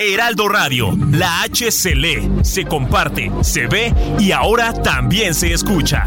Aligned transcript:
Heraldo 0.00 0.48
Radio, 0.48 0.96
la 1.10 1.42
H 1.42 1.70
se 1.70 1.94
lee, 1.94 2.30
se 2.42 2.64
comparte, 2.64 3.30
se 3.42 3.66
ve 3.66 3.92
y 4.18 4.32
ahora 4.32 4.72
también 4.72 5.34
se 5.34 5.52
escucha. 5.52 6.04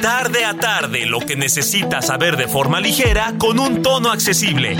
Tarde 0.00 0.44
a 0.44 0.54
tarde, 0.58 1.06
lo 1.06 1.20
que 1.20 1.36
necesitas 1.36 2.06
saber 2.06 2.36
de 2.36 2.48
forma 2.48 2.80
ligera 2.80 3.34
con 3.38 3.58
un 3.58 3.82
tono 3.82 4.10
accesible. 4.10 4.76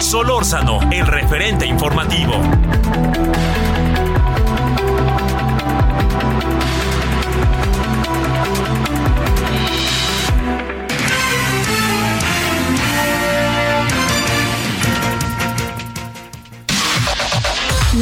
Solórzano, 0.00 0.80
el 0.90 1.06
referente 1.06 1.66
informativo. 1.66 2.34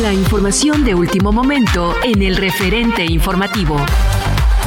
La 0.03 0.13
información 0.13 0.85
de 0.85 0.97
último 0.97 1.31
momento 1.31 1.95
en 2.03 2.23
el 2.23 2.35
referente 2.35 3.05
informativo. 3.05 3.77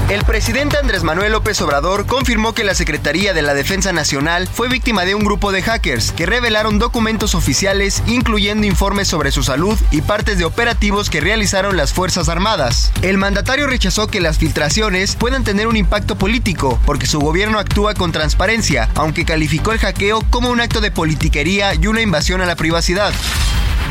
El 0.08 0.24
presidente 0.24 0.78
Andrés 0.78 1.04
Manuel 1.04 1.34
López 1.34 1.60
Obrador 1.60 2.06
confirmó 2.06 2.54
que 2.54 2.64
la 2.64 2.74
Secretaría 2.74 3.34
de 3.34 3.42
la 3.42 3.54
Defensa 3.54 3.92
Nacional 3.92 4.48
fue 4.48 4.70
víctima 4.70 5.04
de 5.04 5.14
un 5.14 5.26
grupo 5.26 5.52
de 5.52 5.62
hackers 5.62 6.14
que 6.14 6.26
revelaron 6.26 6.80
documentos 6.80 7.36
oficiales 7.36 8.02
incluyendo 8.08 8.66
informes 8.66 9.10
sobre 9.10 9.34
su 9.34 9.44
salud 9.44 9.78
y 9.92 10.04
partes 10.04 10.38
de 10.38 10.46
operativos 10.46 11.10
que 11.10 11.20
realizaron 11.20 11.76
las 11.76 11.92
Fuerzas 11.92 12.30
Armadas. 12.30 12.94
El 13.02 13.18
mandatario 13.18 13.68
rechazó 13.68 14.08
que 14.08 14.22
las 14.22 14.38
filtraciones 14.38 15.18
puedan 15.18 15.44
tener 15.44 15.68
un 15.68 15.76
impacto 15.76 16.16
político 16.16 16.80
porque 16.86 17.08
su 17.08 17.20
gobierno 17.20 17.60
actúa 17.60 17.94
con 17.94 18.14
transparencia, 18.14 18.88
aunque 18.96 19.26
calificó 19.26 19.74
el 19.74 19.80
hackeo 19.80 20.24
como 20.30 20.50
un 20.50 20.62
acto 20.62 20.80
de 20.80 20.92
politiquería 20.92 21.76
y 21.76 21.88
una 21.88 22.00
invasión 22.00 22.40
a 22.40 22.46
la 22.46 22.56
privacidad. 22.56 23.14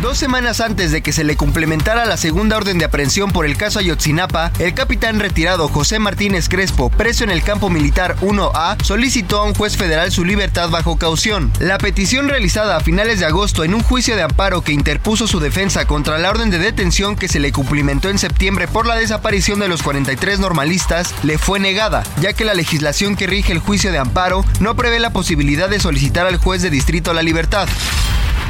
Dos 0.02 0.18
semanas 0.18 0.60
antes 0.60 0.90
de 0.90 1.02
que 1.02 1.12
se 1.12 1.24
le 1.24 1.36
complementara 1.36 2.04
la 2.04 2.16
segunda 2.16 2.56
orden 2.56 2.78
de 2.78 2.84
aprehensión 2.84 3.30
por 3.30 3.46
el 3.46 3.56
caso 3.56 3.78
Ayotzinapa, 3.78 4.50
el 4.58 4.74
capitán 4.74 5.18
retirado 5.18 5.68
José 5.68 5.98
Martínez 5.98 6.48
Crespo, 6.48 6.90
preso 6.90 7.24
en 7.24 7.30
el 7.30 7.42
campo 7.42 7.70
militar 7.70 8.16
1A, 8.20 8.82
solicitó 8.82 9.40
a 9.40 9.44
un 9.44 9.54
juez 9.54 9.76
federal 9.76 10.12
su 10.12 10.24
libertad 10.24 10.68
bajo 10.68 10.98
caución. 10.98 11.52
La 11.58 11.78
petición 11.78 12.28
realizada 12.28 12.76
a 12.76 12.80
finales 12.80 13.20
de 13.20 13.26
agosto 13.26 13.64
en 13.64 13.72
un 13.72 13.82
juicio 13.82 14.16
de 14.16 14.22
amparo 14.22 14.62
que 14.62 14.72
interpuso 14.72 15.26
su 15.26 15.40
defensa 15.40 15.86
contra 15.86 16.18
la 16.18 16.30
orden 16.30 16.50
de 16.50 16.58
detención 16.58 17.16
que 17.16 17.28
se 17.28 17.40
le 17.40 17.52
cumplimentó 17.52 18.10
en 18.10 18.18
septiembre 18.18 18.68
por 18.68 18.86
la 18.86 18.96
desaparición 18.96 19.60
de 19.60 19.68
los 19.68 19.82
43 19.82 20.38
normalistas 20.38 21.14
le 21.22 21.38
fue 21.38 21.60
negada, 21.60 22.02
ya 22.20 22.32
que 22.32 22.44
la 22.44 22.54
legislación 22.54 23.16
que 23.16 23.26
rige 23.26 23.52
el 23.52 23.60
juicio 23.60 23.90
de 23.90 23.98
amparo 23.98 24.44
no 24.60 24.76
prevé 24.76 24.98
la 24.98 25.10
posibilidad 25.10 25.70
de 25.70 25.80
solicitar 25.80 26.26
al 26.26 26.36
juez 26.36 26.60
de 26.62 26.70
distrito 26.70 27.14
la 27.14 27.22
libertad. 27.22 27.68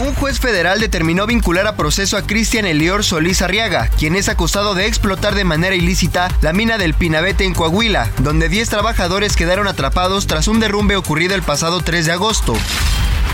Un 0.01 0.13
juez 0.15 0.41
federal 0.41 0.81
determinó 0.81 1.25
vincular 1.25 1.69
a 1.69 1.77
proceso 1.77 2.17
a 2.17 2.23
Cristian 2.23 2.67
Elior 2.67 3.05
Solís 3.05 3.43
Arriaga, 3.43 3.89
quien 3.97 4.17
es 4.17 4.29
acusado 4.29 4.75
de 4.75 4.87
explotar 4.87 5.37
de 5.37 5.45
manera 5.45 5.77
ilícita 5.77 6.37
la 6.43 6.53
mina 6.53 6.79
del 6.79 6.95
Pinabete 6.95 7.45
en 7.45 7.55
Coahuila, 7.55 8.11
donde 8.19 8.49
10 8.49 8.71
trabajadores 8.71 9.37
quedaron 9.37 9.69
atrapados 9.69 10.27
tras 10.27 10.49
un 10.49 10.59
derrumbe 10.59 10.97
ocurrido 10.97 11.37
el 11.37 11.43
pasado 11.43 11.81
3 11.81 12.07
de 12.07 12.13
agosto. 12.13 12.55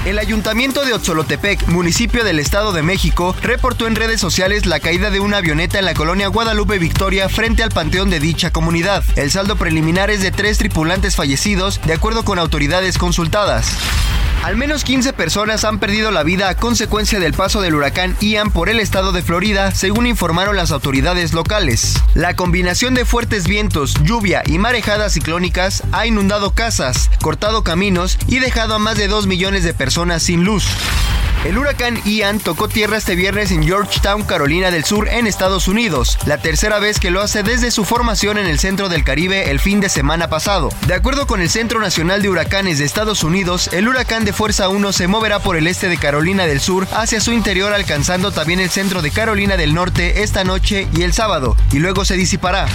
El 0.06 0.18
ayuntamiento 0.18 0.86
de 0.86 0.94
Otzolotepec, 0.94 1.68
municipio 1.68 2.24
del 2.24 2.38
Estado 2.38 2.72
de 2.72 2.80
México, 2.80 3.36
reportó 3.42 3.86
en 3.86 3.96
redes 3.96 4.18
sociales 4.18 4.64
la 4.64 4.80
caída 4.80 5.10
de 5.10 5.20
una 5.20 5.36
avioneta 5.36 5.78
en 5.78 5.84
la 5.84 5.92
colonia 5.92 6.28
Guadalupe 6.28 6.78
Victoria 6.78 7.28
frente 7.28 7.62
al 7.62 7.68
panteón 7.68 8.08
de 8.08 8.18
dicha 8.18 8.50
comunidad. 8.50 9.04
El 9.16 9.30
saldo 9.30 9.56
preliminar 9.56 10.10
es 10.10 10.22
de 10.22 10.30
tres 10.30 10.56
tripulantes 10.56 11.16
fallecidos, 11.16 11.82
de 11.84 11.92
acuerdo 11.92 12.24
con 12.24 12.38
autoridades 12.38 12.96
consultadas. 12.96 13.76
Al 14.42 14.56
menos 14.56 14.84
15 14.84 15.12
personas 15.12 15.64
han 15.64 15.78
perdido 15.78 16.10
la 16.10 16.22
vida 16.22 16.48
a 16.48 16.54
consecuencia 16.54 17.20
del 17.20 17.34
paso 17.34 17.60
del 17.60 17.74
huracán 17.74 18.16
Ian 18.20 18.50
por 18.50 18.70
el 18.70 18.80
estado 18.80 19.12
de 19.12 19.20
Florida, 19.20 19.74
según 19.74 20.06
informaron 20.06 20.56
las 20.56 20.70
autoridades 20.70 21.34
locales. 21.34 22.02
La 22.14 22.34
combinación 22.34 22.94
de 22.94 23.04
fuertes 23.04 23.46
vientos, 23.46 23.92
lluvia 24.02 24.42
y 24.46 24.56
marejadas 24.56 25.12
ciclónicas 25.12 25.82
ha 25.92 26.06
inundado 26.06 26.52
casas, 26.52 27.10
cortado 27.20 27.62
caminos 27.62 28.16
y 28.28 28.38
dejado 28.38 28.74
a 28.74 28.78
más 28.78 28.96
de 28.96 29.08
2 29.08 29.26
millones 29.26 29.62
de 29.62 29.74
personas 29.74 29.89
sin 30.20 30.44
luz. 30.44 30.64
El 31.42 31.56
huracán 31.56 31.98
Ian 32.04 32.38
tocó 32.38 32.68
tierra 32.68 32.98
este 32.98 33.14
viernes 33.14 33.50
en 33.50 33.62
Georgetown, 33.62 34.24
Carolina 34.24 34.70
del 34.70 34.84
Sur, 34.84 35.08
en 35.08 35.26
Estados 35.26 35.68
Unidos, 35.68 36.18
la 36.26 36.36
tercera 36.36 36.78
vez 36.78 37.00
que 37.00 37.10
lo 37.10 37.22
hace 37.22 37.42
desde 37.42 37.70
su 37.70 37.86
formación 37.86 38.36
en 38.36 38.46
el 38.46 38.58
centro 38.58 38.90
del 38.90 39.04
Caribe 39.04 39.50
el 39.50 39.58
fin 39.58 39.80
de 39.80 39.88
semana 39.88 40.28
pasado. 40.28 40.68
De 40.86 40.92
acuerdo 40.92 41.26
con 41.26 41.40
el 41.40 41.48
Centro 41.48 41.80
Nacional 41.80 42.20
de 42.20 42.28
Huracanes 42.28 42.78
de 42.78 42.84
Estados 42.84 43.24
Unidos, 43.24 43.70
el 43.72 43.88
huracán 43.88 44.26
de 44.26 44.34
fuerza 44.34 44.68
1 44.68 44.92
se 44.92 45.06
moverá 45.06 45.38
por 45.38 45.56
el 45.56 45.66
este 45.66 45.88
de 45.88 45.96
Carolina 45.96 46.46
del 46.46 46.60
Sur 46.60 46.86
hacia 46.92 47.22
su 47.22 47.32
interior 47.32 47.72
alcanzando 47.72 48.32
también 48.32 48.60
el 48.60 48.68
centro 48.68 49.00
de 49.00 49.10
Carolina 49.10 49.56
del 49.56 49.72
Norte 49.72 50.22
esta 50.22 50.44
noche 50.44 50.88
y 50.94 51.02
el 51.02 51.14
sábado, 51.14 51.56
y 51.72 51.78
luego 51.78 52.04
se 52.04 52.16
disipará. 52.16 52.66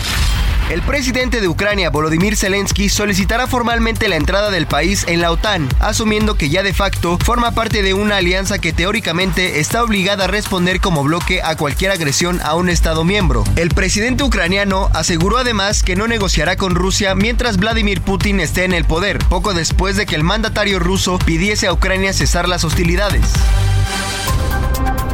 El 0.71 0.81
presidente 0.81 1.41
de 1.41 1.47
Ucrania, 1.47 1.91
Volodymyr 1.91 2.35
Zelensky, 2.35 2.89
solicitará 2.89 3.45
formalmente 3.45 4.07
la 4.07 4.15
entrada 4.15 4.49
del 4.49 4.65
país 4.65 5.05
en 5.07 5.21
la 5.21 5.29
OTAN, 5.29 5.69
asumiendo 5.79 6.37
que 6.37 6.49
ya 6.49 6.63
de 6.63 6.73
facto 6.73 7.19
forma 7.23 7.51
parte 7.51 7.83
de 7.83 7.93
una 7.93 8.17
alianza 8.17 8.54
que 8.59 8.73
teóricamente 8.73 9.59
está 9.59 9.83
obligada 9.83 10.25
a 10.25 10.27
responder 10.27 10.79
como 10.79 11.03
bloque 11.03 11.41
a 11.43 11.55
cualquier 11.55 11.91
agresión 11.91 12.39
a 12.43 12.55
un 12.55 12.69
Estado 12.69 13.03
miembro. 13.03 13.43
El 13.55 13.69
presidente 13.69 14.23
ucraniano 14.23 14.89
aseguró 14.93 15.37
además 15.37 15.83
que 15.83 15.95
no 15.95 16.07
negociará 16.07 16.55
con 16.55 16.75
Rusia 16.75 17.15
mientras 17.15 17.57
Vladimir 17.57 18.01
Putin 18.01 18.39
esté 18.39 18.63
en 18.63 18.73
el 18.73 18.85
poder, 18.85 19.19
poco 19.29 19.53
después 19.53 19.95
de 19.95 20.05
que 20.05 20.15
el 20.15 20.23
mandatario 20.23 20.79
ruso 20.79 21.19
pidiese 21.19 21.67
a 21.67 21.73
Ucrania 21.73 22.13
cesar 22.13 22.47
las 22.47 22.63
hostilidades. 22.63 23.25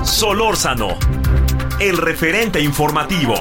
Solórzano, 0.04 0.98
el 1.80 1.98
referente 1.98 2.60
informativo. 2.62 3.36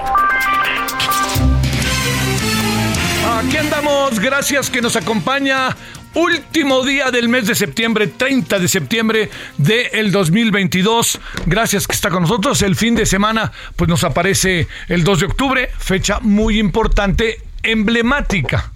Aquí 3.38 3.56
andamos, 3.56 4.19
gracias 4.19 4.69
que 4.69 4.82
nos 4.82 4.97
acompaña. 4.97 5.75
Último 6.15 6.84
día 6.84 7.12
del 7.12 7.28
mes 7.28 7.47
de 7.47 7.54
septiembre, 7.54 8.09
30 8.09 8.59
de 8.59 8.66
septiembre 8.66 9.31
del 9.59 10.10
2022. 10.10 11.21
Gracias 11.47 11.87
que 11.87 11.94
está 11.94 12.10
con 12.10 12.22
nosotros. 12.22 12.62
El 12.62 12.75
fin 12.75 12.97
de 12.97 13.06
semana, 13.06 13.53
pues 13.76 13.88
nos 13.88 14.03
aparece 14.03 14.66
el 14.88 15.04
2 15.04 15.20
de 15.20 15.26
octubre, 15.26 15.70
fecha 15.78 16.19
muy 16.19 16.59
importante, 16.59 17.41
emblemática. 17.62 18.72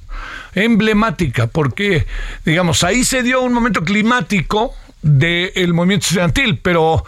Emblemática, 0.54 1.48
porque, 1.48 2.06
digamos, 2.44 2.84
ahí 2.84 3.02
se 3.02 3.24
dio 3.24 3.42
un 3.42 3.52
momento 3.52 3.82
climático 3.82 4.72
del 5.02 5.74
movimiento 5.74 6.04
estudiantil, 6.04 6.60
pero 6.62 7.04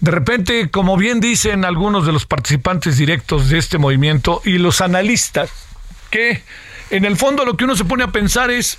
de 0.00 0.10
repente, 0.10 0.70
como 0.70 0.98
bien 0.98 1.20
dicen 1.20 1.64
algunos 1.64 2.04
de 2.04 2.12
los 2.12 2.26
participantes 2.26 2.98
directos 2.98 3.48
de 3.48 3.56
este 3.56 3.78
movimiento 3.78 4.42
y 4.44 4.58
los 4.58 4.82
analistas, 4.82 5.50
que 6.10 6.42
en 6.90 7.06
el 7.06 7.16
fondo 7.16 7.46
lo 7.46 7.56
que 7.56 7.64
uno 7.64 7.76
se 7.76 7.86
pone 7.86 8.04
a 8.04 8.08
pensar 8.08 8.50
es, 8.50 8.78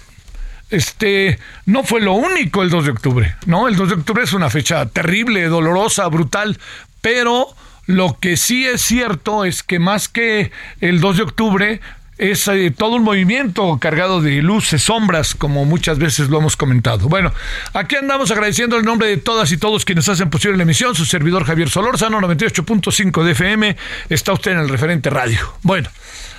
este, 0.72 1.40
no 1.66 1.84
fue 1.84 2.02
lo 2.02 2.14
único 2.14 2.64
el 2.64 2.70
2 2.70 2.86
de 2.86 2.92
octubre, 2.92 3.36
¿no? 3.46 3.68
El 3.68 3.76
2 3.76 3.90
de 3.90 3.96
octubre 3.96 4.24
es 4.24 4.34
una 4.34 4.50
fecha 4.50 4.86
terrible, 4.88 5.46
dolorosa, 5.46 6.08
brutal, 6.08 6.58
pero 7.02 7.48
lo 7.86 8.18
que 8.20 8.38
sí 8.38 8.66
es 8.66 8.82
cierto 8.82 9.46
es 9.46 9.64
que 9.64 9.80
más 9.80 10.08
que 10.08 10.52
el 10.80 11.00
2 11.00 11.18
de 11.18 11.24
octubre, 11.24 11.82
es 12.22 12.48
eh, 12.48 12.72
todo 12.76 12.98
un 12.98 13.04
movimiento 13.04 13.80
cargado 13.80 14.22
de 14.22 14.44
luces, 14.44 14.84
sombras, 14.84 15.34
como 15.34 15.66
muchas 15.66 15.98
veces 15.98 16.30
lo 16.30 16.38
hemos 16.38 16.56
comentado. 16.56 17.10
Bueno, 17.10 17.34
aquí 17.74 17.96
andamos 17.96 18.30
agradeciendo 18.30 18.78
el 18.78 18.86
nombre 18.86 19.08
de 19.08 19.18
todas 19.18 19.52
y 19.52 19.58
todos 19.58 19.86
quienes 19.86 20.08
hacen 20.08 20.30
posible 20.30 20.56
la 20.56 20.64
emisión. 20.64 20.94
Su 20.94 21.06
servidor 21.06 21.46
Javier 21.46 21.72
Solórzano, 21.72 22.22
98.5 22.22 23.24
de 23.24 23.32
FM. 23.32 23.76
Está 24.10 24.34
usted 24.34 24.52
en 24.52 24.60
el 24.60 24.70
referente 24.70 25.10
radio. 25.10 25.40
Bueno, 25.64 25.90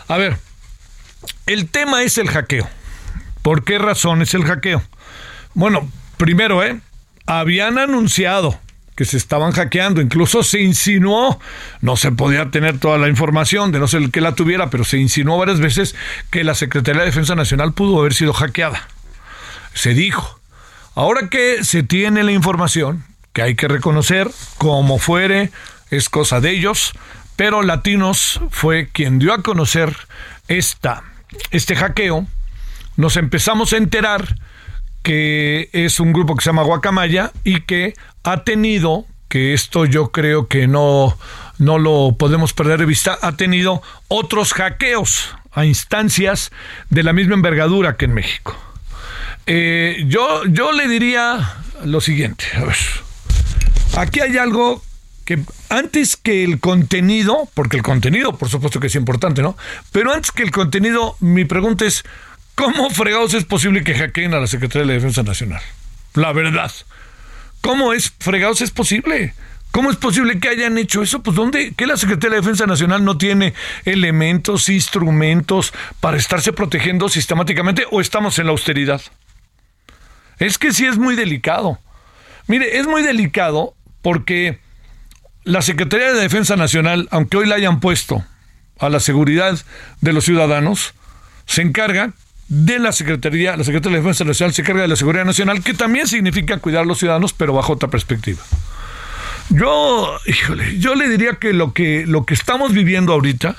a 0.07 0.17
ver, 0.19 0.39
el 1.47 1.69
tema 1.69 2.05
es 2.05 2.17
el 2.17 2.29
hackeo. 2.29 2.69
¿Por 3.43 3.65
qué 3.65 3.79
razón 3.79 4.23
es 4.23 4.35
el 4.35 4.45
hackeo? 4.45 4.83
Bueno, 5.55 5.89
primero, 6.17 6.63
¿eh? 6.63 6.81
Habían 7.27 7.79
anunciado 7.79 8.59
que 8.97 9.05
se 9.05 9.17
estaban 9.17 9.53
hackeando, 9.53 10.01
incluso 10.01 10.43
se 10.43 10.61
insinuó, 10.61 11.41
no 11.81 11.97
se 11.97 12.13
podía 12.13 12.51
tener 12.51 12.79
toda 12.79 12.99
la 12.99 13.09
información, 13.09 13.73
de 13.73 13.79
no 13.79 13.89
ser 13.89 14.11
que 14.11 14.21
la 14.21 14.35
tuviera, 14.35 14.71
pero 14.71 14.85
se 14.85 14.99
insinuó 14.99 15.39
varias 15.39 15.61
veces 15.61 15.95
que 16.31 16.45
la 16.45 16.55
Secretaría 16.55 17.01
de 17.01 17.07
Defensa 17.07 17.35
Nacional 17.35 17.73
pudo 17.73 18.01
haber 18.01 18.15
sido 18.15 18.33
hackeada. 18.33 18.89
Se 19.75 19.95
dijo. 19.95 20.39
Ahora 20.95 21.29
que 21.31 21.65
se 21.65 21.83
tiene 21.83 22.23
la 22.23 22.33
información, 22.33 23.05
que 23.33 23.41
hay 23.41 23.55
que 23.55 23.67
reconocer, 23.67 24.31
como 24.59 24.99
fuere, 24.99 25.51
es 25.91 26.11
cosa 26.11 26.41
de 26.41 26.51
ellos, 26.51 26.93
pero 27.37 27.63
Latinos 27.63 28.41
fue 28.51 28.91
quien 28.93 29.19
dio 29.19 29.33
a 29.33 29.43
conocer 29.43 29.97
esta, 30.49 31.03
este 31.51 31.77
hackeo, 31.77 32.27
nos 32.97 33.17
empezamos 33.17 33.73
a 33.73 33.77
enterar 33.77 34.37
que 35.03 35.69
es 35.73 36.01
un 36.01 36.13
grupo 36.13 36.37
que 36.37 36.43
se 36.43 36.51
llama 36.51 36.63
Guacamaya 36.63 37.33
y 37.45 37.63
que 37.63 37.95
ha 38.23 38.45
tenido, 38.45 39.07
que 39.29 39.53
esto 39.55 39.85
yo 39.85 40.13
creo 40.13 40.47
que 40.47 40.69
no, 40.69 41.19
no 41.59 41.79
lo 41.79 42.17
podemos 42.19 42.53
perder 42.53 42.81
de 42.81 42.87
vista, 42.87 43.19
ha 43.21 43.37
tenido 43.37 43.83
otros 44.09 44.53
hackeos 44.53 45.35
a 45.53 45.65
instancias 45.65 46.51
de 46.91 47.03
la 47.03 47.13
misma 47.13 47.35
envergadura 47.35 47.97
que 47.97 48.07
en 48.07 48.15
México. 48.15 48.57
Eh, 49.47 50.05
yo, 50.07 50.45
yo 50.47 50.73
le 50.73 50.87
diría 50.87 51.57
lo 51.85 52.01
siguiente, 52.01 52.45
a 52.55 52.65
ver, 52.65 52.77
aquí 53.97 54.21
hay 54.21 54.39
algo 54.39 54.83
que 55.25 55.41
antes 55.69 56.17
que 56.17 56.45
el 56.45 56.61
contenido, 56.61 57.49
porque 57.55 57.77
el 57.77 57.83
contenido 57.83 58.37
por 58.37 58.49
supuesto 58.49 58.79
que 58.79 58.87
es 58.87 58.95
importante, 58.95 59.43
¿no? 59.43 59.57
Pero 59.91 60.13
antes 60.13 60.31
que 60.31 60.43
el 60.45 60.53
contenido, 60.53 61.17
mi 61.21 61.45
pregunta 61.45 61.85
es, 61.85 62.05
¿cómo 62.55 62.91
fregados 62.91 63.35
es 63.35 63.45
posible 63.45 63.85
que 63.85 63.95
hackeen 63.95 64.35
a 64.35 64.41
la 64.41 64.47
Secretaría 64.47 64.87
de 64.87 64.95
Defensa 64.95 65.23
Nacional? 65.23 65.63
La 66.15 66.33
verdad. 66.33 66.73
¿Cómo 67.61 67.93
es 67.93 68.13
fregados 68.19 68.61
es 68.61 68.71
posible? 68.71 69.35
¿Cómo 69.71 69.91
es 69.91 69.97
posible 69.97 70.39
que 70.39 70.49
hayan 70.49 70.77
hecho 70.77 71.03
eso? 71.03 71.23
Pues 71.23 71.35
¿dónde? 71.35 71.73
¿Que 71.75 71.87
la 71.87 71.97
Secretaría 71.97 72.37
de 72.37 72.43
Defensa 72.43 72.67
Nacional 72.67 73.05
no 73.05 73.17
tiene 73.17 73.55
elementos, 73.87 74.69
instrumentos 74.69 75.73
para 76.01 76.19
estarse 76.19 76.53
protegiendo 76.53 77.09
sistemáticamente 77.09 77.87
o 77.91 78.01
estamos 78.01 78.39
en 78.39 78.47
la 78.47 78.53
austeridad? 78.53 79.01
Es 80.39 80.59
que 80.59 80.73
sí 80.73 80.85
es 80.85 80.99
muy 80.99 81.17
delicado. 81.17 81.79
Mire, 82.49 82.79
es 82.79 82.87
muy 82.87 83.03
delicado 83.03 83.75
porque 84.03 84.59
la 85.45 85.63
Secretaría 85.63 86.13
de 86.13 86.21
Defensa 86.21 86.57
Nacional, 86.57 87.09
aunque 87.11 87.39
hoy 87.39 87.47
la 87.47 87.55
hayan 87.55 87.81
puesto 87.81 88.25
a 88.79 88.91
la 88.91 89.01
seguridad 89.01 89.59
de 90.01 90.13
los 90.13 90.25
ciudadanos, 90.25 90.93
se 91.47 91.63
encarga 91.63 92.13
de 92.53 92.79
la 92.79 92.93
Secretaría, 92.93 93.57
la 93.57 93.65
Secretaría 93.65 93.97
de 93.97 94.03
Defensa 94.03 94.25
Nacional 94.25 94.53
se 94.53 94.61
encarga 94.61 94.83
de 94.83 94.89
la 94.89 94.97
seguridad 94.97 95.25
nacional, 95.25 95.63
que 95.65 95.73
también 95.73 96.07
significa 96.07 96.59
cuidar 96.59 96.83
a 96.83 96.85
los 96.85 96.99
ciudadanos, 96.99 97.33
pero 97.33 97.55
bajo 97.55 97.73
otra 97.73 97.89
perspectiva. 97.89 98.43
Yo, 99.49 100.19
híjole, 100.27 100.79
yo 100.79 100.95
le 100.95 101.09
diría 101.09 101.37
que 101.37 101.55
lo 101.55 101.73
que, 101.73 102.05
lo 102.07 102.27
que 102.27 102.35
estamos 102.35 102.75
viviendo 102.75 103.15
ahorita 103.15 103.57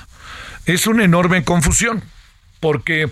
es 0.66 0.86
una 0.86 1.02
enorme 1.02 1.42
confusión, 1.42 2.04
porque 2.60 3.08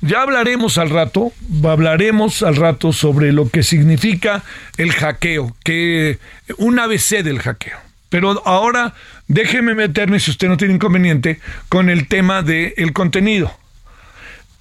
ya 0.00 0.22
hablaremos 0.22 0.78
al 0.78 0.90
rato, 0.90 1.32
hablaremos 1.62 2.42
al 2.42 2.56
rato 2.56 2.92
sobre 2.92 3.32
lo 3.32 3.48
que 3.48 3.62
significa 3.62 4.42
el 4.78 4.90
hackeo, 4.90 5.54
que 5.62 6.18
un 6.56 6.80
ABC 6.80 7.22
del 7.22 7.38
hackeo. 7.38 7.78
Pero 8.08 8.42
ahora 8.44 8.94
déjeme 9.28 9.76
meterme, 9.76 10.18
si 10.18 10.32
usted 10.32 10.48
no 10.48 10.56
tiene 10.56 10.74
inconveniente, 10.74 11.38
con 11.68 11.88
el 11.88 12.08
tema 12.08 12.42
del 12.42 12.92
contenido. 12.92 13.59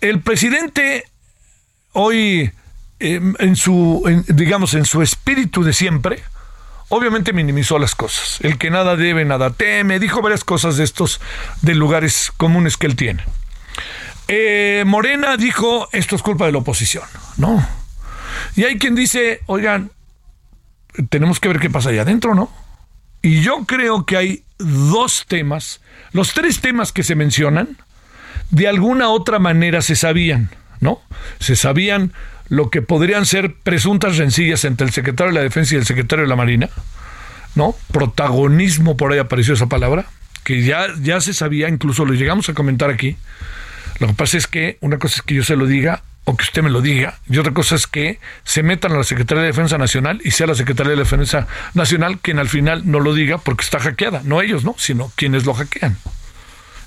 El 0.01 0.21
presidente 0.21 1.05
hoy, 1.93 2.51
em, 2.99 3.35
en 3.39 3.55
su, 3.55 4.03
digamos, 4.27 4.73
en 4.73 4.85
su 4.85 5.01
espíritu 5.01 5.63
de 5.63 5.73
siempre, 5.73 6.23
obviamente 6.89 7.33
minimizó 7.33 7.79
las 7.79 7.95
cosas. 7.95 8.39
El 8.41 8.57
que 8.57 8.69
nada 8.69 8.95
debe, 8.95 9.25
nada 9.25 9.51
teme, 9.51 9.99
dijo 9.99 10.21
varias 10.21 10.43
cosas 10.43 10.77
de 10.77 10.83
estos, 10.83 11.19
de 11.61 11.75
lugares 11.75 12.31
comunes 12.37 12.77
que 12.77 12.87
él 12.87 12.95
tiene. 12.95 13.23
Eh, 14.27 14.83
Morena 14.85 15.37
dijo, 15.37 15.89
esto 15.91 16.15
es 16.15 16.21
culpa 16.21 16.45
de 16.45 16.51
la 16.51 16.59
oposición, 16.59 17.05
¿no? 17.37 17.67
Y 18.55 18.63
hay 18.63 18.77
quien 18.77 18.95
dice, 18.95 19.41
oigan, 19.47 19.91
tenemos 21.09 21.39
que 21.39 21.47
ver 21.47 21.59
qué 21.59 21.69
pasa 21.69 21.89
allá 21.89 22.03
adentro, 22.03 22.35
¿no? 22.35 22.51
Y 23.21 23.41
yo 23.41 23.65
creo 23.65 24.05
que 24.05 24.17
hay 24.17 24.43
dos 24.59 25.25
temas, 25.27 25.81
los 26.11 26.33
tres 26.33 26.61
temas 26.61 26.91
que 26.91 27.03
se 27.03 27.15
mencionan, 27.15 27.77
de 28.49 28.67
alguna 28.67 29.09
otra 29.09 29.39
manera 29.39 29.81
se 29.81 29.95
sabían, 29.95 30.49
¿no? 30.79 31.01
Se 31.39 31.55
sabían 31.55 32.13
lo 32.47 32.69
que 32.69 32.81
podrían 32.81 33.25
ser 33.25 33.53
presuntas 33.53 34.17
rencillas 34.17 34.65
entre 34.65 34.87
el 34.87 34.93
secretario 34.93 35.31
de 35.31 35.39
la 35.39 35.43
Defensa 35.43 35.75
y 35.75 35.77
el 35.77 35.85
secretario 35.85 36.23
de 36.23 36.29
la 36.29 36.35
Marina, 36.35 36.69
¿no? 37.55 37.75
Protagonismo, 37.91 38.97
por 38.97 39.13
ahí 39.13 39.19
apareció 39.19 39.53
esa 39.53 39.67
palabra, 39.67 40.05
que 40.43 40.63
ya, 40.63 40.87
ya 41.01 41.21
se 41.21 41.33
sabía, 41.33 41.69
incluso 41.69 42.05
lo 42.05 42.13
llegamos 42.13 42.49
a 42.49 42.53
comentar 42.53 42.89
aquí. 42.89 43.17
Lo 43.99 44.07
que 44.07 44.13
pasa 44.13 44.37
es 44.37 44.47
que 44.47 44.77
una 44.81 44.97
cosa 44.97 45.17
es 45.17 45.21
que 45.21 45.35
yo 45.35 45.43
se 45.43 45.55
lo 45.55 45.67
diga 45.67 46.01
o 46.23 46.35
que 46.35 46.43
usted 46.43 46.63
me 46.63 46.69
lo 46.69 46.81
diga. 46.81 47.19
Y 47.29 47.37
otra 47.37 47.53
cosa 47.53 47.75
es 47.75 47.85
que 47.85 48.19
se 48.43 48.63
metan 48.63 48.93
a 48.93 48.97
la 48.97 49.03
Secretaría 49.03 49.41
de 49.41 49.47
Defensa 49.47 49.77
Nacional 49.77 50.21
y 50.23 50.31
sea 50.31 50.47
la 50.47 50.55
Secretaría 50.55 50.91
de 50.91 50.97
Defensa 50.97 51.47
Nacional 51.73 52.19
quien 52.19 52.39
al 52.39 52.49
final 52.49 52.89
no 52.89 52.99
lo 52.99 53.13
diga 53.13 53.37
porque 53.39 53.63
está 53.63 53.79
hackeada. 53.79 54.21
No 54.23 54.41
ellos, 54.41 54.63
¿no? 54.63 54.75
Sino 54.77 55.11
quienes 55.15 55.45
lo 55.45 55.53
hackean. 55.53 55.97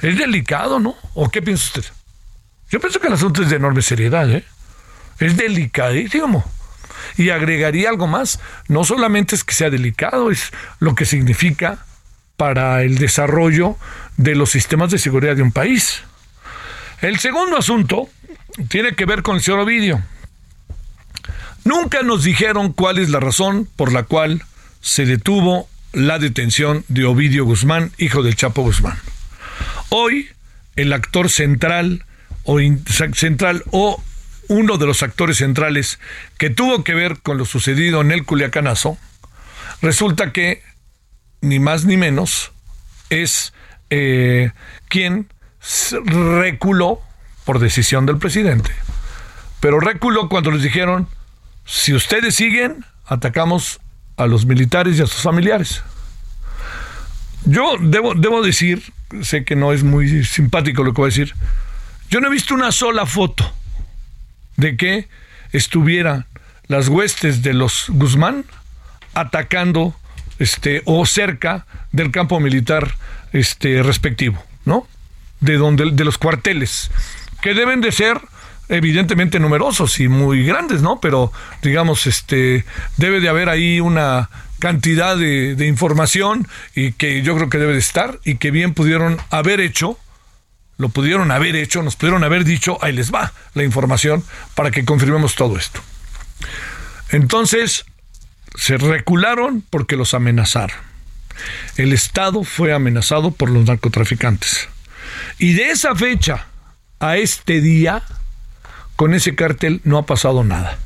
Es 0.02 0.18
delicado, 0.18 0.80
¿no? 0.80 0.96
¿O 1.14 1.30
qué 1.30 1.40
piensa 1.40 1.64
usted? 1.66 1.84
Yo 2.70 2.80
pienso 2.80 3.00
que 3.00 3.06
el 3.06 3.12
asunto 3.12 3.42
es 3.42 3.50
de 3.50 3.56
enorme 3.56 3.82
seriedad, 3.82 4.28
¿eh? 4.30 4.44
Es 5.20 5.36
delicadísimo. 5.36 6.44
Y 7.16 7.30
agregaría 7.30 7.88
algo 7.88 8.08
más. 8.08 8.40
No 8.66 8.84
solamente 8.84 9.36
es 9.36 9.44
que 9.44 9.54
sea 9.54 9.70
delicado, 9.70 10.30
es 10.30 10.52
lo 10.80 10.94
que 10.96 11.04
significa 11.04 11.84
para 12.36 12.82
el 12.82 12.98
desarrollo 12.98 13.76
de 14.16 14.34
los 14.34 14.50
sistemas 14.50 14.90
de 14.90 14.98
seguridad 14.98 15.36
de 15.36 15.42
un 15.42 15.52
país. 15.52 16.02
El 17.00 17.18
segundo 17.20 17.56
asunto 17.56 18.08
tiene 18.68 18.94
que 18.96 19.06
ver 19.06 19.22
con 19.22 19.36
el 19.36 19.42
señor 19.42 19.60
Ovidio. 19.60 20.02
Nunca 21.64 22.02
nos 22.02 22.24
dijeron 22.24 22.72
cuál 22.72 22.98
es 22.98 23.10
la 23.10 23.20
razón 23.20 23.68
por 23.76 23.92
la 23.92 24.02
cual 24.02 24.42
se 24.80 25.06
detuvo 25.06 25.68
la 25.92 26.18
detención 26.18 26.84
de 26.88 27.04
Ovidio 27.04 27.44
Guzmán, 27.44 27.92
hijo 27.98 28.22
del 28.22 28.34
Chapo 28.34 28.62
Guzmán. 28.62 28.98
Hoy, 29.94 30.30
el 30.74 30.90
actor 30.94 31.28
central 31.28 32.06
o 32.44 32.58
central 33.12 33.62
o 33.72 34.02
uno 34.48 34.78
de 34.78 34.86
los 34.86 35.02
actores 35.02 35.36
centrales 35.36 36.00
que 36.38 36.48
tuvo 36.48 36.82
que 36.82 36.94
ver 36.94 37.18
con 37.18 37.36
lo 37.36 37.44
sucedido 37.44 38.00
en 38.00 38.10
el 38.10 38.24
Culiacanazo, 38.24 38.96
resulta 39.82 40.32
que 40.32 40.62
ni 41.42 41.58
más 41.58 41.84
ni 41.84 41.98
menos 41.98 42.52
es 43.10 43.52
eh, 43.90 44.52
quien 44.88 45.28
reculó 46.06 47.02
por 47.44 47.58
decisión 47.58 48.06
del 48.06 48.16
presidente. 48.16 48.70
Pero 49.60 49.78
reculó 49.78 50.30
cuando 50.30 50.52
les 50.52 50.62
dijeron, 50.62 51.06
si 51.66 51.92
ustedes 51.92 52.34
siguen, 52.34 52.86
atacamos 53.04 53.78
a 54.16 54.26
los 54.26 54.46
militares 54.46 54.98
y 54.98 55.02
a 55.02 55.06
sus 55.06 55.20
familiares. 55.20 55.82
Yo 57.44 57.76
debo, 57.78 58.14
debo 58.14 58.40
decir, 58.40 58.82
sé 59.22 59.44
que 59.44 59.56
no 59.56 59.72
es 59.72 59.84
muy 59.84 60.24
simpático 60.24 60.82
lo 60.82 60.92
que 60.92 61.00
voy 61.02 61.08
a 61.08 61.10
decir, 61.10 61.34
yo 62.10 62.20
no 62.20 62.28
he 62.28 62.30
visto 62.30 62.54
una 62.54 62.72
sola 62.72 63.06
foto 63.06 63.52
de 64.56 64.76
que 64.76 65.08
estuvieran 65.52 66.26
las 66.66 66.88
huestes 66.88 67.42
de 67.42 67.54
los 67.54 67.86
Guzmán 67.88 68.44
atacando 69.14 69.94
este 70.38 70.82
o 70.84 71.04
cerca 71.06 71.66
del 71.92 72.10
campo 72.10 72.40
militar 72.40 72.94
este 73.32 73.82
respectivo, 73.82 74.42
¿no? 74.64 74.86
De 75.40 75.56
donde 75.56 75.90
de 75.90 76.04
los 76.04 76.18
cuarteles 76.18 76.90
que 77.42 77.54
deben 77.54 77.80
de 77.80 77.92
ser 77.92 78.20
evidentemente 78.68 79.38
numerosos 79.38 80.00
y 80.00 80.08
muy 80.08 80.44
grandes, 80.44 80.80
¿no? 80.80 81.00
Pero 81.00 81.32
digamos, 81.62 82.06
este, 82.06 82.64
debe 82.96 83.20
de 83.20 83.28
haber 83.28 83.48
ahí 83.48 83.80
una 83.80 84.30
cantidad 84.62 85.16
de, 85.16 85.66
información 85.66 86.46
y 86.76 86.92
que 86.92 87.22
yo 87.22 87.34
creo 87.34 87.50
que 87.50 87.58
debe 87.58 87.72
de 87.72 87.80
estar 87.80 88.20
y 88.24 88.36
que 88.36 88.52
bien 88.52 88.74
pudieron 88.74 89.18
haber 89.30 89.60
hecho, 89.60 89.98
lo 90.76 90.88
pudieron 90.88 91.32
haber 91.32 91.56
hecho, 91.56 91.82
nos 91.82 91.96
pudieron 91.96 92.22
haber 92.22 92.44
dicho, 92.44 92.78
ahí 92.80 92.92
les 92.92 93.12
va 93.12 93.32
la 93.54 93.64
información 93.64 94.22
para 94.54 94.70
que 94.70 94.84
confirmemos 94.84 95.34
todo 95.34 95.56
esto. 95.56 95.80
Entonces, 97.10 97.86
se 98.54 98.76
recularon 98.76 99.64
porque 99.68 99.96
los 99.96 100.14
amenazaron. 100.14 100.76
El 101.76 101.92
Estado 101.92 102.44
fue 102.44 102.72
amenazado 102.72 103.32
por 103.32 103.50
los 103.50 103.66
narcotraficantes. 103.66 104.68
Y 105.40 105.54
de 105.54 105.70
esa 105.70 105.96
fecha 105.96 106.46
a 107.00 107.16
este 107.16 107.60
día, 107.60 108.04
con 108.94 109.12
ese 109.12 109.34
cártel 109.34 109.80
no 109.82 109.98
ha 109.98 110.06
pasado 110.06 110.44
nada. 110.44 110.78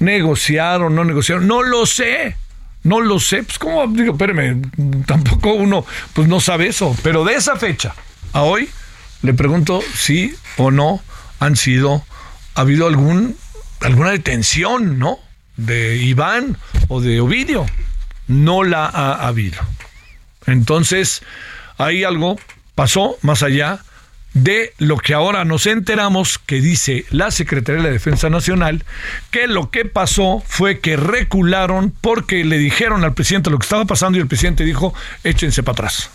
Negociaron, 0.00 0.96
no 0.96 1.04
negociaron, 1.04 1.46
no 1.46 1.62
lo 1.62 1.86
sé. 1.86 2.36
No 2.86 3.00
lo 3.00 3.18
sé, 3.18 3.42
pues 3.42 3.58
cómo 3.58 3.86
digo, 3.88 4.12
espérame, 4.12 4.62
tampoco 5.06 5.54
uno 5.54 5.84
pues 6.12 6.28
no 6.28 6.40
sabe 6.40 6.68
eso, 6.68 6.96
pero 7.02 7.24
de 7.24 7.34
esa 7.34 7.56
fecha 7.56 7.94
a 8.32 8.42
hoy 8.42 8.68
le 9.22 9.34
pregunto 9.34 9.82
si 9.94 10.34
o 10.56 10.70
no 10.70 11.02
han 11.40 11.56
sido 11.56 12.04
ha 12.54 12.60
habido 12.60 12.86
algún 12.86 13.36
alguna 13.80 14.10
detención, 14.10 14.98
¿no? 14.98 15.18
de 15.56 15.96
Iván 15.96 16.58
o 16.88 17.00
de 17.00 17.20
Ovidio. 17.20 17.66
no 18.28 18.64
la 18.64 18.86
ha 18.86 19.26
habido. 19.26 19.58
Entonces, 20.46 21.22
ahí 21.78 22.04
algo 22.04 22.38
pasó 22.74 23.16
más 23.22 23.42
allá 23.42 23.80
de 24.36 24.74
lo 24.76 24.98
que 24.98 25.14
ahora 25.14 25.46
nos 25.46 25.66
enteramos 25.66 26.38
que 26.38 26.60
dice 26.60 27.06
la 27.08 27.30
Secretaría 27.30 27.80
de 27.80 27.88
la 27.88 27.92
Defensa 27.92 28.28
Nacional, 28.28 28.84
que 29.30 29.46
lo 29.46 29.70
que 29.70 29.86
pasó 29.86 30.44
fue 30.46 30.80
que 30.80 30.98
recularon 30.98 31.90
porque 32.02 32.44
le 32.44 32.58
dijeron 32.58 33.02
al 33.02 33.14
presidente 33.14 33.48
lo 33.48 33.58
que 33.58 33.64
estaba 33.64 33.86
pasando 33.86 34.18
y 34.18 34.20
el 34.20 34.26
presidente 34.26 34.62
dijo, 34.62 34.92
échense 35.24 35.62
para 35.62 35.72
atrás, 35.72 36.10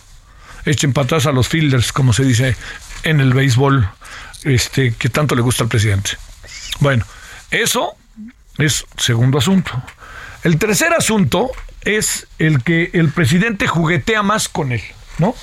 echen 0.66 0.94
para 0.94 1.06
atrás 1.06 1.26
a 1.26 1.32
los 1.32 1.48
fielders, 1.48 1.92
como 1.92 2.14
se 2.14 2.24
dice 2.24 2.56
en 3.02 3.22
el 3.22 3.34
béisbol, 3.34 3.90
este, 4.44 4.94
que 4.94 5.10
tanto 5.10 5.34
le 5.34 5.42
gusta 5.42 5.64
al 5.64 5.70
presidente. 5.70 6.12
Bueno, 6.80 7.04
eso 7.50 7.96
es 8.60 8.86
segundo 8.98 9.40
asunto. 9.40 9.72
El 10.44 10.60
tercer 10.60 10.94
asunto 10.94 11.50
es 11.84 12.28
el 12.38 12.62
que 12.62 12.92
el 12.94 13.10
presidente 13.10 13.66
juguetea 13.66 14.22
más 14.22 14.48
con 14.48 14.74
él, 14.74 14.84
¿no? 15.18 15.34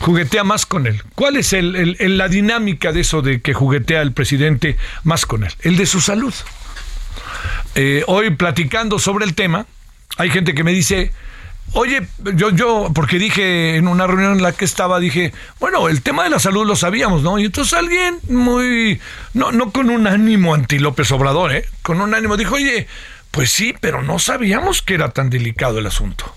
Juguetea 0.00 0.44
más 0.44 0.66
con 0.66 0.86
él. 0.86 1.02
¿Cuál 1.14 1.36
es 1.36 1.52
el, 1.52 1.96
la 2.18 2.28
dinámica 2.28 2.92
de 2.92 3.00
eso 3.00 3.22
de 3.22 3.40
que 3.40 3.54
juguetea 3.54 4.02
el 4.02 4.12
presidente 4.12 4.76
más 5.04 5.26
con 5.26 5.44
él? 5.44 5.52
El 5.60 5.76
de 5.76 5.86
su 5.86 6.00
salud. 6.00 6.34
Eh, 7.74 8.04
hoy 8.06 8.30
platicando 8.30 8.98
sobre 8.98 9.24
el 9.24 9.34
tema, 9.34 9.66
hay 10.16 10.30
gente 10.30 10.54
que 10.54 10.64
me 10.64 10.72
dice, 10.72 11.12
Oye, 11.72 12.06
yo, 12.36 12.50
yo, 12.50 12.90
porque 12.94 13.18
dije 13.18 13.76
en 13.76 13.88
una 13.88 14.06
reunión 14.06 14.34
en 14.34 14.42
la 14.42 14.52
que 14.52 14.64
estaba, 14.64 15.00
dije, 15.00 15.32
bueno, 15.58 15.88
el 15.88 16.00
tema 16.00 16.22
de 16.22 16.30
la 16.30 16.38
salud 16.38 16.64
lo 16.64 16.76
sabíamos, 16.76 17.22
¿no? 17.22 17.38
Y 17.38 17.46
entonces 17.46 17.74
alguien 17.74 18.20
muy, 18.28 19.00
no, 19.34 19.50
no 19.50 19.72
con 19.72 19.90
un 19.90 20.06
ánimo 20.06 20.54
anti 20.54 20.78
López 20.78 21.10
Obrador, 21.10 21.52
¿eh? 21.52 21.68
Con 21.82 22.00
un 22.00 22.14
ánimo 22.14 22.36
dijo, 22.36 22.54
oye, 22.54 22.86
pues 23.32 23.50
sí, 23.50 23.74
pero 23.80 24.02
no 24.02 24.20
sabíamos 24.20 24.80
que 24.80 24.94
era 24.94 25.10
tan 25.10 25.28
delicado 25.28 25.78
el 25.80 25.86
asunto 25.86 26.32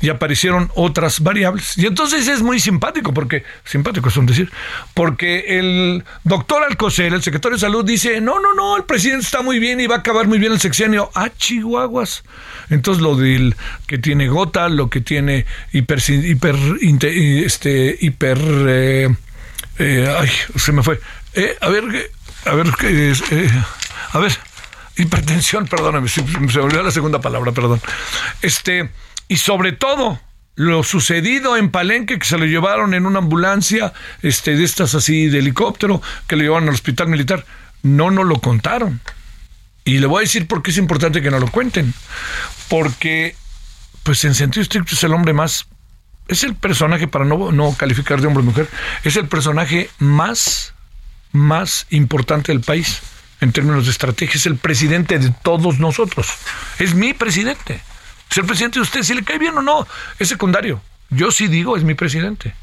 y 0.00 0.08
aparecieron 0.10 0.70
otras 0.74 1.20
variables. 1.20 1.76
Y 1.76 1.86
entonces 1.86 2.28
es 2.28 2.42
muy 2.42 2.60
simpático, 2.60 3.12
porque, 3.12 3.44
simpático 3.64 4.08
es 4.08 4.16
un 4.16 4.26
decir, 4.26 4.50
porque 4.94 5.58
el 5.58 6.04
doctor 6.24 6.62
Alcocer, 6.62 7.12
el 7.12 7.22
secretario 7.22 7.56
de 7.56 7.60
salud, 7.60 7.84
dice, 7.84 8.20
no, 8.20 8.40
no, 8.40 8.54
no, 8.54 8.76
el 8.76 8.84
presidente 8.84 9.24
está 9.24 9.42
muy 9.42 9.58
bien 9.58 9.80
y 9.80 9.86
va 9.86 9.96
a 9.96 9.98
acabar 9.98 10.26
muy 10.26 10.38
bien 10.38 10.52
el 10.52 10.60
sexenio. 10.60 11.10
Ah, 11.14 11.30
chihuahuas. 11.36 12.22
Entonces 12.70 13.02
lo 13.02 13.16
del 13.16 13.56
que 13.86 13.98
tiene 13.98 14.28
gota, 14.28 14.68
lo 14.68 14.90
que 14.90 15.00
tiene 15.00 15.46
hiper, 15.72 16.00
hiper, 16.08 16.56
este, 17.44 17.96
hiper, 18.00 18.38
eh, 18.68 19.08
eh, 19.78 20.16
ay, 20.18 20.30
se 20.56 20.72
me 20.72 20.82
fue. 20.82 21.00
Eh, 21.34 21.56
a 21.60 21.68
ver, 21.68 22.10
a 22.44 22.54
ver, 22.54 22.66
a 24.12 24.18
ver, 24.18 24.32
hipertensión, 24.96 25.66
perdóname, 25.66 26.08
se 26.08 26.22
me 26.22 26.82
la 26.82 26.90
segunda 26.90 27.20
palabra, 27.20 27.52
perdón. 27.52 27.80
Este, 28.42 28.90
y 29.28 29.36
sobre 29.36 29.72
todo 29.72 30.20
lo 30.58 30.82
sucedido 30.82 31.56
en 31.56 31.70
Palenque, 31.70 32.18
que 32.18 32.26
se 32.26 32.36
lo 32.36 32.44
llevaron 32.44 32.92
en 32.92 33.06
una 33.06 33.20
ambulancia 33.20 33.92
este, 34.22 34.56
de 34.56 34.64
estas 34.64 34.94
así 34.96 35.28
de 35.28 35.38
helicóptero, 35.38 36.02
que 36.26 36.34
lo 36.34 36.42
llevaron 36.42 36.68
al 36.68 36.74
hospital 36.74 37.06
militar, 37.06 37.46
no 37.82 38.10
nos 38.10 38.26
lo 38.26 38.40
contaron. 38.40 39.00
Y 39.84 39.98
le 39.98 40.06
voy 40.06 40.18
a 40.18 40.20
decir 40.22 40.48
por 40.48 40.62
qué 40.62 40.72
es 40.72 40.76
importante 40.78 41.22
que 41.22 41.30
no 41.30 41.38
lo 41.38 41.48
cuenten. 41.48 41.94
Porque, 42.68 43.36
pues 44.02 44.24
en 44.24 44.34
sentido 44.34 44.62
estricto 44.62 44.94
es 44.94 45.04
el 45.04 45.14
hombre 45.14 45.32
más, 45.32 45.68
es 46.26 46.42
el 46.42 46.56
personaje, 46.56 47.06
para 47.06 47.24
no, 47.24 47.52
no 47.52 47.74
calificar 47.74 48.20
de 48.20 48.26
hombre 48.26 48.42
o 48.42 48.46
mujer, 48.46 48.68
es 49.04 49.16
el 49.16 49.28
personaje 49.28 49.88
más, 50.00 50.74
más 51.30 51.86
importante 51.90 52.50
del 52.50 52.62
país 52.62 53.00
en 53.40 53.52
términos 53.52 53.84
de 53.84 53.92
estrategia, 53.92 54.34
es 54.34 54.46
el 54.46 54.56
presidente 54.56 55.20
de 55.20 55.30
todos 55.30 55.78
nosotros. 55.78 56.26
Es 56.80 56.94
mi 56.94 57.14
presidente. 57.14 57.80
Si 58.30 58.40
el 58.40 58.46
presidente 58.46 58.78
de 58.78 58.82
usted, 58.82 59.02
si 59.02 59.14
le 59.14 59.24
cae 59.24 59.38
bien 59.38 59.56
o 59.56 59.62
no, 59.62 59.86
es 60.18 60.28
secundario. 60.28 60.80
Yo 61.10 61.30
sí 61.30 61.48
digo, 61.48 61.76
es 61.76 61.84
mi 61.84 61.94
presidente. 61.94 62.54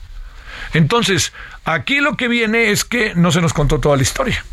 Entonces, 0.74 1.34
aquí 1.64 2.00
lo 2.00 2.18
que 2.18 2.28
viene 2.28 2.72
es 2.72 2.86
que 2.86 3.16
no 3.16 3.32
se 3.32 3.42
nos 3.42 3.54
contó 3.54 3.80
toda 3.80 3.96
la 3.98 4.04
historia. 4.04 4.44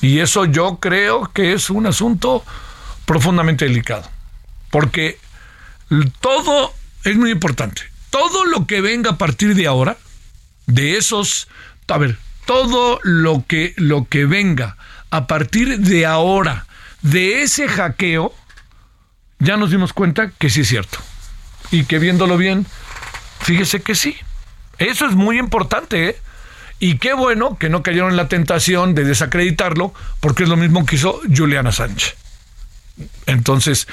Y 0.00 0.18
eso 0.18 0.44
yo 0.44 0.78
creo 0.80 1.30
que 1.32 1.52
es 1.52 1.70
un 1.70 1.86
asunto 1.86 2.44
profundamente 3.04 3.64
delicado. 3.64 4.10
Porque 4.70 5.18
todo 6.20 6.74
es 7.04 7.16
muy 7.16 7.30
importante. 7.30 7.82
Todo 8.10 8.44
lo 8.44 8.66
que 8.66 8.80
venga 8.80 9.12
a 9.12 9.18
partir 9.18 9.54
de 9.54 9.66
ahora, 9.66 9.96
de 10.66 10.96
esos, 10.96 11.48
a 11.88 11.98
ver, 11.98 12.18
todo 12.44 13.00
lo 13.02 13.44
que, 13.46 13.74
lo 13.76 14.06
que 14.08 14.24
venga 14.26 14.76
a 15.10 15.26
partir 15.26 15.78
de 15.78 16.06
ahora, 16.06 16.66
de 17.02 17.42
ese 17.42 17.68
hackeo, 17.68 18.34
ya 19.38 19.56
nos 19.56 19.70
dimos 19.70 19.92
cuenta 19.92 20.30
que 20.30 20.50
sí 20.50 20.62
es 20.62 20.68
cierto. 20.68 20.98
Y 21.70 21.84
que 21.84 21.98
viéndolo 21.98 22.36
bien, 22.36 22.66
fíjese 23.40 23.82
que 23.82 23.94
sí. 23.94 24.16
Eso 24.78 25.06
es 25.06 25.14
muy 25.14 25.38
importante, 25.38 26.10
¿eh? 26.10 26.16
Y 26.78 26.98
qué 26.98 27.14
bueno 27.14 27.56
que 27.58 27.68
no 27.68 27.82
cayeron 27.82 28.10
en 28.10 28.16
la 28.16 28.28
tentación 28.28 28.94
de 28.94 29.04
desacreditarlo, 29.04 29.94
porque 30.20 30.42
es 30.42 30.48
lo 30.48 30.56
mismo 30.56 30.84
que 30.84 30.96
hizo 30.96 31.20
Juliana 31.34 31.72
Sánchez. 31.72 32.16
Entonces, 33.26 33.86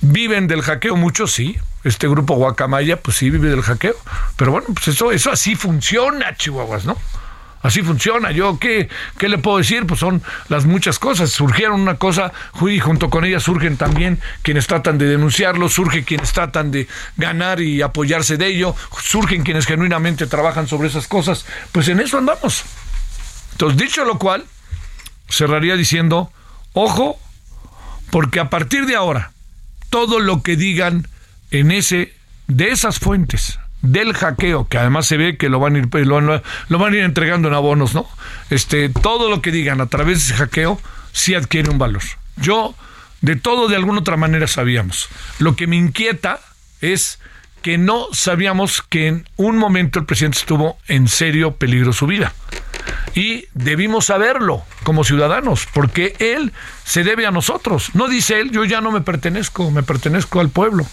¿viven 0.00 0.46
del 0.46 0.62
hackeo 0.62 0.96
muchos? 0.96 1.32
Sí. 1.32 1.58
Este 1.84 2.08
grupo 2.08 2.34
Guacamaya, 2.34 3.00
pues 3.00 3.16
sí, 3.16 3.30
vive 3.30 3.48
del 3.50 3.62
hackeo. 3.62 3.96
Pero 4.36 4.52
bueno, 4.52 4.66
pues 4.72 4.88
eso, 4.88 5.12
eso 5.12 5.30
así 5.30 5.56
funciona, 5.56 6.36
Chihuahuas, 6.36 6.84
¿no? 6.84 6.96
Así 7.62 7.82
funciona. 7.82 8.30
Yo, 8.30 8.58
¿qué, 8.58 8.88
¿qué 9.18 9.28
le 9.28 9.38
puedo 9.38 9.58
decir? 9.58 9.86
Pues 9.86 10.00
son 10.00 10.22
las 10.48 10.64
muchas 10.64 10.98
cosas. 10.98 11.30
Surgieron 11.30 11.80
una 11.80 11.96
cosa 11.96 12.32
y 12.60 12.78
junto 12.78 13.10
con 13.10 13.24
ellas 13.24 13.42
surgen 13.42 13.76
también 13.76 14.20
quienes 14.42 14.66
tratan 14.66 14.98
de 14.98 15.06
denunciarlo, 15.06 15.68
surge 15.68 16.04
quienes 16.04 16.32
tratan 16.32 16.70
de 16.70 16.86
ganar 17.16 17.60
y 17.60 17.82
apoyarse 17.82 18.36
de 18.36 18.46
ello, 18.46 18.74
surgen 19.02 19.42
quienes 19.42 19.66
genuinamente 19.66 20.26
trabajan 20.26 20.68
sobre 20.68 20.88
esas 20.88 21.08
cosas. 21.08 21.46
Pues 21.72 21.88
en 21.88 22.00
eso 22.00 22.18
andamos. 22.18 22.64
Entonces, 23.52 23.78
dicho 23.78 24.04
lo 24.04 24.18
cual, 24.18 24.44
cerraría 25.28 25.76
diciendo, 25.76 26.30
ojo, 26.74 27.18
porque 28.10 28.40
a 28.40 28.50
partir 28.50 28.86
de 28.86 28.96
ahora, 28.96 29.32
todo 29.90 30.20
lo 30.20 30.42
que 30.42 30.56
digan 30.56 31.08
en 31.50 31.70
ese, 31.70 32.14
de 32.46 32.68
esas 32.68 32.98
fuentes, 32.98 33.58
del 33.82 34.12
hackeo, 34.12 34.66
que 34.68 34.78
además 34.78 35.06
se 35.06 35.16
ve 35.16 35.36
que 35.36 35.48
lo 35.48 35.60
van 35.60 35.76
a 35.76 35.78
ir, 35.78 35.88
lo, 36.06 36.78
van 36.78 36.92
a 36.92 36.96
ir 36.96 37.02
entregando 37.02 37.48
en 37.48 37.54
abonos, 37.54 37.94
¿no? 37.94 38.08
Este, 38.50 38.88
todo 38.88 39.30
lo 39.30 39.40
que 39.40 39.52
digan 39.52 39.80
a 39.80 39.86
través 39.86 40.18
de 40.18 40.24
ese 40.24 40.34
hackeo 40.34 40.80
sí 41.12 41.34
adquiere 41.34 41.70
un 41.70 41.78
valor. 41.78 42.02
Yo, 42.36 42.74
de 43.20 43.36
todo, 43.36 43.68
de 43.68 43.76
alguna 43.76 44.00
otra 44.00 44.16
manera 44.16 44.46
sabíamos. 44.46 45.08
Lo 45.38 45.56
que 45.56 45.66
me 45.66 45.76
inquieta 45.76 46.40
es 46.80 47.18
que 47.62 47.78
no 47.78 48.06
sabíamos 48.12 48.82
que 48.82 49.08
en 49.08 49.28
un 49.36 49.58
momento 49.58 49.98
el 49.98 50.06
presidente 50.06 50.38
estuvo 50.38 50.78
en 50.86 51.08
serio 51.08 51.56
peligro 51.56 51.92
su 51.92 52.06
vida. 52.06 52.32
Y 53.14 53.46
debimos 53.54 54.06
saberlo 54.06 54.62
como 54.84 55.02
ciudadanos, 55.02 55.66
porque 55.72 56.14
él 56.20 56.52
se 56.84 57.02
debe 57.04 57.26
a 57.26 57.30
nosotros. 57.30 57.94
No 57.94 58.08
dice 58.08 58.40
él, 58.40 58.50
yo 58.50 58.64
ya 58.64 58.80
no 58.80 58.92
me 58.92 59.00
pertenezco, 59.00 59.70
me 59.70 59.82
pertenezco 59.82 60.40
al 60.40 60.50
pueblo 60.50 60.86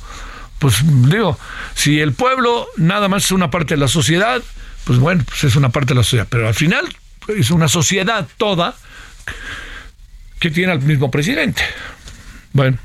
pues 0.59 0.81
digo, 0.83 1.37
si 1.73 1.99
el 1.99 2.13
pueblo 2.13 2.67
nada 2.77 3.07
más 3.07 3.25
es 3.25 3.31
una 3.31 3.49
parte 3.49 3.75
de 3.75 3.79
la 3.79 3.87
sociedad, 3.87 4.41
pues 4.83 4.99
bueno, 4.99 5.23
pues 5.27 5.43
es 5.43 5.55
una 5.55 5.69
parte 5.69 5.89
de 5.89 5.95
la 5.95 6.03
sociedad, 6.03 6.27
pero 6.29 6.47
al 6.47 6.53
final 6.53 6.85
es 7.27 7.51
una 7.51 7.67
sociedad 7.67 8.27
toda 8.37 8.75
que 10.39 10.51
tiene 10.51 10.71
al 10.71 10.81
mismo 10.81 11.11
presidente. 11.11 11.63
Bueno, 12.53 12.77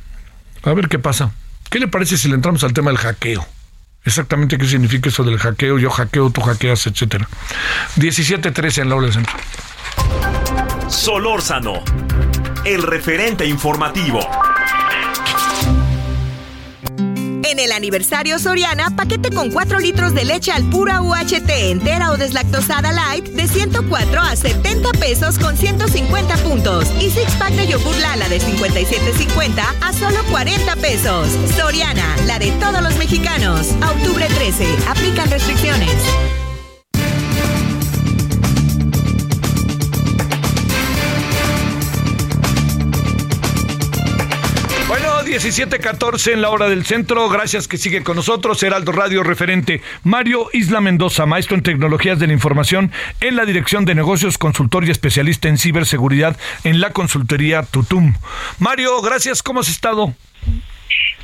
a 0.63 0.73
ver 0.73 0.89
qué 0.89 0.99
pasa. 0.99 1.33
¿Qué 1.71 1.79
le 1.79 1.89
parece 1.89 2.17
si 2.17 2.29
le 2.29 2.35
entramos 2.35 2.65
al 2.65 2.73
tema 2.73 2.91
del 2.91 2.99
hackeo? 2.99 3.47
Exactamente 4.05 4.57
qué 4.57 4.67
significa 4.67 5.09
eso 5.11 5.23
del 5.25 5.39
hackeo, 5.39 5.79
yo 5.79 5.91
hackeo, 5.91 6.31
tú 6.31 6.41
hackeas, 6.41 6.87
etcétera. 6.87 7.29
17-13 7.97 8.83
en 8.83 8.89
la 8.89 8.97
hora 8.97 9.13
centro. 9.13 9.37
Solórzano, 10.89 11.85
el 12.65 12.83
referente 12.83 13.47
informativo. 13.47 14.50
En 17.51 17.59
el 17.59 17.73
aniversario 17.73 18.39
Soriana, 18.39 18.95
paquete 18.95 19.33
con 19.33 19.51
4 19.51 19.81
litros 19.81 20.15
de 20.15 20.25
leche 20.25 20.53
al 20.53 20.71
pura 20.71 21.03
UHT 21.03 21.51
entera 21.51 22.13
o 22.13 22.17
deslactosada 22.17 22.93
light 22.93 23.27
de 23.27 23.49
104 23.49 24.21
a 24.21 24.37
70 24.37 24.93
pesos 24.93 25.37
con 25.37 25.57
150 25.57 26.37
puntos. 26.45 26.87
Y 27.01 27.11
six 27.11 27.35
pack 27.41 27.51
de 27.55 27.67
yogur 27.67 27.97
Lala 27.97 28.29
de 28.29 28.41
57.50 28.41 29.65
a 29.81 29.93
solo 29.93 30.19
40 30.31 30.77
pesos. 30.77 31.27
Soriana, 31.57 32.17
la 32.27 32.39
de 32.39 32.53
todos 32.53 32.83
los 32.83 32.97
mexicanos. 32.99 33.67
A 33.83 33.91
octubre 33.91 34.29
13, 34.29 34.65
aplican 34.87 35.29
restricciones. 35.29 35.91
17:14 45.31 46.33
en 46.33 46.43
la 46.43 46.51
hora 46.51 46.69
del 46.69 46.85
centro. 46.85 47.29
Gracias 47.29 47.69
que 47.69 47.77
sigue 47.77 48.03
con 48.03 48.17
nosotros. 48.17 48.61
Heraldo 48.65 48.91
Radio 48.91 49.23
referente 49.23 49.81
Mario 50.03 50.49
Isla 50.53 50.81
Mendoza, 50.81 51.25
maestro 51.25 51.57
en 51.57 51.63
tecnologías 51.63 52.19
de 52.19 52.27
la 52.27 52.33
información 52.33 52.91
en 53.21 53.37
la 53.37 53.45
Dirección 53.45 53.85
de 53.85 53.95
Negocios, 53.95 54.39
consultor 54.39 54.85
y 54.85 54.91
especialista 54.91 55.47
en 55.49 55.57
ciberseguridad 55.57 56.37
en 56.65 56.81
la 56.81 56.91
consultoría 56.91 57.63
Tutum. 57.63 58.15
Mario, 58.59 59.01
gracias. 59.03 59.41
¿Cómo 59.41 59.61
has 59.61 59.69
estado? 59.69 60.15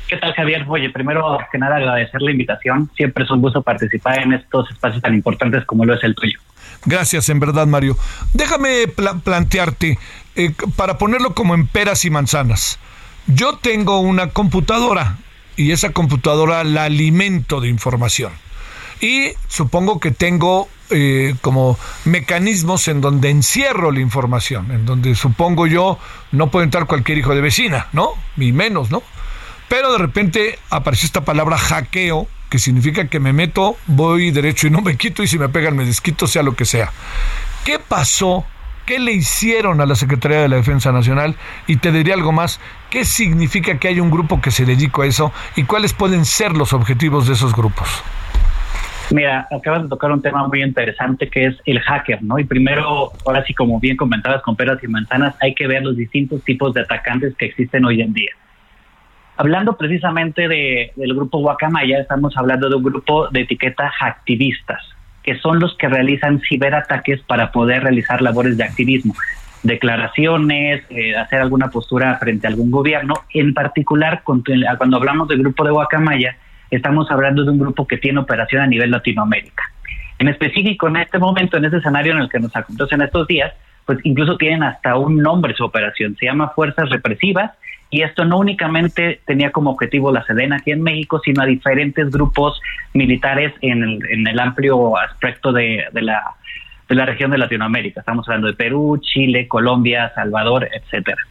¿Qué 0.07 0.15
tal, 0.15 0.33
Javier? 0.33 0.63
Oye, 0.69 0.89
primero 0.89 1.37
que 1.51 1.57
nada 1.57 1.75
agradecer 1.75 2.21
la 2.21 2.31
invitación. 2.31 2.89
Siempre 2.95 3.25
es 3.25 3.31
un 3.31 3.41
gusto 3.41 3.61
participar 3.61 4.19
en 4.19 4.31
estos 4.31 4.71
espacios 4.71 5.01
tan 5.01 5.15
importantes 5.15 5.65
como 5.65 5.83
lo 5.83 5.93
es 5.93 6.03
el 6.05 6.15
tuyo. 6.15 6.39
Gracias, 6.85 7.27
en 7.27 7.41
verdad, 7.41 7.67
Mario. 7.67 7.97
Déjame 8.33 8.87
plantearte, 8.87 9.99
eh, 10.37 10.53
para 10.77 10.97
ponerlo 10.97 11.35
como 11.35 11.55
en 11.55 11.67
peras 11.67 12.05
y 12.05 12.09
manzanas. 12.09 12.79
Yo 13.27 13.57
tengo 13.57 13.99
una 13.99 14.29
computadora 14.29 15.17
y 15.57 15.71
esa 15.71 15.91
computadora 15.91 16.63
la 16.63 16.85
alimento 16.85 17.59
de 17.59 17.67
información. 17.67 18.31
Y 19.01 19.33
supongo 19.47 19.99
que 19.99 20.11
tengo 20.11 20.69
eh, 20.89 21.35
como 21.41 21.77
mecanismos 22.05 22.87
en 22.87 23.01
donde 23.01 23.29
encierro 23.29 23.91
la 23.91 23.99
información, 23.99 24.71
en 24.71 24.85
donde 24.85 25.13
supongo 25.15 25.67
yo 25.67 25.99
no 26.31 26.49
puede 26.49 26.65
entrar 26.65 26.87
cualquier 26.87 27.17
hijo 27.17 27.35
de 27.35 27.41
vecina, 27.41 27.87
¿no? 27.91 28.11
Ni 28.37 28.51
menos, 28.53 28.89
¿no? 28.89 29.03
Pero 29.67 29.91
de 29.91 29.97
repente 29.97 30.57
apareció 30.69 31.05
esta 31.07 31.25
palabra 31.25 31.57
hackeo, 31.57 32.27
que 32.49 32.57
significa 32.57 33.09
que 33.09 33.19
me 33.19 33.33
meto, 33.33 33.75
voy 33.87 34.31
derecho 34.31 34.67
y 34.67 34.69
no 34.69 34.81
me 34.81 34.95
quito, 34.95 35.21
y 35.21 35.27
si 35.27 35.37
me 35.37 35.49
pegan 35.49 35.75
me 35.75 35.85
desquito, 35.85 36.25
sea 36.25 36.41
lo 36.41 36.55
que 36.55 36.63
sea. 36.63 36.93
¿Qué 37.65 37.77
pasó? 37.79 38.45
¿Qué 38.87 38.99
le 38.99 39.11
hicieron 39.11 39.81
a 39.81 39.85
la 39.85 39.95
Secretaría 39.95 40.39
de 40.39 40.47
la 40.47 40.55
Defensa 40.55 40.93
Nacional? 40.93 41.35
Y 41.67 41.75
te 41.75 41.91
diría 41.91 42.13
algo 42.13 42.31
más, 42.31 42.61
¿qué 42.89 43.03
significa 43.03 43.77
que 43.77 43.89
hay 43.89 43.99
un 43.99 44.09
grupo 44.09 44.39
que 44.39 44.49
se 44.49 44.63
dedica 44.63 45.03
a 45.03 45.05
eso 45.05 45.33
y 45.57 45.65
cuáles 45.65 45.93
pueden 45.93 46.23
ser 46.23 46.53
los 46.53 46.71
objetivos 46.71 47.27
de 47.27 47.33
esos 47.33 47.53
grupos? 47.53 48.01
Mira, 49.11 49.45
acabas 49.51 49.83
de 49.83 49.89
tocar 49.89 50.09
un 50.13 50.21
tema 50.21 50.47
muy 50.47 50.63
interesante 50.63 51.29
que 51.29 51.47
es 51.47 51.57
el 51.65 51.81
hacker, 51.81 52.23
¿no? 52.23 52.39
Y 52.39 52.45
primero, 52.45 53.11
ahora 53.25 53.43
sí, 53.45 53.53
como 53.53 53.77
bien 53.81 53.97
comentabas 53.97 54.41
con 54.41 54.55
peras 54.55 54.81
y 54.81 54.87
manzanas, 54.87 55.35
hay 55.41 55.53
que 55.53 55.67
ver 55.67 55.83
los 55.83 55.97
distintos 55.97 56.41
tipos 56.45 56.73
de 56.73 56.81
atacantes 56.81 57.35
que 57.35 57.47
existen 57.47 57.83
hoy 57.83 58.01
en 58.01 58.13
día. 58.13 58.31
Hablando 59.35 59.75
precisamente 59.75 60.47
de, 60.47 60.93
del 60.95 61.13
grupo 61.13 61.39
Guacamaya, 61.39 61.99
estamos 61.99 62.37
hablando 62.37 62.69
de 62.69 62.75
un 62.75 62.83
grupo 62.83 63.27
de 63.31 63.41
etiqueta 63.41 63.91
activistas, 63.99 64.81
que 65.27 65.37
son 65.39 65.59
los 65.59 65.75
que 65.75 65.89
realizan 65.89 66.39
ciberataques 66.39 67.19
para 67.23 67.51
poder 67.51 67.83
realizar 67.83 68.21
labores 68.21 68.55
de 68.55 68.63
activismo, 68.63 69.13
declaraciones, 69.61 70.85
eh, 70.89 71.17
hacer 71.17 71.41
alguna 71.41 71.67
postura 71.67 72.17
frente 72.17 72.47
a 72.47 72.49
algún 72.49 72.71
gobierno. 72.71 73.13
En 73.33 73.53
particular, 73.53 74.21
cuando 74.23 74.95
hablamos 74.95 75.27
del 75.27 75.39
grupo 75.39 75.65
de 75.65 75.71
Guacamaya, 75.71 76.37
estamos 76.71 77.11
hablando 77.11 77.43
de 77.43 77.51
un 77.51 77.59
grupo 77.59 77.85
que 77.85 77.97
tiene 77.97 78.21
operación 78.21 78.61
a 78.61 78.67
nivel 78.67 78.89
Latinoamérica. 78.89 79.63
En 80.17 80.29
específico, 80.29 80.87
en 80.87 80.95
este 80.95 81.19
momento, 81.19 81.57
en 81.57 81.65
ese 81.65 81.75
escenario 81.75 82.13
en 82.13 82.19
el 82.19 82.29
que 82.29 82.39
nos 82.39 82.55
acontece 82.55 82.95
en 82.95 83.01
estos 83.01 83.27
días, 83.27 83.51
pues 83.85 83.99
incluso 84.03 84.37
tienen 84.37 84.63
hasta 84.63 84.95
un 84.95 85.17
nombre 85.17 85.53
su 85.55 85.65
operación, 85.65 86.15
se 86.17 86.27
llama 86.27 86.53
Fuerzas 86.55 86.89
Represivas, 86.89 87.51
y 87.89 88.01
esto 88.01 88.25
no 88.25 88.37
únicamente 88.37 89.21
tenía 89.25 89.51
como 89.51 89.71
objetivo 89.71 90.11
la 90.11 90.25
Sedena 90.25 90.57
aquí 90.57 90.71
en 90.71 90.83
México, 90.83 91.21
sino 91.23 91.41
a 91.41 91.45
diferentes 91.45 92.09
grupos 92.11 92.59
militares 92.93 93.53
en 93.61 93.83
el, 94.27 94.39
amplio 94.39 94.97
aspecto 94.97 95.53
de, 95.53 95.85
la, 95.93 96.35
de 96.89 96.95
la 96.95 97.05
región 97.05 97.31
de 97.31 97.37
Latinoamérica. 97.37 98.01
Estamos 98.01 98.27
hablando 98.27 98.47
de 98.47 98.53
Perú, 98.53 98.99
Chile, 99.01 99.47
Colombia, 99.47 100.11
Salvador, 100.15 100.67
etcétera. 100.73 101.21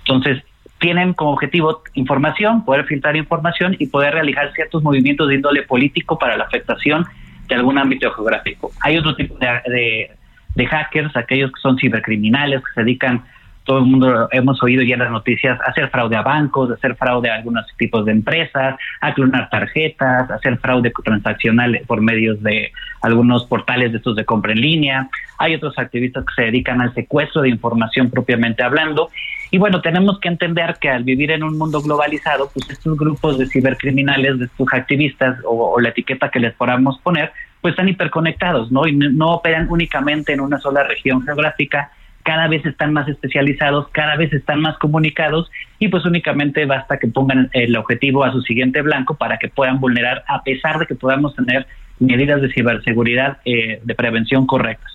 Entonces, 0.00 0.42
tienen 0.78 1.14
como 1.14 1.32
objetivo 1.32 1.82
información, 1.94 2.64
poder 2.64 2.84
filtrar 2.84 3.16
información 3.16 3.76
y 3.78 3.86
poder 3.88 4.14
realizar 4.14 4.52
ciertos 4.52 4.82
movimientos 4.82 5.28
de 5.28 5.36
índole 5.36 5.62
político 5.62 6.18
para 6.18 6.36
la 6.36 6.44
afectación 6.44 7.06
de 7.48 7.54
algún 7.54 7.78
ámbito 7.78 8.10
geográfico. 8.12 8.70
Hay 8.82 8.98
otro 8.98 9.16
tipo 9.16 9.36
de, 9.38 10.10
de, 10.54 10.66
hackers, 10.66 11.16
aquellos 11.16 11.50
que 11.52 11.60
son 11.60 11.78
cibercriminales, 11.78 12.60
que 12.60 12.72
se 12.74 12.80
dedican, 12.82 13.24
todo 13.66 13.78
el 13.78 13.84
mundo 13.84 14.28
hemos 14.32 14.62
oído 14.62 14.82
ya 14.82 14.96
las 14.96 15.10
noticias, 15.10 15.58
hacer 15.66 15.90
fraude 15.90 16.16
a 16.16 16.22
bancos, 16.22 16.70
hacer 16.70 16.94
fraude 16.96 17.28
a 17.28 17.34
algunos 17.34 17.66
tipos 17.76 18.06
de 18.06 18.12
empresas, 18.12 18.76
a 19.00 19.12
clonar 19.12 19.50
tarjetas, 19.50 20.30
hacer 20.30 20.56
fraude 20.58 20.92
transaccional 21.04 21.78
por 21.86 22.00
medios 22.00 22.42
de 22.42 22.72
algunos 23.02 23.44
portales 23.44 23.92
de 23.92 23.98
estos 23.98 24.16
de 24.16 24.24
compra 24.24 24.52
en 24.52 24.60
línea. 24.60 25.08
Hay 25.38 25.54
otros 25.54 25.78
activistas 25.78 26.24
que 26.24 26.34
se 26.34 26.42
dedican 26.46 26.80
al 26.80 26.94
secuestro 26.94 27.42
de 27.42 27.50
información 27.50 28.10
propiamente 28.10 28.62
hablando 28.62 29.10
y 29.50 29.58
bueno, 29.58 29.80
tenemos 29.80 30.18
que 30.18 30.28
entender 30.28 30.76
que 30.80 30.90
al 30.90 31.04
vivir 31.04 31.30
en 31.30 31.42
un 31.42 31.56
mundo 31.56 31.80
globalizado, 31.80 32.50
pues 32.52 32.68
estos 32.68 32.96
grupos 32.98 33.38
de 33.38 33.46
cibercriminales, 33.46 34.38
de 34.38 34.46
estos 34.46 34.66
activistas 34.72 35.38
o, 35.44 35.80
la 35.80 35.90
etiqueta 35.90 36.30
que 36.30 36.40
les 36.40 36.54
podamos 36.54 36.98
poner, 37.00 37.32
pues 37.60 37.72
están 37.72 37.88
hiperconectados, 37.88 38.72
¿no? 38.72 38.86
Y 38.86 38.96
no, 38.96 39.34
operan 39.34 39.66
únicamente 39.70 40.32
en 40.32 40.40
una 40.40 40.58
sola 40.58 40.82
región 40.82 41.22
geográfica, 41.22 41.90
cada 42.26 42.48
vez 42.48 42.66
están 42.66 42.92
más 42.92 43.08
especializados, 43.08 43.88
cada 43.92 44.16
vez 44.16 44.32
están 44.32 44.60
más 44.60 44.76
comunicados 44.78 45.50
y 45.78 45.88
pues 45.88 46.04
únicamente 46.04 46.66
basta 46.66 46.98
que 46.98 47.06
pongan 47.06 47.48
el 47.52 47.76
objetivo 47.76 48.24
a 48.24 48.32
su 48.32 48.42
siguiente 48.42 48.82
blanco 48.82 49.14
para 49.14 49.38
que 49.38 49.48
puedan 49.48 49.80
vulnerar, 49.80 50.24
a 50.26 50.42
pesar 50.42 50.78
de 50.78 50.86
que 50.86 50.96
podamos 50.96 51.34
tener 51.36 51.66
medidas 52.00 52.42
de 52.42 52.52
ciberseguridad 52.52 53.38
eh, 53.44 53.80
de 53.82 53.94
prevención 53.94 54.46
correctas 54.46 54.92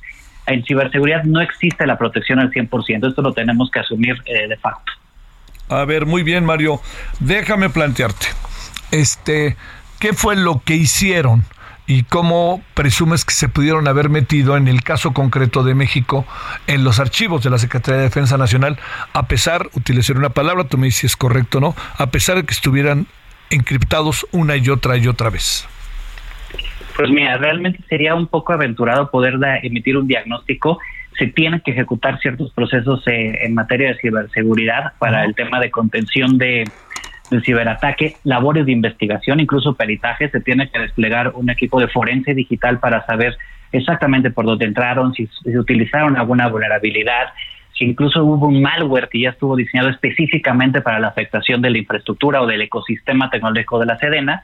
en 0.48 0.63
ciberseguridad 0.63 1.24
no 1.24 1.41
existe 1.41 1.86
la 1.86 1.98
protección 1.98 2.39
al 2.39 2.52
100%. 2.52 3.10
Esto 3.10 3.22
lo 3.22 3.34
tenemos 3.34 3.70
que 3.72 3.80
asumir 3.80 4.15
eh, 4.26 4.48
de 4.48 4.58
facto. 4.58 4.91
A 5.70 5.86
ver, 5.86 6.06
muy 6.06 6.24
bien, 6.24 6.46
Mario. 6.46 6.82
Déjame 7.20 7.70
plantearte. 7.70 8.28
Este, 8.91 9.56
¿qué 10.00 10.13
fue 10.13 10.36
lo 10.36 10.62
que 10.65 10.76
hicieron? 10.76 11.44
¿Y 11.93 12.04
cómo 12.04 12.63
presumes 12.73 13.25
que 13.25 13.34
se 13.34 13.49
pudieron 13.49 13.86
haber 13.86 14.08
metido 14.08 14.56
en 14.56 14.69
el 14.69 14.82
caso 14.82 15.12
concreto 15.12 15.62
de 15.62 15.75
México 15.75 16.25
en 16.65 16.86
los 16.86 17.01
archivos 17.01 17.43
de 17.43 17.49
la 17.49 17.58
Secretaría 17.58 17.97
de 17.97 18.04
Defensa 18.04 18.38
Nacional, 18.38 18.80
a 19.12 19.27
pesar, 19.27 19.67
utilicé 19.73 20.13
una 20.13 20.30
palabra, 20.30 20.63
tú 20.63 20.77
me 20.77 20.86
dices 20.86 21.01
si 21.01 21.08
es 21.08 21.17
correcto 21.17 21.58
o 21.58 21.62
no, 21.62 21.75
a 21.97 22.10
pesar 22.10 22.38
de 22.38 22.45
que 22.45 22.54
estuvieran 22.54 23.08
encriptados 23.49 24.25
una 24.32 24.56
y 24.56 24.69
otra 24.69 24.95
y 24.95 25.06
otra 25.10 25.30
vez? 25.30 25.67
Pues 26.95 27.10
mira, 27.10 27.36
realmente 27.36 27.84
sería 27.89 28.15
un 28.15 28.27
poco 28.27 28.54
aventurado 28.54 29.12
poder 29.12 29.38
emitir 29.62 29.97
un 29.97 30.08
diagnóstico. 30.08 30.80
Se 31.19 31.27
tienen 31.27 31.60
que 31.60 31.71
ejecutar 31.71 32.21
ciertos 32.21 32.54
procesos 32.54 33.06
eh, 33.08 33.39
en 33.41 33.54
materia 33.54 33.89
de 33.89 33.95
ciberseguridad 33.95 34.93
para 34.97 35.25
el 35.25 35.36
tema 35.36 35.60
de 35.60 35.69
contención 35.69 36.38
de, 36.38 36.63
del 37.32 37.44
ciberataque, 37.44 38.17
labores 38.24 38.67
de 38.67 38.74
investigación, 38.74 39.39
incluso 39.39 39.74
peritaje. 39.74 40.30
Se 40.30 40.41
tiene 40.41 40.70
que 40.70 40.78
desplegar 40.78 41.32
un 41.34 41.50
equipo 41.50 41.80
de 41.80 41.88
forense 41.88 42.36
digital 42.36 42.80
para 42.80 43.04
saber 43.08 43.36
exactamente 43.72 44.30
por 44.30 44.46
dónde 44.46 44.65
entraron, 44.65 45.13
si, 45.13 45.28
si 45.28 45.58
utilizaron 45.58 46.15
alguna 46.15 46.48
vulnerabilidad, 46.48 47.30
si 47.74 47.86
incluso 47.86 48.24
hubo 48.24 48.48
un 48.48 48.62
malware 48.62 49.10
que 49.10 49.22
ya 49.22 49.30
estuvo 49.30 49.56
diseñado 49.56 49.89
específicamente 49.89 50.82
para 50.82 51.00
la 51.00 51.08
afectación 51.08 51.62
de 51.62 51.72
la 51.72 51.80
infraestructura 51.80 52.41
o 52.41 52.46
del 52.46 52.62
ecosistema 52.62 53.32
tecnológico 53.32 53.80
de 53.80 53.86
la 53.88 53.98
Sedena 53.98 54.44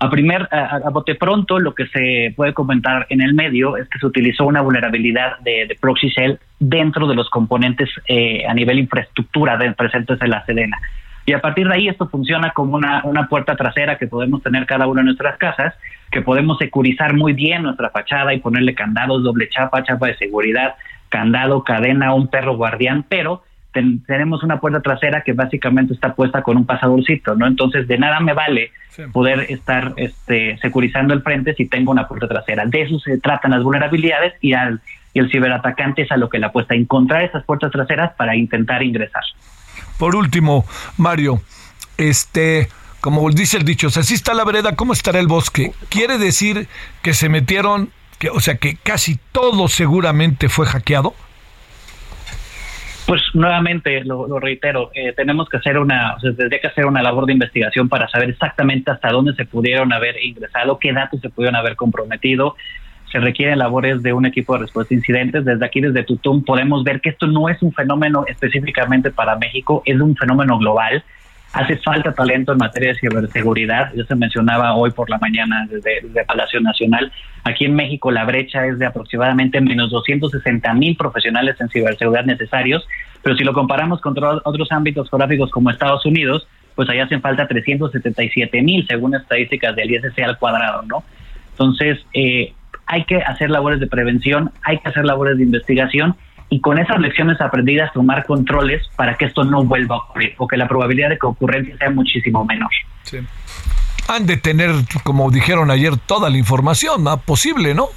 a 0.00 0.10
primer, 0.10 0.48
a, 0.50 0.90
bote 0.90 1.14
pronto, 1.14 1.58
lo 1.58 1.74
que 1.74 1.86
se 1.86 2.32
puede 2.36 2.52
comentar 2.52 3.06
en 3.10 3.20
el 3.20 3.34
medio 3.34 3.76
es 3.76 3.88
que 3.88 3.98
se 3.98 4.06
utilizó 4.06 4.44
una 4.44 4.60
vulnerabilidad 4.60 5.38
de, 5.40 5.76
proxy 5.80 6.08
shell 6.08 6.38
dentro 6.58 7.06
de 7.06 7.14
los 7.14 7.30
componentes 7.30 7.88
eh, 8.08 8.44
a 8.46 8.54
nivel 8.54 8.78
infraestructura 8.78 9.56
de, 9.56 9.72
presentes 9.72 10.20
en 10.20 10.30
la 10.30 10.44
Sedena. 10.44 10.78
Y 11.26 11.32
a 11.32 11.40
partir 11.40 11.66
de 11.66 11.74
ahí 11.74 11.88
esto 11.88 12.08
funciona 12.08 12.50
como 12.50 12.76
una, 12.76 13.02
una 13.04 13.28
puerta 13.28 13.56
trasera 13.56 13.96
que 13.96 14.06
podemos 14.06 14.42
tener 14.42 14.66
cada 14.66 14.86
una 14.86 15.00
de 15.00 15.06
nuestras 15.06 15.38
casas, 15.38 15.74
que 16.10 16.20
podemos 16.20 16.58
securizar 16.58 17.14
muy 17.14 17.32
bien 17.32 17.62
nuestra 17.62 17.90
fachada 17.90 18.34
y 18.34 18.40
ponerle 18.40 18.74
candados, 18.74 19.22
doble 19.22 19.48
chapa, 19.48 19.82
chapa 19.82 20.08
de 20.08 20.16
seguridad, 20.16 20.74
candado, 21.08 21.64
cadena, 21.64 22.14
un 22.14 22.28
perro 22.28 22.56
guardián, 22.56 23.04
pero 23.08 23.42
tenemos 24.06 24.42
una 24.44 24.60
puerta 24.60 24.80
trasera 24.80 25.22
que 25.22 25.32
básicamente 25.32 25.94
está 25.94 26.14
puesta 26.14 26.42
con 26.42 26.56
un 26.56 26.64
pasadorcito, 26.64 27.34
¿no? 27.34 27.46
Entonces, 27.46 27.88
de 27.88 27.98
nada 27.98 28.20
me 28.20 28.32
vale 28.32 28.70
poder 29.12 29.46
estar 29.48 29.94
este, 29.96 30.56
securizando 30.58 31.12
el 31.12 31.22
frente 31.22 31.54
si 31.54 31.66
tengo 31.66 31.90
una 31.90 32.06
puerta 32.06 32.28
trasera. 32.28 32.64
De 32.66 32.82
eso 32.82 33.00
se 33.00 33.18
tratan 33.18 33.50
las 33.50 33.64
vulnerabilidades 33.64 34.34
y, 34.40 34.52
al, 34.52 34.80
y 35.12 35.18
el 35.18 35.30
ciberatacante 35.30 36.02
es 36.02 36.12
a 36.12 36.16
lo 36.16 36.28
que 36.28 36.38
le 36.38 36.46
apuesta, 36.46 36.74
encontrar 36.74 37.24
esas 37.24 37.42
puertas 37.44 37.72
traseras 37.72 38.12
para 38.14 38.36
intentar 38.36 38.82
ingresar. 38.82 39.24
Por 39.98 40.16
último, 40.16 40.64
Mario, 40.96 41.40
este, 41.96 42.68
como 43.00 43.28
dice 43.30 43.56
el 43.56 43.64
dicho, 43.64 43.90
si 43.90 44.00
así 44.00 44.14
está 44.14 44.34
la 44.34 44.44
vereda, 44.44 44.76
¿cómo 44.76 44.92
estará 44.92 45.20
el 45.20 45.26
bosque? 45.26 45.72
Quiere 45.88 46.18
decir 46.18 46.68
que 47.02 47.14
se 47.14 47.28
metieron, 47.28 47.90
que, 48.18 48.30
o 48.30 48.40
sea, 48.40 48.56
que 48.56 48.76
casi 48.76 49.18
todo 49.32 49.68
seguramente 49.68 50.48
fue 50.48 50.66
hackeado. 50.66 51.14
Pues 53.06 53.20
nuevamente, 53.34 54.02
lo, 54.04 54.40
reitero, 54.40 54.90
eh, 54.94 55.12
tenemos 55.14 55.48
que 55.50 55.58
hacer 55.58 55.76
una, 55.76 56.14
o 56.14 56.20
sea, 56.20 56.34
tendría 56.34 56.60
que 56.60 56.68
hacer 56.68 56.86
una 56.86 57.02
labor 57.02 57.26
de 57.26 57.34
investigación 57.34 57.88
para 57.90 58.08
saber 58.08 58.30
exactamente 58.30 58.90
hasta 58.90 59.10
dónde 59.10 59.34
se 59.34 59.44
pudieron 59.44 59.92
haber 59.92 60.24
ingresado, 60.24 60.78
qué 60.78 60.90
datos 60.90 61.20
se 61.20 61.28
pudieron 61.28 61.56
haber 61.56 61.76
comprometido. 61.76 62.56
Se 63.14 63.20
requieren 63.20 63.60
labores 63.60 64.02
de 64.02 64.12
un 64.12 64.26
equipo 64.26 64.54
de 64.54 64.62
respuesta 64.62 64.92
a 64.92 64.96
incidentes. 64.96 65.44
Desde 65.44 65.64
aquí, 65.64 65.80
desde 65.80 66.02
Tutum, 66.02 66.42
podemos 66.42 66.82
ver 66.82 67.00
que 67.00 67.10
esto 67.10 67.28
no 67.28 67.48
es 67.48 67.62
un 67.62 67.72
fenómeno 67.72 68.24
específicamente 68.26 69.12
para 69.12 69.36
México, 69.36 69.84
es 69.86 70.00
un 70.00 70.16
fenómeno 70.16 70.58
global 70.58 71.04
hace 71.52 71.76
falta 71.76 72.12
talento 72.12 72.50
en 72.50 72.58
materia 72.58 72.88
de 72.88 72.98
ciberseguridad. 72.98 73.92
Ya 73.94 74.04
se 74.04 74.16
mencionaba 74.16 74.74
hoy 74.74 74.90
por 74.90 75.08
la 75.08 75.18
mañana 75.18 75.64
desde, 75.70 76.24
Palacio 76.24 76.60
Nacional. 76.60 77.12
Aquí 77.44 77.66
en 77.66 77.76
México 77.76 78.10
la 78.10 78.24
brecha 78.24 78.66
es 78.66 78.80
de 78.80 78.86
aproximadamente 78.86 79.60
menos 79.60 79.90
260 79.90 80.74
mil 80.74 80.96
profesionales 80.96 81.54
en 81.60 81.68
ciberseguridad 81.68 82.24
necesarios, 82.24 82.84
pero 83.22 83.36
si 83.36 83.44
lo 83.44 83.52
comparamos 83.52 84.00
con 84.00 84.16
otros 84.44 84.72
ámbitos 84.72 85.08
geográficos 85.08 85.52
como 85.52 85.70
Estados 85.70 86.04
Unidos, 86.04 86.48
pues 86.74 86.90
allá 86.90 87.04
hacen 87.04 87.20
falta 87.20 87.46
377 87.46 88.60
mil, 88.60 88.84
según 88.88 89.14
estadísticas 89.14 89.76
del 89.76 89.92
ISC 89.92 90.18
al 90.24 90.36
cuadrado, 90.36 90.82
¿no? 90.82 91.04
Entonces, 91.52 92.04
eh, 92.12 92.52
hay 92.86 93.04
que 93.04 93.16
hacer 93.16 93.50
labores 93.50 93.80
de 93.80 93.86
prevención, 93.86 94.50
hay 94.62 94.78
que 94.78 94.88
hacer 94.88 95.04
labores 95.04 95.36
de 95.36 95.44
investigación 95.44 96.16
y 96.50 96.60
con 96.60 96.78
esas 96.78 96.98
lecciones 96.98 97.40
aprendidas 97.40 97.92
tomar 97.92 98.24
controles 98.26 98.82
para 98.96 99.14
que 99.14 99.24
esto 99.26 99.44
no 99.44 99.64
vuelva 99.64 99.96
a 99.96 99.98
ocurrir 99.98 100.34
o 100.38 100.46
que 100.46 100.56
la 100.56 100.68
probabilidad 100.68 101.08
de 101.08 101.18
que 101.18 101.26
ocurrencia 101.26 101.76
sea 101.78 101.90
muchísimo 101.90 102.44
menor. 102.44 102.70
Sí. 103.02 103.18
Han 104.08 104.26
de 104.26 104.36
tener, 104.36 104.70
como 105.02 105.30
dijeron 105.30 105.70
ayer, 105.70 105.96
toda 105.96 106.28
la 106.28 106.36
información 106.36 107.04
posible, 107.24 107.74
¿no? 107.74 107.88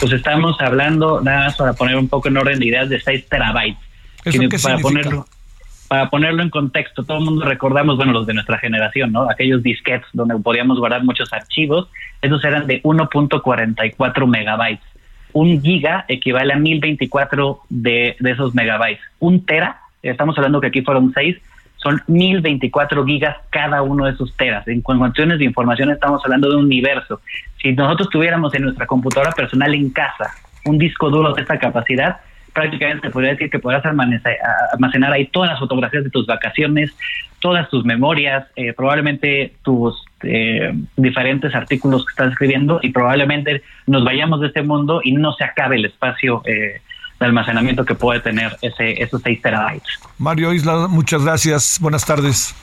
Pues 0.00 0.12
estamos 0.12 0.56
hablando, 0.60 1.20
nada 1.20 1.46
más 1.46 1.56
para 1.56 1.72
poner 1.72 1.96
un 1.96 2.08
poco 2.08 2.28
en 2.28 2.36
orden 2.36 2.58
de 2.58 2.66
ideas, 2.66 2.88
de 2.88 3.00
6 3.00 3.28
terabytes. 3.28 3.78
¿Eso 4.24 4.38
qué 4.40 4.48
para 4.58 4.76
significa? 4.76 4.82
ponerlo 4.82 5.26
para 5.88 6.10
ponerlo 6.10 6.42
en 6.42 6.50
contexto, 6.50 7.04
todo 7.04 7.18
el 7.18 7.24
mundo 7.24 7.44
recordamos, 7.44 7.96
bueno, 7.96 8.12
los 8.12 8.26
de 8.26 8.34
nuestra 8.34 8.58
generación, 8.58 9.12
¿no? 9.12 9.30
Aquellos 9.30 9.62
disquetes 9.62 10.06
donde 10.12 10.36
podíamos 10.38 10.78
guardar 10.78 11.04
muchos 11.04 11.32
archivos, 11.32 11.88
esos 12.22 12.44
eran 12.44 12.66
de 12.66 12.82
1.44 12.82 14.26
megabytes. 14.26 14.84
Un 15.32 15.60
giga 15.62 16.04
equivale 16.08 16.52
a 16.52 16.56
1024 16.56 17.60
de, 17.68 18.16
de 18.18 18.30
esos 18.30 18.54
megabytes. 18.54 19.00
Un 19.18 19.44
tera, 19.44 19.80
estamos 20.02 20.36
hablando 20.38 20.60
que 20.60 20.68
aquí 20.68 20.82
fueron 20.82 21.12
6, 21.12 21.36
son 21.76 22.02
1024 22.08 23.04
gigas 23.04 23.36
cada 23.50 23.82
uno 23.82 24.06
de 24.06 24.12
esos 24.12 24.34
teras. 24.36 24.66
En 24.66 24.80
cuestiones 24.80 25.38
de 25.38 25.44
información 25.44 25.90
estamos 25.90 26.20
hablando 26.24 26.48
de 26.48 26.56
un 26.56 26.64
universo. 26.64 27.20
Si 27.62 27.72
nosotros 27.72 28.08
tuviéramos 28.10 28.54
en 28.54 28.62
nuestra 28.62 28.86
computadora 28.86 29.30
personal 29.32 29.74
en 29.74 29.90
casa 29.90 30.32
un 30.64 30.78
disco 30.78 31.10
duro 31.10 31.32
de 31.32 31.42
esta 31.42 31.58
capacidad, 31.58 32.16
prácticamente 32.56 33.10
podría 33.10 33.32
decir 33.32 33.50
que 33.50 33.58
podrás 33.58 33.84
almacenar 33.84 35.12
ahí 35.12 35.26
todas 35.26 35.50
las 35.50 35.58
fotografías 35.58 36.04
de 36.04 36.10
tus 36.10 36.26
vacaciones, 36.26 36.90
todas 37.38 37.68
tus 37.68 37.84
memorias, 37.84 38.46
eh, 38.56 38.72
probablemente 38.72 39.52
tus 39.62 40.02
eh, 40.22 40.72
diferentes 40.96 41.54
artículos 41.54 42.06
que 42.06 42.12
estás 42.12 42.32
escribiendo 42.32 42.80
y 42.82 42.92
probablemente 42.92 43.62
nos 43.86 44.04
vayamos 44.04 44.40
de 44.40 44.46
este 44.46 44.62
mundo 44.62 45.02
y 45.04 45.12
no 45.12 45.34
se 45.34 45.44
acabe 45.44 45.76
el 45.76 45.84
espacio 45.84 46.40
eh, 46.46 46.80
de 47.20 47.26
almacenamiento 47.26 47.84
que 47.84 47.94
puede 47.94 48.20
tener 48.20 48.56
ese, 48.62 49.02
esos 49.02 49.20
6 49.20 49.42
terabytes. 49.42 50.00
Mario 50.16 50.54
Isla, 50.54 50.88
muchas 50.88 51.22
gracias. 51.22 51.78
Buenas 51.78 52.06
tardes. 52.06 52.54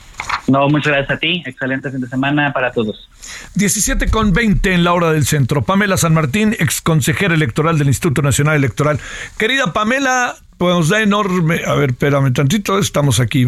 No, 0.46 0.68
muchas 0.68 0.92
gracias 0.92 1.16
a 1.16 1.18
ti. 1.18 1.42
Excelente 1.46 1.90
fin 1.90 2.00
de 2.00 2.08
semana 2.08 2.52
para 2.52 2.70
todos. 2.72 3.08
17 3.54 4.10
con 4.10 4.32
20 4.32 4.74
en 4.74 4.84
la 4.84 4.92
hora 4.92 5.12
del 5.12 5.24
centro. 5.24 5.62
Pamela 5.62 5.96
San 5.96 6.14
Martín, 6.14 6.54
ex 6.58 6.80
consejera 6.80 7.34
electoral 7.34 7.78
del 7.78 7.88
Instituto 7.88 8.22
Nacional 8.22 8.56
Electoral. 8.56 9.00
Querida 9.38 9.72
Pamela, 9.72 10.36
pues 10.58 10.74
nos 10.74 10.88
da 10.90 11.00
enorme. 11.00 11.62
A 11.66 11.74
ver, 11.74 11.90
espérame 11.90 12.32
tantito. 12.32 12.78
Estamos 12.78 13.20
aquí 13.20 13.46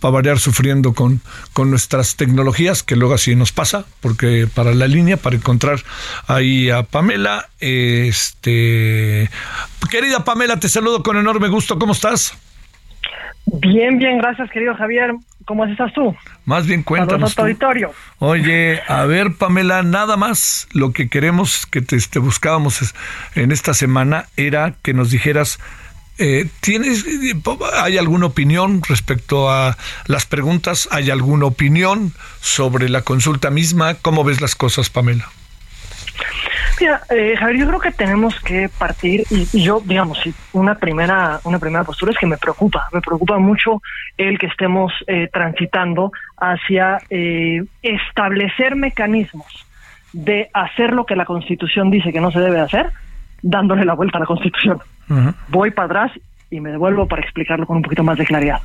para 0.00 0.12
variar 0.12 0.38
sufriendo 0.38 0.94
con, 0.94 1.20
con 1.52 1.70
nuestras 1.70 2.16
tecnologías, 2.16 2.82
que 2.82 2.96
luego 2.96 3.14
así 3.14 3.36
nos 3.36 3.52
pasa, 3.52 3.84
porque 4.00 4.48
para 4.52 4.74
la 4.74 4.86
línea, 4.86 5.18
para 5.18 5.36
encontrar 5.36 5.82
ahí 6.26 6.70
a 6.70 6.82
Pamela, 6.82 7.48
este. 7.60 9.30
Querida 9.90 10.24
Pamela, 10.24 10.58
te 10.58 10.68
saludo 10.68 11.02
con 11.02 11.18
enorme 11.18 11.48
gusto. 11.48 11.78
¿Cómo 11.78 11.92
estás? 11.92 12.34
Bien, 13.60 13.98
bien, 13.98 14.18
gracias, 14.18 14.50
querido 14.50 14.74
Javier. 14.74 15.12
¿Cómo 15.46 15.64
estás 15.64 15.92
tú? 15.94 16.14
Más 16.44 16.66
bien 16.66 16.82
cuéntanos. 16.82 17.34
Tú. 17.34 17.42
auditorio. 17.42 17.92
Oye, 18.18 18.80
a 18.86 19.06
ver, 19.06 19.34
Pamela, 19.38 19.82
nada 19.82 20.16
más 20.16 20.68
lo 20.72 20.92
que 20.92 21.08
queremos 21.08 21.64
que 21.66 21.80
te, 21.80 21.98
te 21.98 22.18
buscábamos 22.18 22.94
en 23.34 23.50
esta 23.50 23.72
semana 23.72 24.26
era 24.36 24.74
que 24.82 24.92
nos 24.92 25.10
dijeras, 25.10 25.58
eh, 26.18 26.46
¿tienes, 26.60 27.06
hay 27.74 27.96
alguna 27.96 28.26
opinión 28.26 28.82
respecto 28.86 29.50
a 29.50 29.78
las 30.06 30.26
preguntas? 30.26 30.88
¿Hay 30.90 31.10
alguna 31.10 31.46
opinión 31.46 32.12
sobre 32.40 32.88
la 32.88 33.02
consulta 33.02 33.50
misma? 33.50 33.94
¿Cómo 33.94 34.24
ves 34.24 34.40
las 34.40 34.54
cosas, 34.54 34.90
Pamela? 34.90 35.30
Mira, 36.80 37.00
eh, 37.10 37.34
Javier, 37.36 37.60
yo 37.60 37.66
creo 37.66 37.80
que 37.80 37.90
tenemos 37.90 38.38
que 38.40 38.68
partir 38.68 39.24
y, 39.30 39.48
y, 39.52 39.62
yo, 39.62 39.80
digamos, 39.84 40.18
una 40.52 40.76
primera 40.76 41.40
una 41.44 41.58
primera 41.58 41.84
postura 41.84 42.12
es 42.12 42.18
que 42.18 42.26
me 42.26 42.36
preocupa, 42.36 42.88
me 42.92 43.00
preocupa 43.00 43.38
mucho 43.38 43.82
el 44.16 44.38
que 44.38 44.46
estemos 44.46 44.92
eh, 45.06 45.28
transitando 45.32 46.12
hacia 46.36 46.98
eh, 47.10 47.64
establecer 47.82 48.76
mecanismos 48.76 49.66
de 50.12 50.48
hacer 50.54 50.92
lo 50.92 51.04
que 51.04 51.16
la 51.16 51.24
Constitución 51.24 51.90
dice 51.90 52.12
que 52.12 52.20
no 52.20 52.30
se 52.30 52.40
debe 52.40 52.60
hacer, 52.60 52.90
dándole 53.42 53.84
la 53.84 53.94
vuelta 53.94 54.18
a 54.18 54.20
la 54.20 54.26
Constitución. 54.26 54.78
Uh 55.08 55.14
-huh. 55.14 55.34
Voy 55.48 55.70
para 55.70 55.86
atrás 55.86 56.12
y 56.50 56.60
me 56.60 56.70
devuelvo 56.70 57.06
para 57.06 57.22
explicarlo 57.22 57.66
con 57.66 57.76
un 57.76 57.82
poquito 57.82 58.02
más 58.02 58.18
de 58.18 58.24
claridad. 58.24 58.60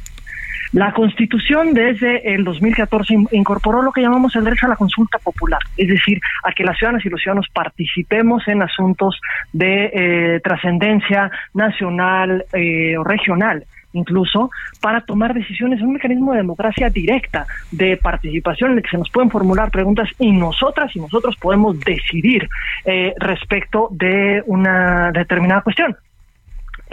La 0.73 0.91
Constitución 0.91 1.75
desde 1.75 2.33
el 2.33 2.43
2014 2.43 3.15
incorporó 3.31 3.83
lo 3.83 3.91
que 3.91 4.01
llamamos 4.01 4.35
el 4.35 4.43
derecho 4.43 4.65
a 4.65 4.69
la 4.69 4.75
consulta 4.75 5.19
popular, 5.19 5.59
es 5.77 5.87
decir, 5.87 6.19
a 6.43 6.51
que 6.51 6.63
las 6.63 6.75
ciudadanas 6.79 7.05
y 7.05 7.09
los 7.09 7.21
ciudadanos 7.21 7.47
participemos 7.53 8.47
en 8.47 8.63
asuntos 8.63 9.21
de 9.51 9.91
eh, 9.93 10.39
trascendencia 10.43 11.29
nacional 11.53 12.45
eh, 12.53 12.97
o 12.97 13.03
regional 13.03 13.63
incluso 13.95 14.49
para 14.81 15.01
tomar 15.01 15.35
decisiones 15.35 15.79
en 15.79 15.85
un 15.85 15.93
mecanismo 15.93 16.31
de 16.31 16.39
democracia 16.39 16.89
directa, 16.89 17.45
de 17.69 17.95
participación 17.97 18.71
en 18.71 18.77
el 18.77 18.83
que 18.83 18.89
se 18.89 18.97
nos 18.97 19.11
pueden 19.11 19.29
formular 19.29 19.69
preguntas 19.69 20.09
y 20.17 20.31
nosotras 20.31 20.95
y 20.95 20.99
nosotros 20.99 21.35
podemos 21.37 21.79
decidir 21.79 22.49
eh, 22.85 23.13
respecto 23.19 23.89
de 23.91 24.41
una 24.47 25.11
determinada 25.11 25.61
cuestión 25.61 25.95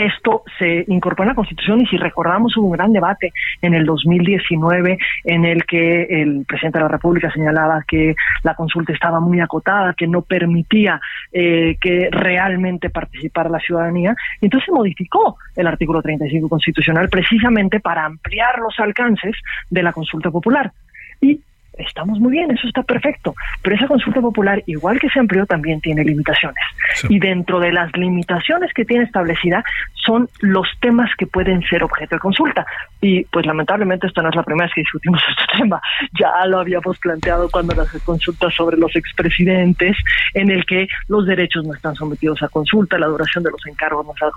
esto 0.00 0.42
se 0.58 0.84
incorporó 0.88 1.24
en 1.24 1.28
la 1.28 1.34
Constitución 1.34 1.80
y 1.82 1.86
si 1.86 1.96
recordamos 1.96 2.56
hubo 2.56 2.66
un 2.66 2.72
gran 2.72 2.92
debate 2.92 3.32
en 3.60 3.74
el 3.74 3.84
2019 3.84 4.98
en 5.24 5.44
el 5.44 5.64
que 5.64 6.04
el 6.04 6.44
presidente 6.46 6.78
de 6.78 6.84
la 6.84 6.90
República 6.90 7.30
señalaba 7.30 7.84
que 7.86 8.14
la 8.42 8.54
consulta 8.54 8.92
estaba 8.92 9.20
muy 9.20 9.40
acotada, 9.40 9.94
que 9.94 10.06
no 10.06 10.22
permitía 10.22 11.00
eh, 11.32 11.76
que 11.80 12.08
realmente 12.10 12.90
participara 12.90 13.50
la 13.50 13.60
ciudadanía. 13.60 14.14
Entonces 14.40 14.66
se 14.66 14.72
modificó 14.72 15.36
el 15.54 15.66
artículo 15.66 16.00
35 16.00 16.48
constitucional 16.48 17.08
precisamente 17.08 17.80
para 17.80 18.06
ampliar 18.06 18.58
los 18.58 18.78
alcances 18.80 19.36
de 19.68 19.82
la 19.82 19.92
consulta 19.92 20.30
popular. 20.30 20.72
Y 21.20 21.40
estamos 21.82 22.18
muy 22.18 22.32
bien, 22.32 22.50
eso 22.50 22.66
está 22.66 22.82
perfecto, 22.82 23.34
pero 23.62 23.76
esa 23.76 23.86
consulta 23.86 24.20
popular, 24.20 24.62
igual 24.66 24.98
que 24.98 25.08
se 25.08 25.20
amplió, 25.20 25.46
también 25.46 25.80
tiene 25.80 26.04
limitaciones. 26.04 26.62
Sí. 26.94 27.06
Y 27.10 27.18
dentro 27.18 27.60
de 27.60 27.72
las 27.72 27.94
limitaciones 27.96 28.72
que 28.74 28.84
tiene 28.84 29.04
establecida 29.04 29.64
son 29.94 30.28
los 30.40 30.66
temas 30.80 31.10
que 31.16 31.26
pueden 31.26 31.62
ser 31.62 31.82
objeto 31.82 32.16
de 32.16 32.20
consulta. 32.20 32.66
Y 33.00 33.24
pues 33.24 33.46
lamentablemente 33.46 34.06
esto 34.06 34.22
no 34.22 34.28
es 34.28 34.36
la 34.36 34.42
primera 34.42 34.66
vez 34.66 34.74
que 34.74 34.80
discutimos 34.82 35.20
este 35.30 35.58
tema, 35.58 35.80
ya 36.18 36.46
lo 36.46 36.60
habíamos 36.60 36.98
planteado 36.98 37.48
cuando 37.50 37.74
las 37.74 37.90
consultas 38.02 38.54
sobre 38.54 38.76
los 38.76 38.94
expresidentes, 38.96 39.96
en 40.34 40.50
el 40.50 40.64
que 40.66 40.88
los 41.08 41.26
derechos 41.26 41.64
no 41.64 41.74
están 41.74 41.94
sometidos 41.94 42.42
a 42.42 42.48
consulta, 42.48 42.98
la 42.98 43.06
duración 43.06 43.44
de 43.44 43.50
los 43.50 43.64
encargos 43.66 44.06
no 44.06 44.12
está 44.12 44.30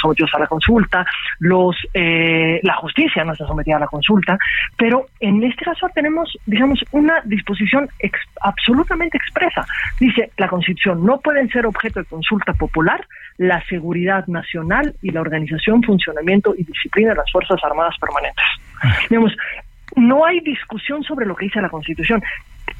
sometidos 0.00 0.30
a 0.34 0.38
la 0.38 0.46
consulta, 0.46 1.04
los 1.38 1.76
eh, 1.92 2.60
la 2.62 2.74
justicia 2.76 3.24
no 3.24 3.32
está 3.32 3.46
sometida 3.46 3.76
a 3.76 3.80
la 3.80 3.86
consulta, 3.86 4.38
pero 4.76 5.06
en 5.20 5.42
este 5.42 5.64
caso 5.64 5.88
tenemos, 5.94 6.30
digamos, 6.46 6.83
una 6.92 7.20
disposición 7.24 7.88
absolutamente 8.40 9.16
expresa. 9.16 9.66
Dice, 9.98 10.30
la 10.36 10.48
Constitución 10.48 11.04
no 11.04 11.20
pueden 11.20 11.48
ser 11.50 11.66
objeto 11.66 12.00
de 12.00 12.06
consulta 12.06 12.52
popular 12.52 13.06
la 13.38 13.64
seguridad 13.66 14.26
nacional 14.26 14.94
y 15.02 15.10
la 15.10 15.20
organización, 15.20 15.82
funcionamiento 15.82 16.54
y 16.56 16.64
disciplina 16.64 17.10
de 17.10 17.16
las 17.16 17.30
Fuerzas 17.32 17.58
Armadas 17.64 17.96
permanentes. 18.00 18.44
Digamos, 19.10 19.32
no 19.96 20.24
hay 20.24 20.40
discusión 20.40 21.02
sobre 21.02 21.26
lo 21.26 21.34
que 21.34 21.46
dice 21.46 21.60
la 21.60 21.68
Constitución. 21.68 22.22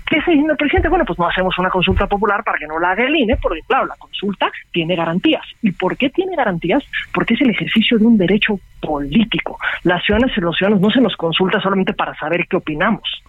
¿Qué 0.07 0.19
está 0.19 0.31
diciendo 0.31 0.53
el 0.53 0.59
presidente? 0.59 0.89
Bueno, 0.89 1.05
pues 1.05 1.19
no 1.19 1.29
hacemos 1.29 1.59
una 1.59 1.71
consulta 1.71 2.07
popular 2.07 2.45
para 2.45 2.59
que 2.59 2.67
no 2.67 2.79
la 2.79 2.91
haga 2.91 3.05
el 3.05 3.17
INE, 3.17 3.37
porque 3.41 3.61
claro, 3.67 3.87
la 3.87 3.97
consulta 3.97 4.51
tiene 4.71 4.97
garantías. 4.97 5.45
¿Y 5.63 5.73
por 5.73 5.97
qué 5.97 6.11
tiene 6.11 6.37
garantías? 6.37 6.85
Porque 7.13 7.35
es 7.35 7.41
el 7.41 7.51
ejercicio 7.51 7.99
de 7.99 8.07
un 8.07 8.19
derecho 8.19 8.59
político. 8.81 9.59
Las 9.83 10.05
ciudadanas 10.05 10.37
y 10.37 10.41
los 10.41 10.57
ciudadanos 10.57 10.83
no 10.83 10.91
se 10.91 11.01
nos 11.01 11.17
consulta 11.17 11.61
solamente 11.61 11.95
para 11.95 12.15
saber 12.17 12.47
qué 12.49 12.57
opinamos 12.57 13.24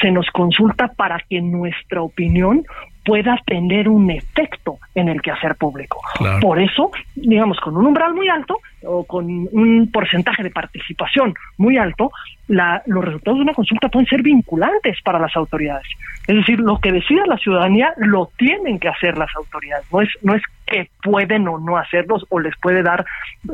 se 0.00 0.10
nos 0.10 0.26
consulta 0.30 0.88
para 0.88 1.18
que 1.28 1.40
nuestra 1.40 2.02
opinión 2.02 2.64
pueda 3.04 3.38
tener 3.46 3.88
un 3.88 4.10
efecto 4.10 4.78
en 4.94 5.08
el 5.08 5.20
quehacer 5.20 5.56
público. 5.56 6.00
Claro. 6.16 6.40
Por 6.40 6.58
eso, 6.58 6.90
digamos, 7.14 7.60
con 7.60 7.76
un 7.76 7.86
umbral 7.86 8.14
muy 8.14 8.28
alto 8.28 8.58
o 8.82 9.04
con 9.04 9.26
un 9.26 9.90
porcentaje 9.92 10.42
de 10.42 10.50
participación 10.50 11.34
muy 11.58 11.76
alto, 11.76 12.10
la, 12.48 12.82
los 12.86 13.04
resultados 13.04 13.38
de 13.38 13.42
una 13.42 13.54
consulta 13.54 13.88
pueden 13.88 14.08
ser 14.08 14.22
vinculantes 14.22 14.98
para 15.02 15.18
las 15.18 15.36
autoridades. 15.36 15.86
Es 16.26 16.36
decir, 16.36 16.58
lo 16.60 16.78
que 16.78 16.92
decida 16.92 17.26
la 17.26 17.36
ciudadanía 17.36 17.92
lo 17.98 18.30
tienen 18.38 18.78
que 18.78 18.88
hacer 18.88 19.18
las 19.18 19.34
autoridades. 19.36 19.84
No 19.92 20.00
es, 20.00 20.08
no 20.22 20.34
es 20.34 20.42
que 20.66 20.88
pueden 21.02 21.46
o 21.48 21.58
no 21.58 21.76
hacerlos 21.76 22.24
o 22.30 22.40
les 22.40 22.56
puede 22.56 22.82
dar 22.82 23.04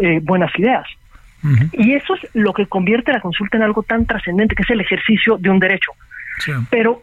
eh, 0.00 0.20
buenas 0.22 0.56
ideas. 0.58 0.86
Uh 1.42 1.48
-huh. 1.48 1.70
Y 1.72 1.94
eso 1.94 2.14
es 2.14 2.28
lo 2.34 2.52
que 2.52 2.66
convierte 2.66 3.12
la 3.12 3.20
consulta 3.20 3.56
en 3.56 3.62
algo 3.62 3.82
tan 3.82 4.06
trascendente, 4.06 4.54
que 4.54 4.62
es 4.62 4.70
el 4.70 4.80
ejercicio 4.80 5.38
de 5.38 5.50
un 5.50 5.58
derecho. 5.58 5.92
Sí. 6.38 6.52
Pero 6.70 7.00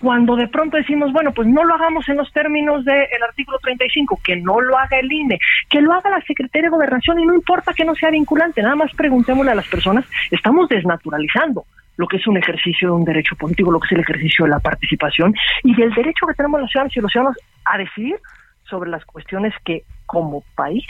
cuando 0.00 0.34
de 0.34 0.48
pronto 0.48 0.76
decimos, 0.76 1.12
bueno, 1.12 1.32
pues 1.32 1.46
no 1.46 1.62
lo 1.64 1.74
hagamos 1.74 2.08
en 2.08 2.16
los 2.16 2.32
términos 2.32 2.84
del 2.84 2.94
de 2.94 3.24
artículo 3.28 3.58
35, 3.58 4.18
que 4.24 4.36
no 4.36 4.60
lo 4.60 4.78
haga 4.78 4.98
el 4.98 5.12
INE, 5.12 5.38
que 5.68 5.82
lo 5.82 5.92
haga 5.92 6.10
la 6.10 6.22
Secretaría 6.22 6.68
de 6.68 6.76
Gobernación 6.76 7.20
y 7.20 7.26
no 7.26 7.34
importa 7.34 7.72
que 7.74 7.84
no 7.84 7.94
sea 7.94 8.10
vinculante, 8.10 8.62
nada 8.62 8.76
más 8.76 8.92
preguntémosle 8.94 9.52
a 9.52 9.54
las 9.54 9.68
personas, 9.68 10.04
estamos 10.30 10.68
desnaturalizando 10.68 11.64
lo 11.96 12.06
que 12.06 12.16
es 12.16 12.26
un 12.26 12.38
ejercicio 12.38 12.88
de 12.88 12.94
un 12.94 13.04
derecho 13.04 13.36
político, 13.36 13.70
lo 13.70 13.78
que 13.78 13.86
es 13.86 13.92
el 13.92 14.00
ejercicio 14.00 14.46
de 14.46 14.52
la 14.52 14.58
participación 14.58 15.34
y 15.62 15.74
del 15.74 15.92
derecho 15.92 16.26
que 16.26 16.34
tenemos 16.34 16.60
los 16.60 16.70
ciudadanos 16.70 16.96
y 16.96 17.00
los 17.00 17.12
ciudadanos 17.12 17.38
a 17.66 17.76
decidir 17.76 18.16
sobre 18.64 18.88
las 18.88 19.04
cuestiones 19.04 19.52
que 19.64 19.82
como 20.06 20.42
país 20.54 20.86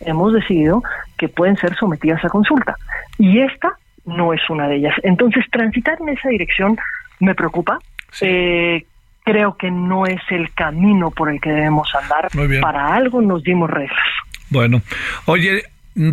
hemos 0.00 0.32
decidido 0.32 0.82
que 1.16 1.28
pueden 1.28 1.56
ser 1.56 1.76
sometidas 1.76 2.24
a 2.24 2.28
consulta. 2.28 2.76
Y 3.18 3.40
esta 3.40 3.76
no 4.04 4.32
es 4.32 4.40
una 4.48 4.68
de 4.68 4.76
ellas. 4.76 4.94
Entonces, 5.02 5.44
transitar 5.50 5.98
en 6.00 6.10
esa 6.10 6.28
dirección 6.28 6.76
me 7.20 7.34
preocupa. 7.34 7.78
Eh, 8.20 8.84
creo 9.24 9.56
que 9.56 9.70
no 9.70 10.06
es 10.06 10.20
el 10.30 10.52
camino 10.52 11.10
por 11.10 11.30
el 11.30 11.40
que 11.40 11.50
debemos 11.50 11.88
andar. 11.94 12.28
Para 12.60 12.94
algo 12.94 13.20
nos 13.20 13.42
dimos 13.42 13.70
reglas. 13.70 14.06
Bueno, 14.50 14.82
oye, 15.24 15.64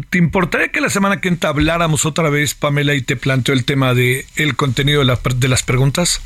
¿te 0.09 0.17
importaría 0.17 0.69
que 0.69 0.81
la 0.81 0.89
semana 0.89 1.21
que 1.21 1.27
entra 1.27 1.49
habláramos 1.49 2.05
otra 2.05 2.29
vez, 2.29 2.55
Pamela, 2.55 2.95
y 2.95 3.01
te 3.01 3.15
planteo 3.15 3.53
el 3.53 3.65
tema 3.65 3.93
de 3.93 4.25
el 4.35 4.55
contenido 4.55 5.03
de, 5.03 5.17
de 5.35 5.47
las 5.47 5.63
preguntas? 5.63 6.21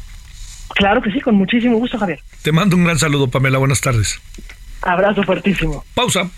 Claro 0.76 1.02
que 1.02 1.12
sí, 1.12 1.22
con 1.22 1.36
muchísimo 1.36 1.78
gusto, 1.78 1.98
Javier. 1.98 2.20
Te 2.42 2.52
mando 2.52 2.76
un 2.76 2.84
gran 2.84 3.00
saludo, 3.00 3.30
Pamela. 3.30 3.58
Buenas 3.58 3.82
tardes. 3.82 4.22
Abrazo 4.82 5.24
fuertísimo. 5.24 5.84
Pausa. 5.94 6.30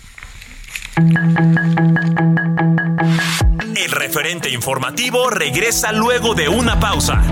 El 3.76 3.92
referente 3.92 4.50
informativo 4.50 5.30
regresa 5.30 5.92
luego 5.92 6.34
de 6.34 6.48
una 6.48 6.80
pausa. 6.80 7.22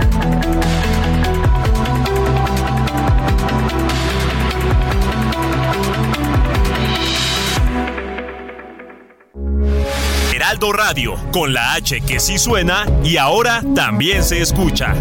Heraldo 10.33 10.73
Radio, 10.73 11.17
con 11.33 11.53
la 11.53 11.75
H 11.75 12.01
que 12.03 12.21
sí 12.21 12.39
suena 12.39 12.87
y 13.03 13.17
ahora 13.17 13.63
también 13.75 14.23
se 14.23 14.41
escucha. 14.41 14.95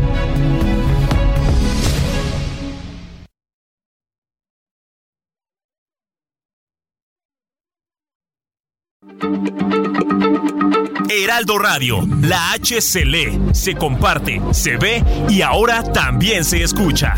Heraldo 11.10 11.58
Radio, 11.58 12.08
la 12.22 12.52
H 12.52 12.82
se 12.82 13.06
lee, 13.06 13.40
se 13.54 13.76
comparte, 13.76 14.42
se 14.52 14.78
ve 14.78 15.04
y 15.30 15.42
ahora 15.42 15.84
también 15.84 16.44
se 16.44 16.64
escucha. 16.64 17.14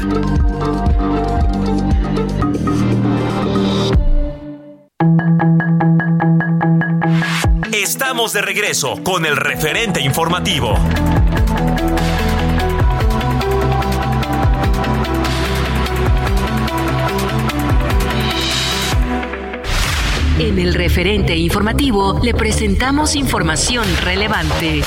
Estamos 7.72 8.34
de 8.34 8.42
regreso 8.42 9.02
con 9.04 9.26
el 9.26 9.38
referente 9.38 10.02
informativo. 10.02 10.76
En 20.40 20.60
el 20.60 20.76
referente 20.76 21.36
informativo 21.36 22.20
le 22.22 22.36
presentamos 22.36 23.16
información 23.16 23.86
relevante. 24.04 24.84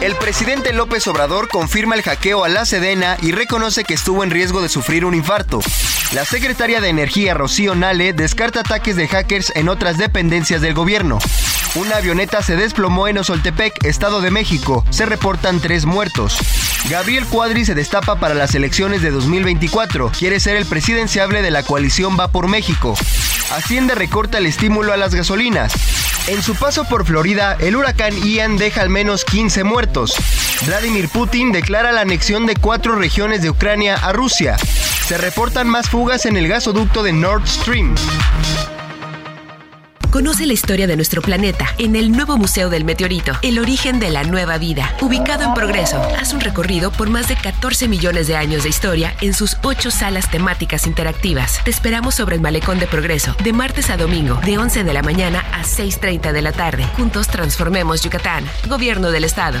El 0.00 0.14
presidente 0.14 0.72
López 0.72 1.08
Obrador 1.08 1.48
confirma 1.48 1.96
el 1.96 2.02
hackeo 2.02 2.44
a 2.44 2.48
la 2.48 2.64
Sedena 2.64 3.16
y 3.20 3.32
reconoce 3.32 3.82
que 3.82 3.94
estuvo 3.94 4.22
en 4.22 4.30
riesgo 4.30 4.62
de 4.62 4.68
sufrir 4.68 5.04
un 5.04 5.14
infarto. 5.14 5.58
La 6.14 6.24
secretaria 6.24 6.80
de 6.80 6.90
Energía 6.90 7.34
Rocío 7.34 7.74
Nale 7.74 8.12
descarta 8.12 8.60
ataques 8.60 8.94
de 8.94 9.08
hackers 9.08 9.52
en 9.56 9.68
otras 9.68 9.98
dependencias 9.98 10.60
del 10.60 10.74
gobierno. 10.74 11.18
Una 11.74 11.96
avioneta 11.96 12.42
se 12.42 12.54
desplomó 12.54 13.08
en 13.08 13.16
Osoltepec, 13.16 13.86
Estado 13.86 14.20
de 14.20 14.30
México. 14.30 14.84
Se 14.90 15.06
reportan 15.06 15.58
tres 15.58 15.86
muertos. 15.86 16.36
Gabriel 16.90 17.24
Cuadri 17.24 17.64
se 17.64 17.74
destapa 17.74 18.16
para 18.16 18.34
las 18.34 18.54
elecciones 18.54 19.00
de 19.00 19.10
2024. 19.10 20.12
Quiere 20.18 20.38
ser 20.38 20.56
el 20.56 20.66
presidenciable 20.66 21.40
de 21.40 21.50
la 21.50 21.62
coalición 21.62 22.18
Va 22.20 22.28
por 22.28 22.46
México. 22.46 22.94
Hacienda 23.52 23.94
recorta 23.94 24.36
el 24.36 24.44
estímulo 24.44 24.92
a 24.92 24.98
las 24.98 25.14
gasolinas. 25.14 25.72
En 26.26 26.42
su 26.42 26.54
paso 26.56 26.84
por 26.84 27.06
Florida, 27.06 27.56
el 27.58 27.74
huracán 27.74 28.14
Ian 28.22 28.58
deja 28.58 28.82
al 28.82 28.90
menos 28.90 29.24
15 29.24 29.64
muertos. 29.64 30.14
Vladimir 30.66 31.08
Putin 31.08 31.52
declara 31.52 31.90
la 31.90 32.02
anexión 32.02 32.44
de 32.44 32.54
cuatro 32.54 32.96
regiones 32.96 33.40
de 33.40 33.48
Ucrania 33.48 33.94
a 33.94 34.12
Rusia. 34.12 34.58
Se 35.06 35.16
reportan 35.16 35.68
más 35.68 35.88
fugas 35.88 36.26
en 36.26 36.36
el 36.36 36.48
gasoducto 36.48 37.02
de 37.02 37.14
Nord 37.14 37.48
Stream. 37.48 37.94
Conoce 40.12 40.44
la 40.44 40.52
historia 40.52 40.86
de 40.86 40.94
nuestro 40.94 41.22
planeta 41.22 41.64
en 41.78 41.96
el 41.96 42.12
nuevo 42.12 42.36
Museo 42.36 42.68
del 42.68 42.84
Meteorito, 42.84 43.32
el 43.40 43.58
origen 43.58 43.98
de 43.98 44.10
la 44.10 44.24
nueva 44.24 44.58
vida, 44.58 44.94
ubicado 45.00 45.42
en 45.42 45.54
Progreso. 45.54 46.02
Haz 46.20 46.34
un 46.34 46.40
recorrido 46.40 46.92
por 46.92 47.08
más 47.08 47.28
de 47.28 47.36
14 47.36 47.88
millones 47.88 48.26
de 48.26 48.36
años 48.36 48.64
de 48.64 48.68
historia 48.68 49.16
en 49.22 49.32
sus 49.32 49.56
ocho 49.62 49.90
salas 49.90 50.30
temáticas 50.30 50.86
interactivas. 50.86 51.64
Te 51.64 51.70
esperamos 51.70 52.16
sobre 52.16 52.36
el 52.36 52.42
Malecón 52.42 52.78
de 52.78 52.86
Progreso, 52.86 53.34
de 53.42 53.54
martes 53.54 53.88
a 53.88 53.96
domingo, 53.96 54.38
de 54.44 54.58
11 54.58 54.84
de 54.84 54.92
la 54.92 55.02
mañana 55.02 55.46
a 55.50 55.62
6.30 55.62 56.32
de 56.32 56.42
la 56.42 56.52
tarde. 56.52 56.84
Juntos 56.94 57.28
transformemos 57.28 58.02
Yucatán. 58.02 58.44
Gobierno 58.68 59.12
del 59.12 59.24
Estado. 59.24 59.60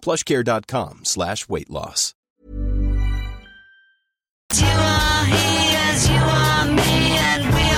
plushcare.com 0.00 1.00
slash 1.04 1.48
weight 1.48 1.70
loss. 1.70 2.14
You 4.54 4.66
are 4.66 5.24
he 5.26 5.76
as 5.76 6.08
you 6.08 6.16
are 6.16 6.66
me 6.66 7.16
and 7.16 7.54
we 7.54 7.69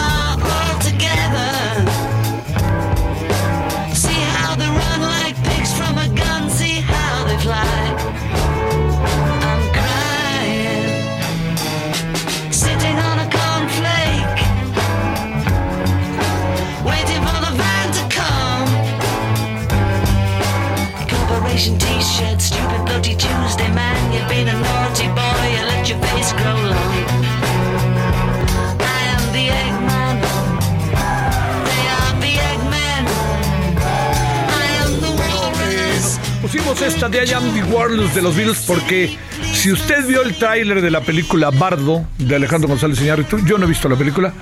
Pusimos 36.52 36.82
esta 36.82 37.08
de 37.08 37.24
I 37.24 37.32
Am 37.32 37.72
Warlords 37.72 38.14
de 38.14 38.20
los 38.20 38.36
Beatles 38.36 38.64
porque 38.66 39.16
si 39.54 39.72
usted 39.72 40.06
vio 40.06 40.20
el 40.20 40.36
tráiler 40.36 40.82
de 40.82 40.90
la 40.90 41.00
película 41.00 41.50
Bardo 41.50 42.04
de 42.18 42.36
Alejandro 42.36 42.68
González 42.68 43.00
Iñárritu, 43.00 43.38
yo 43.46 43.56
no 43.56 43.64
he 43.64 43.68
visto 43.68 43.88
la 43.88 43.96
película, 43.96 44.34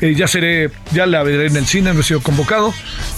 eh, 0.00 0.16
ya 0.16 0.26
seré, 0.26 0.72
ya 0.90 1.06
la 1.06 1.22
veré 1.22 1.46
en 1.46 1.56
el 1.56 1.64
cine, 1.64 1.94
no 1.94 2.00
he 2.00 2.02
sido 2.02 2.20
convocado, 2.22 2.74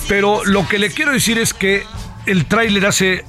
pero 0.06 0.44
lo 0.44 0.68
que 0.68 0.78
le 0.78 0.90
quiero 0.90 1.12
decir 1.12 1.38
es 1.38 1.54
que 1.54 1.84
el 2.26 2.44
tráiler 2.44 2.84
hace 2.84 3.24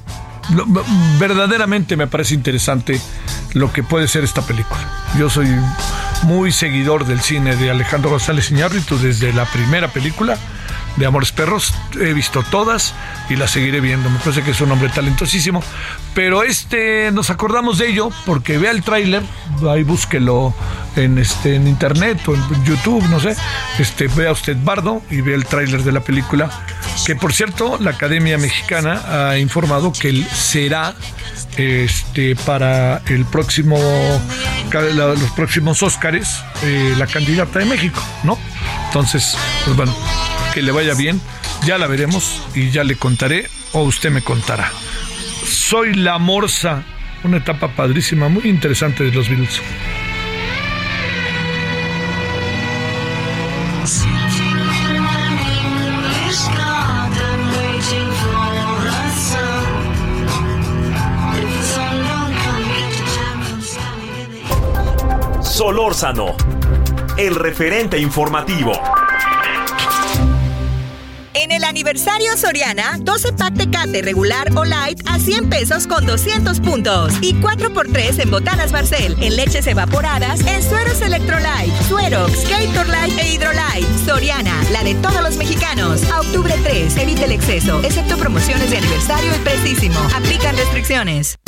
verdaderamente 1.18 1.96
me 1.96 2.06
parece 2.06 2.34
interesante 2.34 3.00
lo 3.54 3.72
que 3.72 3.82
puede 3.82 4.08
ser 4.08 4.24
esta 4.24 4.42
película. 4.42 5.08
Yo 5.18 5.30
soy 5.30 5.48
muy 6.24 6.52
seguidor 6.52 7.06
del 7.06 7.20
cine 7.20 7.56
de 7.56 7.70
Alejandro 7.70 8.10
González 8.10 8.50
Iñárritu 8.50 8.98
desde 8.98 9.32
la 9.32 9.46
primera 9.46 9.88
película 9.88 10.36
de 10.98 11.06
Amores 11.06 11.32
Perros. 11.32 11.72
He 12.00 12.12
visto 12.12 12.42
todas 12.50 12.94
y 13.28 13.36
las 13.36 13.50
seguiré 13.50 13.80
viendo. 13.80 14.10
Me 14.10 14.18
parece 14.18 14.42
que 14.42 14.50
es 14.50 14.60
un 14.60 14.70
hombre 14.72 14.88
talentosísimo. 14.88 15.62
Pero 16.14 16.42
este, 16.42 17.10
nos 17.12 17.30
acordamos 17.30 17.78
de 17.78 17.88
ello 17.88 18.10
porque 18.26 18.58
vea 18.58 18.70
el 18.70 18.82
tráiler, 18.82 19.22
ahí 19.70 19.84
búsquelo 19.84 20.54
en, 20.96 21.18
este, 21.18 21.56
en 21.56 21.66
internet 21.66 22.20
o 22.26 22.34
en 22.34 22.64
YouTube, 22.64 23.04
no 23.08 23.20
sé. 23.20 23.36
Este, 23.78 24.08
vea 24.08 24.32
usted 24.32 24.56
Bardo 24.62 25.02
y 25.10 25.20
vea 25.20 25.36
el 25.36 25.46
tráiler 25.46 25.82
de 25.82 25.92
la 25.92 26.00
película. 26.00 26.50
Que 27.06 27.14
por 27.14 27.32
cierto, 27.32 27.78
la 27.80 27.90
Academia 27.90 28.38
Mexicana 28.38 29.30
ha 29.30 29.38
informado 29.38 29.92
que 29.92 30.08
él 30.08 30.26
será 30.32 30.94
este, 31.56 32.36
para 32.36 33.02
el 33.06 33.24
próximo, 33.24 33.78
los 34.72 35.30
próximos 35.32 35.82
Óscares, 35.82 36.42
eh, 36.62 36.94
la 36.98 37.06
candidata 37.06 37.58
de 37.58 37.64
México, 37.64 38.02
¿no? 38.24 38.38
Entonces, 38.86 39.36
pues 39.64 39.76
bueno, 39.76 39.94
que 40.52 40.62
le 40.62 40.72
vaya 40.72 40.94
bien, 40.94 41.20
ya 41.64 41.78
la 41.78 41.86
veremos 41.86 42.42
y 42.54 42.70
ya 42.70 42.84
le 42.84 42.96
contaré 42.96 43.48
o 43.72 43.82
usted 43.82 44.10
me 44.10 44.22
contará. 44.22 44.70
Soy 45.44 45.94
la 45.94 46.18
Morsa, 46.18 46.84
una 47.24 47.38
etapa 47.38 47.68
padrísima, 47.68 48.28
muy 48.28 48.48
interesante 48.48 49.04
de 49.04 49.12
los 49.12 49.28
Beatles. 49.28 49.60
Solórzano, 65.42 66.36
el 67.16 67.34
referente 67.34 67.98
informativo. 67.98 68.72
El 71.58 71.64
aniversario 71.64 72.36
Soriana, 72.36 72.98
12 73.00 73.32
pack 73.32 73.56
regular 74.04 74.48
o 74.54 74.64
light 74.64 75.00
a 75.06 75.18
100 75.18 75.50
pesos 75.50 75.88
con 75.88 76.06
200 76.06 76.60
puntos. 76.60 77.14
Y 77.20 77.34
4x3 77.34 78.22
en 78.22 78.30
botanas 78.30 78.70
Barcel, 78.70 79.16
en 79.20 79.34
leches 79.34 79.66
evaporadas, 79.66 80.38
en 80.46 80.62
sueros 80.62 81.00
Electrolyte, 81.00 81.72
Suerox, 81.88 82.48
Light 82.48 83.18
e 83.18 83.32
Hydrolyte. 83.32 84.04
Soriana, 84.06 84.54
la 84.70 84.84
de 84.84 84.94
todos 84.94 85.20
los 85.20 85.36
mexicanos. 85.36 86.08
A 86.12 86.20
octubre 86.20 86.54
3, 86.62 86.96
evite 86.98 87.24
el 87.24 87.32
exceso, 87.32 87.82
excepto 87.82 88.16
promociones 88.18 88.70
de 88.70 88.76
aniversario 88.76 89.34
y 89.34 89.38
prestísimo. 89.40 89.98
Aplican 90.14 90.56
restricciones. 90.56 91.40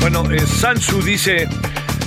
Bueno, 0.00 0.28
eh, 0.32 0.44
Sansu 0.44 1.02
dice, 1.02 1.46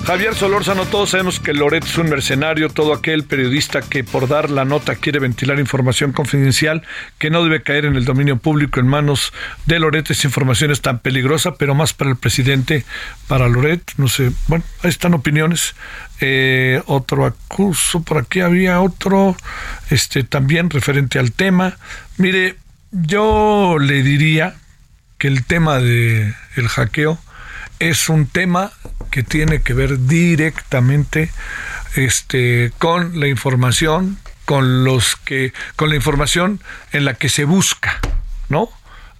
Javier 0.06 0.36
Solórzano, 0.36 0.86
todos 0.86 1.12
sabemos 1.12 1.39
que 1.39 1.54
Loret 1.54 1.86
es 1.86 1.98
un 1.98 2.10
mercenario, 2.10 2.68
todo 2.68 2.94
aquel 2.94 3.24
periodista 3.24 3.82
que 3.82 4.04
por 4.04 4.28
dar 4.28 4.50
la 4.50 4.66
nota 4.66 4.96
quiere 4.96 5.20
ventilar 5.20 5.60
información 5.60 6.12
confidencial 6.12 6.84
que 7.20 7.30
no 7.30 7.42
debe 7.42 7.63
caer 7.63 7.86
en 7.86 7.96
el 7.96 8.04
dominio 8.04 8.36
público 8.36 8.82
en 8.82 8.88
manos 8.88 9.32
de 9.66 9.80
Loret. 9.80 10.12
Esa 10.12 10.28
información 10.28 10.72
es 10.72 10.82
tan 10.82 11.00
peligrosa, 11.00 11.56
pero 11.56 11.74
más 11.74 11.94
para 11.94 12.12
el 12.12 12.18
presidente, 12.18 12.84
para 13.30 13.48
Loret, 13.48 13.94
no 13.96 14.10
sé. 14.10 14.32
Bueno, 14.48 14.66
ahí 14.82 14.89
están 14.89 15.13
opiniones. 15.13 15.74
Eh, 16.20 16.82
otro 16.86 17.26
acuso, 17.26 18.04
por 18.04 18.18
aquí 18.18 18.42
había 18.42 18.82
otro, 18.82 19.38
este 19.89 20.26
también 20.26 20.70
referente 20.70 21.18
al 21.18 21.32
tema. 21.32 21.78
Mire, 22.18 22.58
yo 22.92 23.78
le 23.80 24.04
diría 24.04 24.56
que 25.18 25.30
el 25.30 25.46
tema 25.46 25.80
de 25.80 26.36
el 26.58 26.68
hackeo 26.68 27.20
es 27.79 28.09
un 28.09 28.27
tema 28.27 28.71
que 29.12 29.23
tiene 29.23 29.62
que 29.62 29.73
ver 29.73 30.07
directamente 30.07 31.29
este, 31.95 32.71
con 32.79 33.19
la 33.19 33.27
información, 33.27 34.17
con 34.45 34.83
los 34.83 35.15
que, 35.15 35.53
con 35.75 35.89
la 35.89 35.95
información 35.95 36.59
en 36.91 37.05
la 37.05 37.13
que 37.13 37.29
se 37.29 37.45
busca, 37.45 37.99
¿no? 38.49 38.69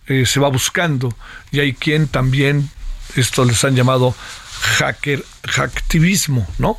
Eh, 0.08 0.26
se 0.26 0.40
va 0.40 0.50
buscando 0.50 1.16
y 1.52 1.60
hay 1.60 1.74
quien 1.74 2.08
también, 2.08 2.70
esto 3.16 3.46
les 3.46 3.64
han 3.64 3.76
llamado 3.76 4.16
hacker, 4.80 5.24
hacktivismo, 5.48 6.48
¿no? 6.58 6.78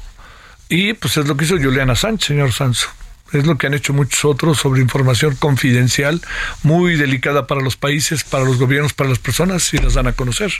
Y 0.68 0.94
pues 0.94 1.16
es 1.16 1.26
lo 1.26 1.36
que 1.36 1.44
hizo 1.44 1.56
Juliana 1.56 1.94
Sánchez, 1.94 2.28
señor 2.28 2.52
Sanso. 2.52 2.88
Es 3.32 3.46
lo 3.46 3.56
que 3.58 3.66
han 3.66 3.74
hecho 3.74 3.92
muchos 3.92 4.24
otros 4.24 4.58
sobre 4.58 4.80
información 4.80 5.34
confidencial, 5.36 6.20
muy 6.62 6.96
delicada 6.96 7.46
para 7.46 7.60
los 7.60 7.76
países, 7.76 8.22
para 8.22 8.44
los 8.44 8.58
gobiernos, 8.58 8.92
para 8.92 9.10
las 9.10 9.18
personas, 9.18 9.72
y 9.74 9.78
las 9.78 9.94
dan 9.94 10.06
a 10.06 10.12
conocer 10.12 10.52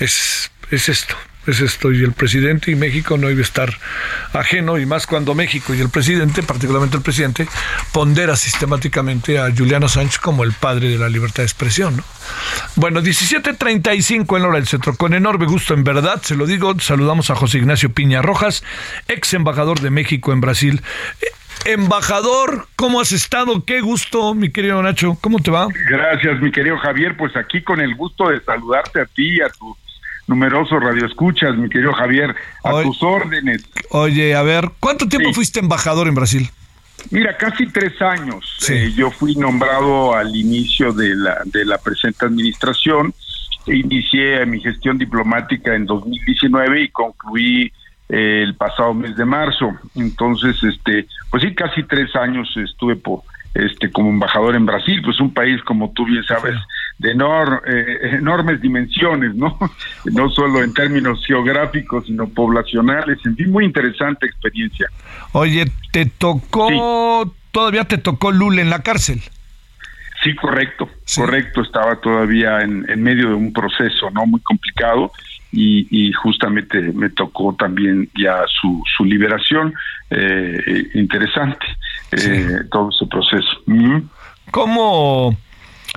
es, 0.00 0.50
es 0.70 0.88
esto, 0.88 1.14
es 1.46 1.60
esto. 1.60 1.92
Y 1.92 2.02
el 2.02 2.12
presidente 2.12 2.70
y 2.70 2.74
México 2.74 3.16
no 3.16 3.30
iba 3.30 3.40
a 3.40 3.42
estar 3.42 3.72
ajeno, 4.32 4.78
y 4.78 4.86
más 4.86 5.06
cuando 5.06 5.34
México 5.34 5.74
y 5.74 5.80
el 5.80 5.88
presidente, 5.88 6.42
particularmente 6.42 6.96
el 6.96 7.02
presidente, 7.02 7.48
pondera 7.92 8.36
sistemáticamente 8.36 9.38
a 9.38 9.50
Juliano 9.54 9.88
Sánchez 9.88 10.18
como 10.18 10.44
el 10.44 10.52
padre 10.52 10.88
de 10.88 10.98
la 10.98 11.08
libertad 11.08 11.38
de 11.42 11.46
expresión. 11.46 11.96
¿no? 11.96 12.04
Bueno, 12.76 13.00
17.35 13.00 14.36
en 14.36 14.44
hora 14.44 14.56
del 14.56 14.66
centro. 14.66 14.94
Con 14.94 15.14
enorme 15.14 15.46
gusto, 15.46 15.74
en 15.74 15.84
verdad, 15.84 16.20
se 16.22 16.36
lo 16.36 16.46
digo, 16.46 16.78
saludamos 16.78 17.30
a 17.30 17.34
José 17.34 17.58
Ignacio 17.58 17.92
Piña 17.92 18.22
Rojas, 18.22 18.64
ex 19.08 19.34
embajador 19.34 19.80
de 19.80 19.90
México 19.90 20.32
en 20.32 20.40
Brasil. 20.40 20.82
Eh, 21.20 21.26
embajador, 21.64 22.68
¿cómo 22.76 23.00
has 23.00 23.12
estado? 23.12 23.64
Qué 23.64 23.80
gusto, 23.80 24.34
mi 24.34 24.50
querido 24.50 24.82
Nacho. 24.82 25.18
¿Cómo 25.20 25.38
te 25.38 25.50
va? 25.50 25.68
Gracias, 25.90 26.40
mi 26.40 26.50
querido 26.50 26.78
Javier. 26.78 27.16
Pues 27.16 27.36
aquí 27.36 27.62
con 27.62 27.80
el 27.80 27.94
gusto 27.94 28.28
de 28.28 28.40
saludarte 28.42 29.00
a 29.00 29.06
ti 29.06 29.36
y 29.36 29.40
a 29.40 29.48
tu 29.48 29.76
numerosos 30.28 30.80
radioescuchas, 30.80 31.56
mi 31.56 31.68
querido 31.68 31.92
Javier, 31.92 32.34
a 32.62 32.82
tus 32.82 33.02
órdenes. 33.02 33.64
Oye, 33.90 34.34
a 34.34 34.42
ver, 34.42 34.70
¿cuánto 34.78 35.08
tiempo 35.08 35.32
fuiste 35.32 35.58
embajador 35.58 36.06
en 36.06 36.14
Brasil? 36.14 36.48
Mira, 37.10 37.36
casi 37.36 37.66
tres 37.66 38.00
años. 38.02 38.58
Eh, 38.68 38.92
yo 38.94 39.10
fui 39.10 39.34
nombrado 39.34 40.14
al 40.14 40.34
inicio 40.36 40.92
de 40.92 41.14
la, 41.16 41.42
de 41.44 41.64
la 41.64 41.78
presente 41.78 42.26
administración. 42.26 43.14
Inicié 43.66 44.44
mi 44.46 44.60
gestión 44.60 44.98
diplomática 44.98 45.74
en 45.74 45.86
2019 45.86 46.82
y 46.82 46.88
concluí 46.88 47.72
eh, 48.08 48.42
el 48.42 48.54
pasado 48.56 48.94
mes 48.94 49.16
de 49.16 49.24
marzo. 49.24 49.72
Entonces, 49.94 50.56
este, 50.62 51.06
pues 51.30 51.42
sí, 51.42 51.54
casi 51.54 51.82
tres 51.84 52.14
años 52.16 52.48
estuve 52.56 52.96
por, 52.96 53.22
este, 53.54 53.90
como 53.90 54.10
embajador 54.10 54.54
en 54.56 54.66
Brasil, 54.66 55.00
pues 55.02 55.20
un 55.20 55.32
país, 55.32 55.62
como 55.62 55.90
tú 55.92 56.04
bien 56.04 56.24
sabes, 56.24 56.54
de 56.98 57.12
eh, 57.12 58.16
enormes 58.18 58.60
dimensiones, 58.60 59.34
¿no? 59.34 59.58
No 60.04 60.30
solo 60.30 60.62
en 60.62 60.74
términos 60.74 61.24
geográficos, 61.26 62.06
sino 62.06 62.28
poblacionales. 62.28 63.18
En 63.24 63.36
fin, 63.36 63.50
muy 63.50 63.64
interesante 63.64 64.26
experiencia. 64.26 64.88
Oye, 65.32 65.66
¿te 65.92 66.06
tocó, 66.06 67.34
todavía 67.52 67.84
te 67.84 67.98
tocó 67.98 68.32
Lula 68.32 68.62
en 68.62 68.70
la 68.70 68.82
cárcel? 68.82 69.22
Sí, 70.22 70.34
correcto, 70.34 70.88
correcto. 71.14 71.62
Estaba 71.62 72.00
todavía 72.00 72.62
en, 72.62 72.84
en, 72.90 73.02
medio 73.02 73.28
de 73.28 73.34
un 73.34 73.52
proceso, 73.52 74.10
¿no? 74.10 74.26
Muy 74.26 74.40
complicado 74.40 75.12
y, 75.52 76.12
justamente 76.12 76.80
me 76.92 77.10
tocó 77.10 77.54
también 77.54 78.10
ya 78.18 78.44
su, 78.60 78.82
su 78.96 79.04
liberación. 79.04 79.72
Eh, 80.10 80.88
interesante 80.94 81.66
eh, 82.12 82.60
todo 82.70 82.90
ese 82.90 83.06
proceso. 83.06 83.62
¿Cómo 84.50 85.36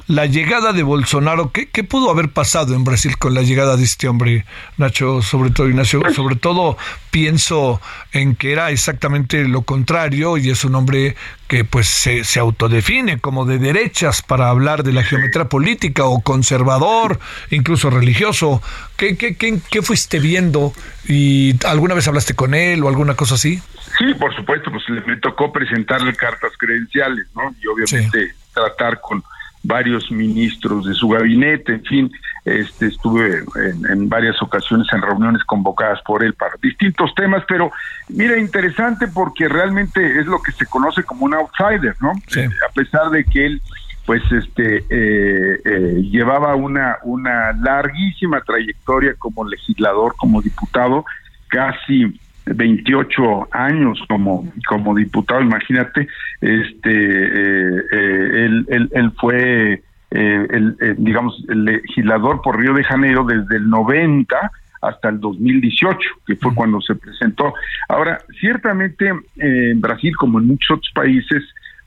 la 0.08 0.26
llegada 0.26 0.74
de 0.74 0.84
Bolsonaro, 0.84 1.52
¿qué, 1.52 1.70
¿qué, 1.70 1.84
pudo 1.84 2.10
haber 2.10 2.30
pasado 2.30 2.76
en 2.76 2.84
Brasil 2.84 3.18
con 3.18 3.34
la 3.34 3.42
llegada 3.42 3.78
de 3.78 3.84
este 3.84 4.08
hombre, 4.08 4.46
Nacho? 4.78 5.22
Sobre 5.22 5.52
todo, 5.52 5.70
Ignacio, 5.70 6.02
sobre 6.14 6.36
todo 6.36 6.78
pienso 7.12 7.82
en 8.12 8.36
que 8.36 8.52
era 8.52 8.72
exactamente 8.72 9.48
lo 9.48 9.64
contrario 9.64 10.38
y 10.38 10.50
es 10.50 10.64
un 10.64 10.76
hombre 10.76 11.16
que 11.48 11.66
pues 11.66 11.88
se, 11.88 12.24
se 12.24 12.40
autodefine 12.40 13.20
como 13.20 13.46
de 13.46 13.60
derechas 13.60 14.22
para 14.22 14.50
hablar 14.50 14.84
de 14.84 14.94
la 14.94 15.04
geometría 15.04 15.50
política 15.50 16.06
o 16.06 16.22
conservador, 16.22 17.20
incluso 17.50 17.90
religioso. 17.90 18.62
¿Qué, 18.96 19.18
qué, 19.18 19.36
qué, 19.36 19.60
qué 19.70 19.82
fuiste 19.82 20.20
viendo? 20.20 20.74
¿Y 21.08 21.56
alguna 21.66 21.94
vez 21.94 22.08
hablaste 22.08 22.34
con 22.34 22.54
él 22.54 22.84
o 22.84 22.88
alguna 22.88 23.16
cosa 23.16 23.36
así? 23.36 23.62
Sí, 23.98 24.14
por 24.20 24.34
supuesto, 24.36 24.72
pues 24.72 24.88
le, 24.90 25.02
me 25.02 25.18
tocó 25.18 25.52
presentarle 25.52 26.16
cartas 26.16 26.54
credenciales, 26.58 27.28
¿no? 27.36 27.54
Y 27.62 27.68
obviamente 27.68 28.34
tratar 28.54 29.00
con 29.02 29.24
varios 29.64 30.12
ministros 30.12 30.86
de 30.86 30.94
su 30.94 31.10
gabinete, 31.10 31.74
en 31.74 31.84
fin, 31.84 32.12
este, 32.46 32.88
estuve 32.88 33.44
en, 33.90 34.10
varias 34.10 34.42
ocasiones 34.42 34.88
en 34.92 35.02
reuniones 35.02 35.44
convocadas 35.44 36.02
por 36.02 36.24
él 36.24 36.34
para 36.34 36.54
distintos 36.62 37.14
temas, 37.16 37.44
pero 37.48 37.72
mira, 38.10 38.38
interesante 38.38 39.08
porque 39.08 39.48
realmente 39.48 40.20
es 40.20 40.26
lo 40.26 40.42
que 40.42 40.52
se 40.52 40.66
conoce 40.66 41.04
como 41.04 41.26
un 41.26 41.36
outsider, 41.36 41.96
¿no? 42.02 42.12
a 42.12 42.74
pesar 42.74 43.10
de 43.12 43.24
que 43.24 43.46
él 43.46 43.62
pues 44.06 44.24
este 44.32 44.78
eh, 44.90 45.62
eh, 45.64 46.02
llevaba 46.10 46.56
una 46.56 46.98
una 47.04 47.54
larguísima 47.54 48.42
trayectoria 48.42 49.14
como 49.20 49.48
legislador, 49.48 50.16
como 50.18 50.42
diputado, 50.42 51.06
casi 51.48 52.20
28 52.46 53.50
años 53.52 54.02
como, 54.08 54.52
como 54.68 54.96
diputado, 54.96 55.42
imagínate, 55.42 56.08
este, 56.42 56.90
eh, 56.90 57.82
eh, 57.92 58.46
él, 58.68 58.90
él, 58.92 59.12
fue, 59.20 59.84
eh, 60.12 60.48
el, 60.50 60.76
digamos, 60.98 61.44
el 61.50 61.66
legislador 61.66 62.42
por 62.42 62.60
Río 62.60 62.74
de 62.74 62.84
Janeiro 62.84 63.24
desde 63.24 63.58
el 63.58 63.70
90 63.70 64.52
hasta 64.82 65.10
el 65.10 65.20
2018, 65.20 66.00
que 66.26 66.36
fue 66.36 66.56
cuando 66.56 66.82
se 66.82 66.96
presentó. 66.96 67.54
Ahora, 67.88 68.18
ciertamente 68.40 69.14
en 69.38 69.80
Brasil, 69.80 70.16
como 70.18 70.40
en 70.40 70.48
muchos 70.48 70.78
otros 70.78 70.92
países, 70.96 71.44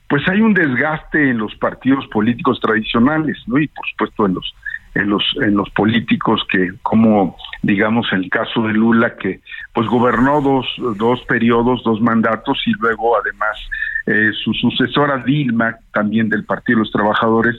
pues 0.07 0.27
hay 0.29 0.41
un 0.41 0.53
desgaste 0.53 1.29
en 1.29 1.39
los 1.39 1.55
partidos 1.55 2.07
políticos 2.07 2.59
tradicionales, 2.61 3.37
¿no? 3.47 3.57
Y 3.57 3.67
por 3.67 3.85
supuesto 3.89 4.25
en 4.25 4.35
los 4.35 4.55
en 4.93 5.09
los 5.09 5.23
en 5.41 5.55
los 5.55 5.69
políticos 5.71 6.45
que 6.49 6.71
como 6.81 7.35
digamos 7.61 8.07
el 8.13 8.29
caso 8.29 8.61
de 8.63 8.73
Lula 8.73 9.15
que 9.17 9.41
pues 9.75 9.87
gobernó 9.87 10.41
dos 10.41 10.65
dos 10.97 11.21
periodos 11.27 11.83
dos 11.83 12.01
mandatos 12.01 12.57
y 12.65 12.71
luego 12.79 13.15
además 13.19 13.57
eh, 14.07 14.31
su 14.43 14.53
sucesora 14.53 15.17
Dilma 15.17 15.75
también 15.93 16.29
del 16.29 16.45
Partido 16.45 16.77
de 16.77 16.85
los 16.85 16.91
Trabajadores 16.91 17.55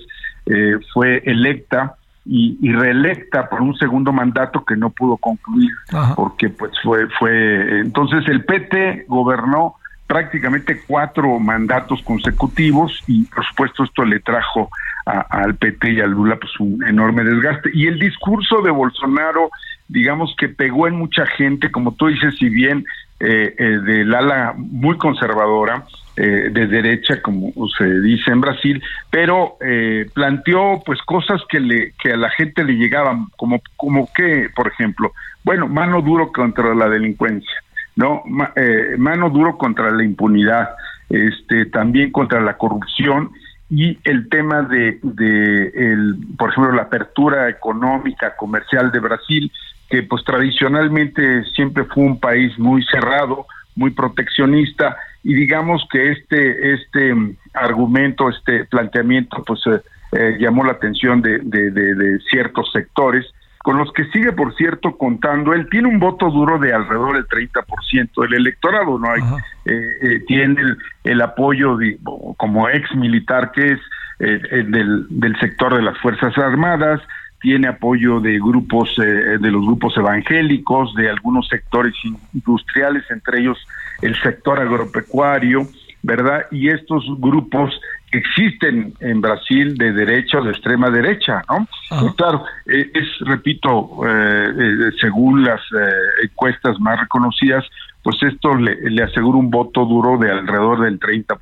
eh, 0.47 0.79
fue 0.93 1.23
electa 1.27 1.97
y, 2.25 2.59
y, 2.61 2.73
reelecta 2.73 3.49
por 3.49 3.61
un 3.61 3.77
segundo 3.77 4.13
mandato 4.13 4.65
que 4.65 4.77
no 4.77 4.91
pudo 4.91 5.17
concluir 5.17 5.71
porque 6.17 6.49
pues 6.49 6.73
fue 6.83 7.07
fue 7.19 7.81
entonces 7.81 8.27
el 8.27 8.45
PT 8.45 9.05
gobernó 9.07 9.77
prácticamente 10.07 10.83
cuatro 10.87 11.39
mandatos 11.39 12.03
consecutivos 12.03 13.03
y 13.07 13.25
por 13.27 13.45
supuesto 13.45 13.85
esto 13.85 14.05
le 14.05 14.21
trajo 14.21 14.71
al 15.07 15.55
PT 15.55 15.93
y 15.93 16.01
a 16.01 16.07
Lula 16.07 16.37
pues 16.37 16.53
un 16.59 16.85
enorme 16.87 17.25
desgaste. 17.25 17.71
Y 17.73 17.87
el 17.87 17.99
discurso 17.99 18.61
de 18.61 18.71
Bolsonaro 18.71 19.51
digamos 19.89 20.35
que 20.37 20.49
pegó 20.49 20.89
en 20.89 20.97
mucha 20.97 21.27
gente 21.27 21.71
como 21.71 21.95
tú 21.95 22.09
dices 22.09 22.35
si 22.39 22.49
bien 22.49 22.85
eh, 23.21 23.55
eh, 23.57 23.79
del 23.85 24.15
ala 24.15 24.55
muy 24.57 24.99
conservadora 24.99 25.85
eh, 26.17 26.49
de 26.51 26.67
derecha 26.67 27.23
como 27.23 27.53
se 27.79 28.01
dice 28.01 28.31
en 28.31 28.41
Brasil 28.41 28.83
pero 29.11 29.57
eh, 29.61 30.07
planteó 30.13 30.83
pues 30.85 31.01
cosas 31.03 31.41
que 31.49 31.61
le 31.61 31.93
que 32.03 32.13
a 32.13 32.17
la 32.17 32.31
gente 32.31 32.65
le 32.65 32.75
llegaban 32.75 33.27
como 33.37 33.61
como 33.77 34.09
que 34.13 34.49
por 34.55 34.67
ejemplo 34.67 35.13
bueno 35.45 35.69
mano 35.69 36.03
duro 36.03 36.33
contra 36.33 36.75
la 36.75 36.89
delincuencia 36.89 37.63
no 37.95 38.23
eh, 38.57 38.97
mano 38.99 39.31
duro 39.31 39.57
contra 39.57 39.91
la 39.91 40.03
impunidad 40.03 40.71
este 41.11 41.67
también 41.67 42.11
contra 42.11 42.41
la 42.41 42.57
corrupción 42.57 43.31
y 43.69 43.99
el 44.05 44.29
tema 44.29 44.63
de, 44.63 44.99
de 45.03 45.67
el, 45.75 46.17
por 46.39 46.51
ejemplo 46.51 46.73
la 46.73 46.83
apertura 46.83 47.49
económica 47.49 48.37
comercial 48.37 48.93
de 48.93 49.01
Brasil 49.01 49.53
que 49.91 50.03
pues 50.03 50.25
tradicionalmente 50.25 51.45
siempre 51.55 51.85
fue 51.85 52.05
un 52.05 52.21
país 52.21 52.57
muy 52.59 52.85
cerrado 52.85 53.47
muy 53.75 53.91
proteccionista 53.91 54.97
y 55.25 55.35
digamos 55.35 55.87
que 55.91 56.13
este 56.13 56.75
este 56.75 57.15
argumento 57.55 58.29
este 58.29 58.65
planteamiento 58.67 59.43
pues 59.45 59.61
eh, 59.67 59.81
eh, 60.13 60.37
llamó 60.39 60.65
la 60.65 60.73
atención 60.73 61.21
de, 61.21 61.41
de, 61.41 61.71
de, 61.73 61.95
de 61.95 62.21
ciertos 62.31 62.71
sectores 62.73 63.27
con 63.67 63.79
los 63.79 63.93
que 63.93 64.05
sigue, 64.13 64.31
por 64.31 64.55
cierto, 64.55 64.97
contando. 64.97 65.53
Él 65.53 65.69
tiene 65.69 65.89
un 65.89 65.99
voto 65.99 66.31
duro 66.31 66.57
de 66.61 66.73
alrededor 66.73 67.15
del 67.17 67.27
30% 67.27 68.23
del 68.23 68.35
electorado, 68.35 68.97
¿no? 68.97 69.11
Hay, 69.11 69.21
eh, 69.65 69.91
eh, 70.03 70.21
tiene 70.29 70.61
el, 70.61 70.79
el 71.03 71.21
apoyo 71.21 71.77
de, 71.77 71.99
como 72.37 72.69
ex 72.69 72.95
militar 72.95 73.53
que 73.53 73.73
es 73.73 73.81
eh, 74.19 74.65
del, 74.67 75.07
del 75.11 75.39
sector 75.39 75.75
de 75.75 75.83
las 75.83 75.99
Fuerzas 75.99 76.37
Armadas, 76.39 77.01
tiene 77.41 77.69
apoyo 77.69 78.21
de 78.21 78.39
grupos, 78.39 78.95
eh, 78.99 79.39
de 79.39 79.51
los 79.51 79.65
grupos 79.65 79.97
evangélicos, 79.97 80.95
de 80.95 81.11
algunos 81.11 81.47
sectores 81.49 81.95
industriales, 82.33 83.05
entre 83.11 83.41
ellos 83.41 83.59
el 84.03 84.21
sector 84.21 84.59
agropecuario, 84.59 85.67
¿verdad? 86.03 86.47
Y 86.51 86.69
estos 86.69 87.05
grupos 87.19 87.79
que 88.11 88.19
existen 88.19 88.95
en 89.01 89.21
Brasil 89.21 89.77
de 89.77 89.93
derecha 89.93 90.39
o 90.39 90.45
de 90.45 90.53
extrema 90.53 90.89
derecha, 90.91 91.43
¿no? 91.49 91.67
Claro, 92.15 92.45
eh, 92.67 92.91
es, 92.95 93.07
repito, 93.21 94.01
eh, 94.07 94.49
eh, 94.57 94.91
según 95.01 95.45
las 95.45 95.61
eh, 95.73 96.25
encuestas 96.25 96.79
más 96.79 97.01
reconocidas, 97.01 97.65
pues 98.07 98.23
esto 98.23 98.55
le, 98.55 99.03
asegura 99.03 99.37
un 99.37 99.51
voto 99.51 99.85
duro 99.85 100.17
de 100.17 100.31
alrededor 100.31 100.83
del 100.83 101.01
30%, 101.01 101.37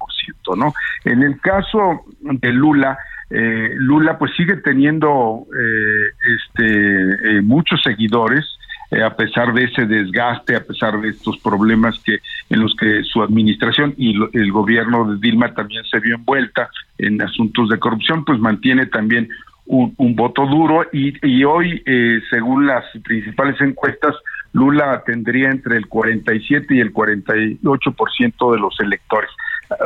¿no? 0.56 0.72
En 1.04 1.22
el 1.22 1.38
caso 1.38 2.06
de 2.22 2.52
Lula, 2.54 2.96
eh, 3.28 3.74
Lula 3.76 4.16
pues 4.16 4.32
sigue 4.34 4.56
teniendo 4.56 5.44
este 6.56 7.42
muchos 7.42 7.82
seguidores, 7.82 8.46
eh, 8.90 9.02
a 9.02 9.14
pesar 9.14 9.52
de 9.52 9.64
ese 9.64 9.84
desgaste, 9.84 10.56
a 10.56 10.64
pesar 10.64 10.98
de 11.02 11.10
estos 11.10 11.36
problemas 11.40 11.98
que 11.98 12.20
en 12.48 12.60
los 12.60 12.74
que 12.76 13.02
su 13.02 13.22
administración 13.22 13.92
y 13.98 14.14
el 14.32 14.50
gobierno 14.50 15.04
de 15.04 15.18
Dilma 15.20 15.52
también 15.52 15.84
se 15.84 16.00
vio 16.00 16.14
envuelta 16.14 16.70
en 16.96 17.20
asuntos 17.20 17.68
de 17.68 17.78
corrupción, 17.78 18.24
pues 18.24 18.38
mantiene 18.38 18.86
también 18.86 19.28
un, 19.66 19.92
un 19.98 20.16
voto 20.16 20.46
duro 20.46 20.86
y, 20.94 21.12
y 21.26 21.44
hoy, 21.44 21.82
eh, 21.84 22.20
según 22.30 22.66
las 22.66 22.84
principales 23.02 23.60
encuestas, 23.60 24.14
Lula 24.54 25.02
tendría 25.04 25.50
entre 25.50 25.76
el 25.76 25.88
47 25.88 26.76
y 26.76 26.80
el 26.80 26.94
48% 26.94 28.52
de 28.52 28.58
los 28.58 28.80
electores. 28.80 29.30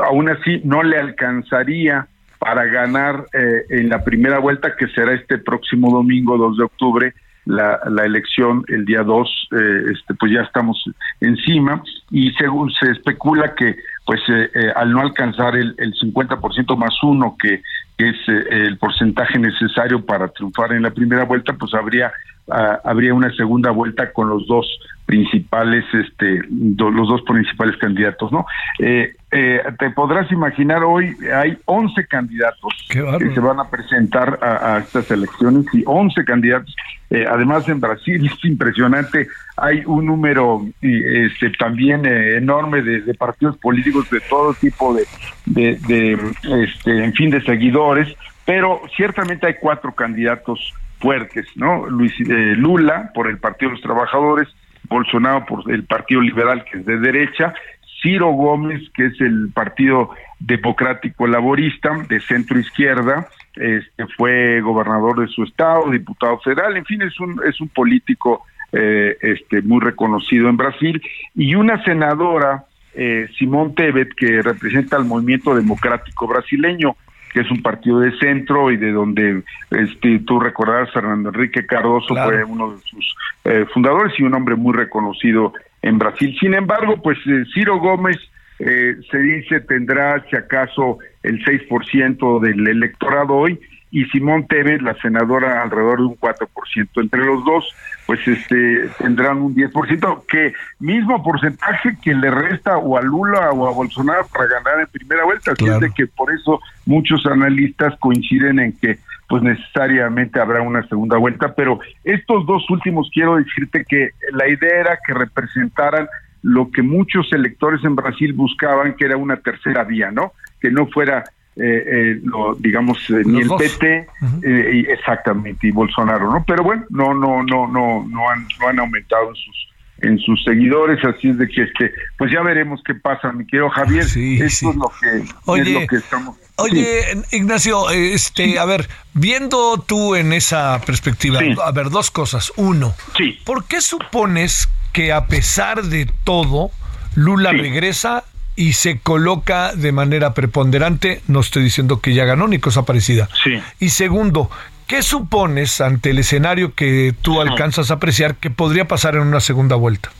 Aún 0.06 0.28
así, 0.28 0.60
no 0.64 0.82
le 0.82 0.98
alcanzaría 0.98 2.06
para 2.38 2.66
ganar 2.66 3.24
eh, 3.32 3.64
en 3.70 3.88
la 3.88 4.04
primera 4.04 4.38
vuelta, 4.38 4.76
que 4.76 4.86
será 4.88 5.14
este 5.14 5.38
próximo 5.38 5.90
domingo 5.90 6.36
2 6.36 6.58
de 6.58 6.64
octubre, 6.64 7.14
la, 7.48 8.04
elección 8.04 8.62
el 8.68 8.84
día 8.84 9.02
2, 9.02 9.48
eh, 9.52 9.82
este, 9.94 10.14
pues 10.14 10.32
ya 10.32 10.42
estamos 10.42 10.84
encima 11.20 11.82
y 12.10 12.30
según 12.32 12.70
se 12.72 12.90
especula 12.90 13.54
que 13.54 13.76
pues 14.04 14.20
eh, 14.28 14.50
eh, 14.54 14.72
al 14.76 14.92
no 14.92 15.00
alcanzar 15.00 15.56
el, 15.56 15.74
el 15.78 15.94
50% 15.94 16.76
más 16.76 16.94
uno 17.02 17.36
que, 17.40 17.62
que 17.98 18.10
es 18.10 18.16
eh, 18.28 18.46
el 18.50 18.78
porcentaje 18.78 19.38
necesario 19.38 20.06
para 20.06 20.28
triunfar 20.28 20.72
en 20.72 20.82
la 20.82 20.90
primera 20.90 21.24
vuelta, 21.24 21.52
pues 21.54 21.74
habría 21.74 22.12
uh, 22.46 22.88
habría 22.88 23.12
una 23.12 23.34
segunda 23.34 23.70
vuelta 23.72 24.12
con 24.12 24.28
los 24.28 24.46
dos 24.46 24.66
principales, 25.08 25.86
este, 25.94 26.42
do, 26.50 26.90
los 26.90 27.08
dos 27.08 27.22
principales 27.22 27.78
candidatos, 27.78 28.30
¿no? 28.30 28.44
Eh, 28.78 29.14
eh, 29.32 29.62
te 29.78 29.88
podrás 29.92 30.30
imaginar 30.30 30.84
hoy 30.84 31.16
hay 31.34 31.56
11 31.64 32.06
candidatos 32.06 32.74
que 32.90 33.30
se 33.32 33.40
van 33.40 33.58
a 33.58 33.70
presentar 33.70 34.38
a, 34.42 34.74
a 34.74 34.78
estas 34.80 35.10
elecciones 35.10 35.64
y 35.72 35.82
11 35.86 36.24
candidatos. 36.26 36.76
Eh, 37.08 37.24
además 37.26 37.66
en 37.70 37.80
Brasil 37.80 38.26
es 38.30 38.44
impresionante, 38.44 39.28
hay 39.56 39.82
un 39.86 40.04
número 40.04 40.66
este, 40.82 41.52
también 41.58 42.04
eh, 42.04 42.36
enorme 42.36 42.82
de, 42.82 43.00
de, 43.00 43.14
partidos 43.14 43.56
políticos 43.56 44.10
de 44.10 44.20
todo 44.20 44.52
tipo 44.52 44.92
de, 44.92 45.06
de, 45.46 45.78
de, 45.88 46.18
este, 46.64 47.02
en 47.02 47.14
fin, 47.14 47.30
de 47.30 47.40
seguidores, 47.40 48.14
pero 48.44 48.82
ciertamente 48.94 49.46
hay 49.46 49.54
cuatro 49.58 49.92
candidatos 49.92 50.74
fuertes, 51.00 51.46
¿no? 51.56 51.86
Luis 51.86 52.12
eh, 52.20 52.54
Lula 52.56 53.10
por 53.14 53.28
el 53.28 53.38
Partido 53.38 53.70
de 53.70 53.76
los 53.76 53.82
Trabajadores, 53.82 54.48
Bolsonaro 54.88 55.44
por 55.46 55.70
el 55.70 55.84
Partido 55.84 56.20
Liberal 56.20 56.64
que 56.64 56.78
es 56.78 56.86
de 56.86 56.98
derecha, 56.98 57.54
Ciro 58.02 58.30
Gómez 58.30 58.90
que 58.94 59.06
es 59.06 59.20
el 59.20 59.50
Partido 59.52 60.10
Democrático 60.38 61.26
Laborista 61.26 61.90
de 62.08 62.20
centro 62.20 62.58
izquierda, 62.58 63.28
este 63.54 64.06
fue 64.16 64.60
gobernador 64.60 65.20
de 65.20 65.26
su 65.28 65.42
estado, 65.42 65.90
diputado 65.90 66.38
federal, 66.40 66.76
en 66.76 66.84
fin, 66.84 67.02
es 67.02 67.18
un 67.18 67.40
es 67.46 67.60
un 67.60 67.68
político 67.68 68.44
eh, 68.72 69.16
este 69.20 69.62
muy 69.62 69.80
reconocido 69.80 70.48
en 70.48 70.56
Brasil 70.56 71.02
y 71.34 71.54
una 71.54 71.82
senadora 71.84 72.64
eh, 72.94 73.28
Simón 73.38 73.74
Tebet 73.74 74.14
que 74.14 74.42
representa 74.42 74.96
al 74.96 75.04
movimiento 75.04 75.54
democrático 75.54 76.26
brasileño 76.26 76.96
que 77.32 77.40
es 77.40 77.50
un 77.50 77.62
partido 77.62 78.00
de 78.00 78.16
centro 78.18 78.70
y 78.70 78.76
de 78.76 78.92
donde 78.92 79.42
este, 79.70 80.20
tú 80.20 80.40
recordarás 80.40 80.92
Fernando 80.92 81.28
Enrique 81.28 81.66
Cardoso 81.66 82.14
claro. 82.14 82.30
fue 82.30 82.44
uno 82.44 82.72
de 82.72 82.78
sus 82.82 83.16
eh, 83.44 83.66
fundadores 83.72 84.12
y 84.18 84.22
un 84.22 84.34
hombre 84.34 84.56
muy 84.56 84.74
reconocido 84.74 85.52
en 85.82 85.98
Brasil. 85.98 86.36
Sin 86.40 86.54
embargo, 86.54 87.00
pues 87.02 87.18
eh, 87.26 87.44
Ciro 87.54 87.78
Gómez 87.78 88.16
eh, 88.58 88.96
se 89.10 89.18
dice 89.18 89.60
tendrá 89.60 90.24
si 90.28 90.36
acaso 90.36 90.98
el 91.22 91.44
6% 91.44 92.40
del 92.40 92.66
electorado 92.66 93.34
hoy 93.34 93.60
y 93.90 94.04
Simón 94.06 94.46
Tevez, 94.46 94.82
la 94.82 94.94
senadora, 95.00 95.62
alrededor 95.62 95.98
de 95.98 96.04
un 96.04 96.16
4%. 96.16 96.48
Entre 96.96 97.24
los 97.24 97.44
dos, 97.44 97.74
pues 98.06 98.26
este 98.26 98.88
tendrán 98.98 99.38
un 99.38 99.54
10%, 99.54 100.26
que 100.26 100.52
mismo 100.78 101.22
porcentaje 101.22 101.96
que 102.02 102.14
le 102.14 102.30
resta 102.30 102.76
o 102.76 102.96
a 102.96 103.02
Lula 103.02 103.50
o 103.50 103.66
a 103.66 103.72
Bolsonaro 103.72 104.26
para 104.32 104.46
ganar 104.46 104.80
en 104.80 104.86
primera 104.88 105.24
vuelta. 105.24 105.52
Así 105.52 105.64
claro. 105.64 105.76
es 105.76 105.80
de 105.80 105.90
que 105.94 106.06
por 106.06 106.32
eso 106.32 106.60
muchos 106.86 107.24
analistas 107.26 107.94
coinciden 107.98 108.58
en 108.58 108.72
que 108.72 108.98
pues 109.28 109.42
necesariamente 109.42 110.40
habrá 110.40 110.62
una 110.62 110.86
segunda 110.88 111.18
vuelta, 111.18 111.54
pero 111.54 111.78
estos 112.02 112.46
dos 112.46 112.68
últimos 112.70 113.10
quiero 113.12 113.36
decirte 113.36 113.84
que 113.86 114.10
la 114.32 114.48
idea 114.48 114.80
era 114.80 114.98
que 115.06 115.12
representaran 115.12 116.08
lo 116.42 116.70
que 116.70 116.82
muchos 116.82 117.30
electores 117.32 117.84
en 117.84 117.94
Brasil 117.94 118.32
buscaban, 118.32 118.94
que 118.94 119.04
era 119.04 119.16
una 119.16 119.36
tercera 119.36 119.84
vía, 119.84 120.10
¿no? 120.10 120.32
Que 120.60 120.70
no 120.70 120.86
fuera 120.86 121.24
eh, 121.60 121.84
eh, 121.86 122.20
lo, 122.22 122.54
digamos 122.54 122.98
eh, 123.10 123.22
ni 123.24 123.40
el 123.40 123.48
PT 123.48 124.06
uh 124.20 124.26
-huh. 124.26 124.74
y 124.74 124.80
exactamente 124.90 125.66
y 125.66 125.70
Bolsonaro 125.72 126.30
no 126.32 126.44
pero 126.46 126.62
bueno 126.62 126.84
no 126.90 127.12
no 127.14 127.42
no 127.42 127.66
no 127.66 128.06
no 128.08 128.30
han 128.30 128.46
no 128.60 128.68
han 128.68 128.78
aumentado 128.78 129.30
en 129.30 129.34
sus 129.34 129.68
en 130.00 130.18
sus 130.20 130.44
seguidores 130.44 131.04
así 131.04 131.30
es 131.30 131.38
de 131.38 131.48
que 131.48 131.62
este 131.62 131.92
pues 132.16 132.30
ya 132.32 132.42
veremos 132.42 132.80
qué 132.84 132.94
pasa 132.94 133.32
mi 133.32 133.44
querido 133.46 133.68
Javier. 133.70 134.04
Sí, 134.04 134.34
esto 134.40 134.48
sí. 134.48 134.68
es 134.68 134.76
lo 134.76 134.92
que 135.00 135.34
Oye, 135.46 135.62
es 135.62 135.80
lo 135.80 135.86
que 135.86 135.96
estamos 135.96 136.36
Oye, 136.60 137.22
Ignacio, 137.30 137.88
este, 137.90 138.58
a 138.58 138.64
ver, 138.64 138.88
viendo 139.14 139.78
tú 139.78 140.16
en 140.16 140.32
esa 140.32 140.80
perspectiva, 140.80 141.38
a 141.64 141.70
ver, 141.70 141.88
dos 141.88 142.10
cosas. 142.10 142.52
Uno, 142.56 142.96
¿por 143.44 143.66
qué 143.66 143.80
supones 143.80 144.68
que 144.92 145.12
a 145.12 145.28
pesar 145.28 145.84
de 145.84 146.10
todo, 146.24 146.72
Lula 147.14 147.52
regresa 147.52 148.24
y 148.58 148.72
se 148.72 148.98
coloca 148.98 149.72
de 149.72 149.92
manera 149.92 150.34
preponderante? 150.34 151.20
No 151.28 151.38
estoy 151.38 151.62
diciendo 151.62 152.00
que 152.00 152.12
ya 152.12 152.24
ganó 152.24 152.48
ni 152.48 152.58
cosa 152.58 152.84
parecida. 152.84 153.28
Sí. 153.44 153.62
Y 153.78 153.90
segundo, 153.90 154.50
¿qué 154.88 155.02
supones 155.02 155.80
ante 155.80 156.10
el 156.10 156.18
escenario 156.18 156.74
que 156.74 157.14
tú 157.22 157.40
alcanzas 157.40 157.92
a 157.92 157.94
apreciar 157.94 158.34
que 158.34 158.50
podría 158.50 158.86
pasar 158.86 159.14
en 159.14 159.20
una 159.20 159.38
segunda 159.38 159.76
vuelta? 159.76 160.10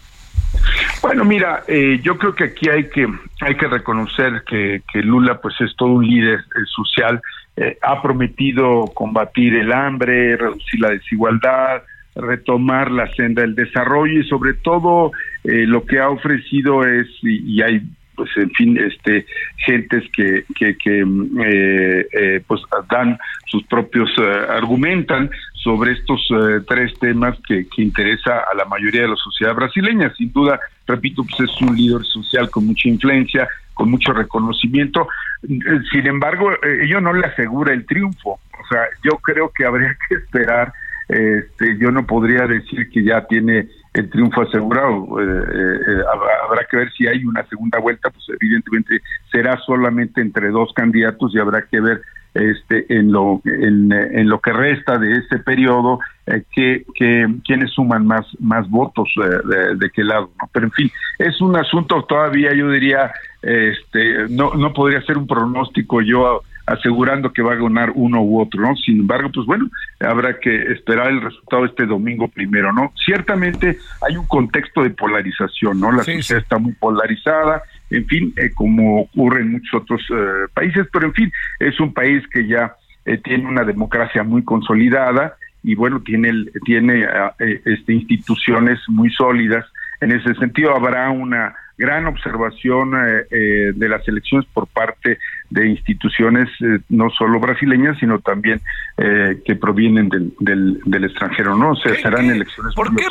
Bueno, 1.03 1.25
mira, 1.25 1.65
eh, 1.67 1.99
yo 2.01 2.17
creo 2.17 2.37
que 2.37 2.45
aquí 2.45 2.69
hay 2.69 2.89
que 2.89 3.09
hay 3.41 3.57
que 3.57 3.67
reconocer 3.67 4.45
que, 4.49 4.83
que 4.93 5.03
Lula 5.03 5.41
pues 5.41 5.61
es 5.61 5.75
todo 5.77 5.91
un 5.91 6.07
líder 6.07 6.39
eh, 6.39 6.65
social, 6.67 7.21
eh, 7.57 7.77
ha 7.83 8.01
prometido 8.01 8.85
combatir 8.95 9.57
el 9.57 9.73
hambre, 9.73 10.37
reducir 10.37 10.81
la 10.81 10.91
desigualdad, 10.91 11.83
retomar 12.15 12.93
la 12.93 13.13
senda 13.15 13.43
del 13.43 13.57
desarrollo 13.57 14.21
y 14.21 14.29
sobre 14.29 14.55
todo 14.55 15.11
lo 15.45 15.87
que 15.87 16.01
ha 16.01 16.11
ofrecido 16.11 16.85
es 16.85 17.07
y, 17.23 17.63
hay 17.63 17.81
pues 18.19 18.31
en 18.37 18.51
fin 18.51 18.77
este 18.77 19.25
gentes 19.65 20.05
que 20.13 20.45
que, 20.57 20.77
que 20.77 22.43
pues 22.47 22.61
dan 22.91 23.17
sus 23.47 23.65
propios 23.65 24.11
argumentan 24.51 25.31
sobre 25.69 25.93
estos 25.93 26.27
eh, 26.31 26.61
tres 26.67 26.93
temas 26.99 27.37
que, 27.47 27.67
que, 27.69 27.83
interesa 27.83 28.45
a 28.51 28.55
la 28.55 28.65
mayoría 28.65 29.03
de 29.03 29.09
la 29.09 29.17
sociedad 29.17 29.55
brasileña. 29.55 30.13
Sin 30.17 30.33
duda, 30.33 30.59
repito, 30.87 31.23
pues 31.25 31.51
es 31.51 31.61
un 31.61 31.77
líder 31.77 32.05
social 32.05 32.49
con 32.51 32.67
mucha 32.67 32.89
influencia, 32.89 33.49
con 33.75 33.91
mucho 33.91 34.13
reconocimiento. 34.13 35.09
Sin 35.43 36.07
embargo, 36.07 36.53
eh, 36.53 36.85
ello 36.85 37.01
no 37.01 37.13
le 37.13 37.27
asegura 37.27 37.73
el 37.73 37.87
triunfo. 37.87 38.41
O 38.53 38.67
sea, 38.71 38.83
yo 39.03 39.19
creo 39.19 39.51
que 39.55 39.65
habría 39.65 39.97
que 40.09 40.17
esperar. 40.17 40.73
Este, 41.09 41.79
yo 41.79 41.91
no 41.91 42.07
podría 42.07 42.47
decir 42.47 42.91
que 42.91 43.03
ya 43.03 43.27
tiene 43.27 43.69
el 43.99 44.11
triunfo 44.11 44.43
asegurado. 44.43 45.07
Eh, 45.21 46.03
habrá 46.45 46.65
que 46.71 46.77
ver 46.77 46.93
si 46.93 47.07
hay 47.07 47.25
una 47.25 47.45
segunda 47.47 47.79
vuelta, 47.79 48.11
pues 48.11 48.25
evidentemente 48.41 49.01
será 49.31 49.59
solamente 49.67 50.21
entre 50.21 50.51
dos 50.51 50.73
candidatos 50.75 51.35
y 51.35 51.39
habrá 51.39 51.63
que 51.63 51.81
ver 51.81 52.01
este, 52.35 52.87
en, 52.95 53.11
lo, 53.11 53.41
en, 53.45 54.29
lo 54.29 54.41
que 54.41 54.53
resta 54.53 54.99
de 54.99 55.13
ese 55.13 55.39
periodo, 55.39 55.99
eh, 56.27 56.45
que, 56.53 56.85
que 56.95 57.27
quienes 57.45 57.73
suman 57.73 58.07
más, 58.07 58.27
más 58.39 58.69
votos 58.71 59.09
eh, 59.17 59.75
de, 59.77 59.91
qué 59.91 60.05
lado. 60.05 60.31
¿no? 60.41 60.49
Pero 60.53 60.67
en 60.67 60.73
fin, 60.73 60.91
es 61.19 61.41
un 61.41 61.57
asunto 61.57 62.05
todavía, 62.05 62.55
yo 62.55 62.71
diría, 62.71 63.13
este, 63.43 64.29
no, 64.29 64.55
no 64.55 64.73
podría 64.73 65.03
ser 65.03 65.19
un 65.19 65.27
pronóstico 65.27 66.01
yo 66.03 66.43
asegurando 66.69 67.33
que 67.33 67.43
va 67.43 67.53
a 67.53 67.57
ganar 67.57 67.93
uno 67.95 68.23
u 68.23 68.41
otro, 68.41 68.61
¿no? 68.61 68.77
Sin 68.77 69.01
embargo, 69.01 69.31
pues 69.33 69.47
bueno, 69.47 69.69
habrá 70.01 70.39
que 70.39 70.73
esperar 70.73 71.09
el 71.09 71.23
resultado 71.23 71.65
este 71.65 71.87
domingo 71.87 72.29
primero, 72.29 72.73
¿no? 72.73 72.93
Ciertamente 73.05 73.79
hay 74.07 74.17
un 74.17 74.27
contexto 74.27 74.83
de 74.83 74.91
polarización, 74.91 75.81
¿no? 75.81 75.91
La 75.93 76.05
sociedad 76.05 76.43
está 76.43 76.59
muy 76.59 76.73
polarizada, 76.73 77.63
en 77.91 78.07
fin, 78.07 78.35
eh, 78.37 78.51
como 78.55 79.03
ocurre 79.03 79.41
en 79.41 79.53
muchos 79.53 79.83
otros 79.83 80.03
eh, 80.11 80.49
países, 80.53 80.87
pero 80.93 81.07
en 81.07 81.15
fin, 81.15 81.33
es 81.59 81.81
un 81.81 81.95
país 81.95 82.23
que 82.29 82.47
ya 82.47 82.75
eh, 83.07 83.19
tiene 83.19 83.47
una 83.47 83.65
democracia 83.65 84.23
muy 84.23 84.45
consolidada 84.45 85.37
y 85.63 85.75
bueno, 85.75 86.03
tiene, 86.03 86.33
tiene 86.65 87.07
este, 87.39 87.93
instituciones 87.93 88.79
muy 88.89 89.11
sólidas. 89.11 89.65
En 90.01 90.13
ese 90.13 90.35
sentido, 90.35 90.77
habrá 90.77 91.11
una 91.11 91.55
gran 91.79 92.07
observación 92.07 92.91
de 93.31 93.89
las 93.89 94.07
elecciones 94.09 94.47
por 94.53 94.67
parte 94.67 95.19
de 95.49 95.69
instituciones 95.69 96.49
no 96.89 97.09
solo 97.11 97.41
brasileñas, 97.41 97.97
sino 97.99 98.19
también 98.19 98.61
que 98.97 99.57
provienen 99.57 100.09
del, 100.09 100.81
del, 100.85 101.05
extranjero, 101.05 101.57
¿no? 101.57 101.71
O 101.71 101.77
sea, 101.77 101.95
serán 101.95 102.29
elecciones 102.29 102.75
¿por 102.75 102.95
qué, 102.97 103.07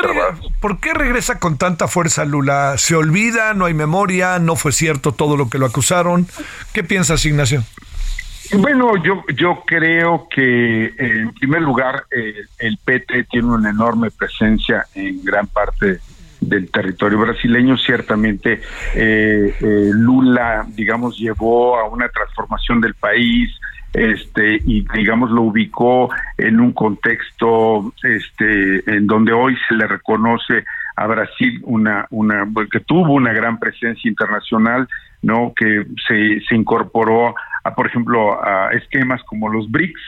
¿Por 0.59 0.79
qué 0.79 0.93
regresa 0.93 1.39
con 1.39 1.57
tanta 1.57 1.87
fuerza 1.87 2.25
Lula? 2.25 2.75
¿Se 2.77 2.95
olvida? 2.95 3.53
¿No 3.53 3.65
hay 3.65 3.73
memoria? 3.73 4.37
¿No 4.39 4.55
fue 4.55 4.71
cierto 4.73 5.13
todo 5.13 5.37
lo 5.37 5.49
que 5.49 5.57
lo 5.57 5.65
acusaron? 5.65 6.27
¿Qué 6.73 6.83
piensas, 6.83 7.25
Ignacio? 7.25 7.63
Bueno, 8.53 8.95
yo 9.03 9.23
yo 9.35 9.63
creo 9.65 10.27
que 10.33 10.93
en 10.97 11.33
primer 11.33 11.61
lugar 11.61 12.05
el 12.59 12.77
PT 12.77 13.25
tiene 13.25 13.47
una 13.47 13.69
enorme 13.69 14.09
presencia 14.11 14.85
en 14.95 15.23
gran 15.23 15.47
parte 15.47 15.99
del 16.47 16.71
territorio 16.71 17.19
brasileño. 17.19 17.77
Ciertamente 17.77 18.61
eh, 18.95 19.55
eh, 19.59 19.89
Lula, 19.93 20.65
digamos, 20.69 21.17
llevó 21.17 21.77
a 21.77 21.87
una 21.87 22.09
transformación 22.09 22.81
del 22.81 22.93
país, 22.93 23.51
este 23.93 24.59
y 24.65 24.85
digamos 24.93 25.31
lo 25.31 25.43
ubicó 25.43 26.09
en 26.37 26.59
un 26.59 26.71
contexto 26.73 27.93
este 28.03 28.83
en 28.89 29.07
donde 29.07 29.31
hoy 29.31 29.57
se 29.67 29.75
le 29.75 29.87
reconoce 29.87 30.65
a 30.95 31.07
Brasil 31.07 31.61
una 31.63 32.05
una 32.11 32.47
que 32.71 32.81
tuvo 32.81 33.13
una 33.13 33.33
gran 33.33 33.57
presencia 33.57 34.07
internacional 34.09 34.87
no 35.21 35.53
que 35.55 35.85
se, 36.07 36.41
se 36.41 36.55
incorporó 36.55 37.33
a 37.63 37.75
por 37.75 37.87
ejemplo 37.87 38.43
a 38.43 38.71
esquemas 38.73 39.23
como 39.23 39.49
los 39.49 39.69
BRICS 39.71 40.01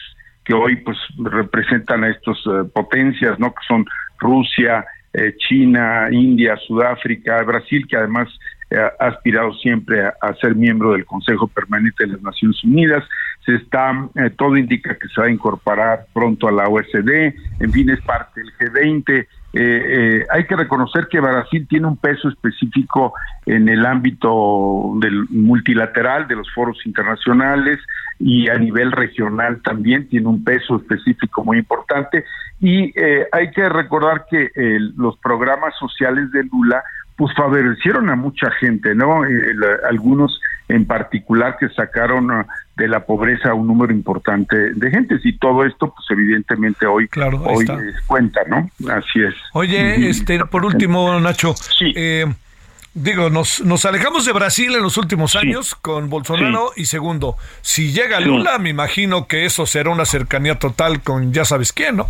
que 0.43 0.53
hoy 0.53 0.75
pues 0.77 0.97
representan 1.17 2.03
a 2.03 2.09
estas 2.09 2.37
eh, 2.45 2.69
potencias 2.73 3.39
no 3.39 3.53
que 3.53 3.65
son 3.67 3.85
Rusia 4.19 4.85
eh, 5.13 5.35
China, 5.37 6.07
India, 6.11 6.57
Sudáfrica, 6.67 7.41
Brasil, 7.43 7.85
que 7.87 7.97
además 7.97 8.27
eh, 8.69 8.77
ha 8.77 9.07
aspirado 9.07 9.53
siempre 9.55 10.05
a, 10.05 10.33
ser 10.39 10.55
miembro 10.55 10.91
del 10.91 11.05
Consejo 11.05 11.47
Permanente 11.47 12.05
de 12.05 12.13
las 12.13 12.21
Naciones 12.21 12.63
Unidas. 12.63 13.03
Se 13.45 13.55
está, 13.55 13.91
eh, 14.15 14.29
todo 14.37 14.57
indica 14.57 14.97
que 14.97 15.07
se 15.07 15.21
va 15.21 15.27
a 15.27 15.31
incorporar 15.31 16.05
pronto 16.13 16.47
a 16.47 16.51
la 16.51 16.67
OSD, 16.67 17.33
en 17.59 17.71
fin, 17.71 17.89
es 17.89 18.01
parte 18.01 18.41
del 18.41 18.53
G20. 18.53 19.27
Hay 19.53 20.45
que 20.45 20.55
reconocer 20.55 21.07
que 21.07 21.19
Brasil 21.19 21.65
tiene 21.67 21.87
un 21.87 21.97
peso 21.97 22.29
específico 22.29 23.13
en 23.45 23.67
el 23.67 23.85
ámbito 23.85 24.93
del 24.97 25.25
multilateral, 25.29 26.27
de 26.27 26.35
los 26.35 26.51
foros 26.53 26.77
internacionales 26.85 27.79
y 28.19 28.49
a 28.49 28.57
nivel 28.57 28.91
regional 28.91 29.61
también 29.63 30.07
tiene 30.07 30.27
un 30.27 30.43
peso 30.43 30.77
específico 30.77 31.43
muy 31.43 31.57
importante 31.57 32.25
y 32.59 32.91
eh, 32.99 33.25
hay 33.31 33.51
que 33.51 33.67
recordar 33.69 34.25
que 34.29 34.51
eh, 34.53 34.79
los 34.97 35.17
programas 35.17 35.73
sociales 35.79 36.29
de 36.31 36.43
Lula 36.43 36.83
pues 37.15 37.33
favorecieron 37.35 38.09
a 38.09 38.15
mucha 38.15 38.49
gente, 38.51 38.95
¿no? 38.95 39.25
Eh, 39.25 39.53
algunos 39.89 40.39
en 40.67 40.85
particular 40.85 41.57
que 41.57 41.69
sacaron 41.69 42.45
de 42.79 42.87
la 42.87 43.05
pobreza 43.05 43.53
un 43.53 43.67
número 43.67 43.93
importante 43.93 44.73
de 44.73 44.89
gentes 44.89 45.21
y 45.25 45.37
todo 45.37 45.65
esto 45.65 45.93
pues 45.93 46.05
evidentemente 46.09 46.85
hoy 46.85 47.07
claro, 47.09 47.43
hoy 47.43 47.67
cuenta, 48.07 48.41
¿no? 48.47 48.69
Así 48.91 49.21
es. 49.21 49.35
Oye, 49.53 50.09
este 50.09 50.39
por 50.45 50.65
último 50.65 51.19
Nacho, 51.19 51.53
sí. 51.55 51.93
digo, 52.93 53.29
nos, 53.29 53.61
nos 53.61 53.85
alejamos 53.85 54.25
de 54.25 54.31
Brasil 54.31 54.73
en 54.73 54.81
los 54.81 54.97
últimos 54.97 55.35
años 55.35 55.75
con 55.75 56.09
Bolsonaro 56.09 56.71
y 56.75 56.85
segundo, 56.85 57.35
si 57.61 57.91
llega 57.91 58.19
Lula, 58.21 58.57
me 58.59 58.69
imagino 58.69 59.27
que 59.27 59.45
eso 59.45 59.65
será 59.65 59.89
una 59.89 60.05
cercanía 60.05 60.57
total 60.57 61.01
con 61.01 61.33
ya 61.33 61.43
sabes 61.43 61.73
quién, 61.73 61.97
¿no? 61.97 62.07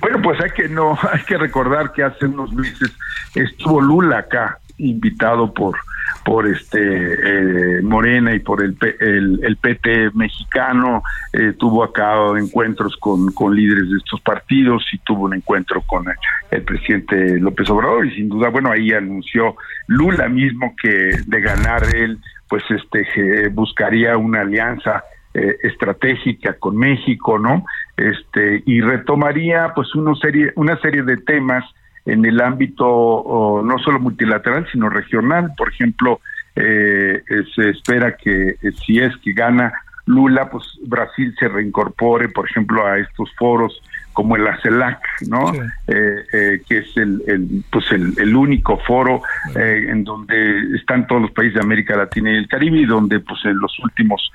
Bueno, 0.00 0.20
pues 0.22 0.40
hay 0.40 0.50
que 0.50 0.68
no, 0.68 0.98
hay 1.12 1.22
que 1.22 1.36
recordar 1.36 1.92
que 1.92 2.02
hace 2.02 2.26
unos 2.26 2.52
meses 2.52 2.90
estuvo 3.34 3.80
Lula 3.80 4.18
acá, 4.18 4.58
invitado 4.78 5.52
por 5.52 5.76
por 6.24 6.46
este 6.46 6.78
eh, 6.78 7.82
Morena 7.82 8.34
y 8.34 8.40
por 8.40 8.62
el, 8.62 8.76
el, 9.00 9.56
PT 9.56 10.10
mexicano, 10.14 11.02
eh, 11.32 11.54
tuvo 11.58 11.84
acá 11.84 12.14
encuentros 12.38 12.96
con, 12.96 13.32
con 13.32 13.54
líderes 13.54 13.90
de 13.90 13.96
estos 13.98 14.20
partidos 14.20 14.84
y 14.92 14.98
tuvo 14.98 15.24
un 15.24 15.34
encuentro 15.34 15.82
con 15.82 16.06
el, 16.50 16.62
presidente 16.62 17.38
López 17.38 17.68
Obrador 17.70 18.06
y 18.06 18.14
sin 18.14 18.28
duda, 18.28 18.48
bueno, 18.48 18.70
ahí 18.70 18.92
anunció 18.92 19.56
Lula 19.86 20.28
mismo 20.28 20.74
que 20.80 21.10
de 21.26 21.40
ganar 21.40 21.82
él, 21.94 22.18
pues 22.48 22.62
este 22.70 23.48
buscaría 23.48 24.16
una 24.16 24.40
alianza 24.40 25.04
eh, 25.32 25.56
estratégica 25.62 26.54
con 26.54 26.76
México, 26.76 27.38
¿no? 27.38 27.64
Este 27.96 28.62
y 28.66 28.80
retomaría 28.80 29.72
pues 29.74 29.94
una 29.94 30.14
serie 30.16 30.52
una 30.56 30.76
serie 30.80 31.02
de 31.02 31.18
temas 31.18 31.64
en 32.06 32.24
el 32.24 32.40
ámbito 32.40 33.62
no 33.64 33.78
solo 33.78 34.00
multilateral 34.00 34.66
sino 34.72 34.88
regional, 34.88 35.52
por 35.56 35.70
ejemplo, 35.70 36.20
eh, 36.56 37.22
se 37.54 37.70
espera 37.70 38.16
que 38.16 38.50
eh, 38.50 38.72
si 38.84 38.98
es 38.98 39.16
que 39.18 39.32
gana 39.32 39.72
Lula, 40.06 40.50
pues 40.50 40.64
Brasil 40.86 41.34
se 41.38 41.48
reincorpore, 41.48 42.28
por 42.28 42.48
ejemplo, 42.48 42.84
a 42.84 42.98
estos 42.98 43.30
foros 43.36 43.80
como 44.12 44.36
el 44.36 44.46
ACELAC, 44.46 45.00
¿no? 45.28 45.52
Eh, 45.86 46.24
eh, 46.32 46.62
que 46.68 46.78
es 46.78 46.96
el, 46.96 47.22
el 47.26 47.64
pues 47.70 47.84
el, 47.92 48.34
único 48.34 48.76
foro 48.78 49.22
eh, 49.54 49.86
en 49.88 50.04
donde 50.04 50.76
están 50.76 51.06
todos 51.06 51.22
los 51.22 51.30
países 51.30 51.54
de 51.54 51.60
América 51.60 51.96
Latina 51.96 52.32
y 52.32 52.36
el 52.36 52.48
Caribe 52.48 52.78
y 52.78 52.86
donde 52.86 53.20
pues 53.20 53.44
en 53.44 53.58
los 53.58 53.78
últimos 53.78 54.30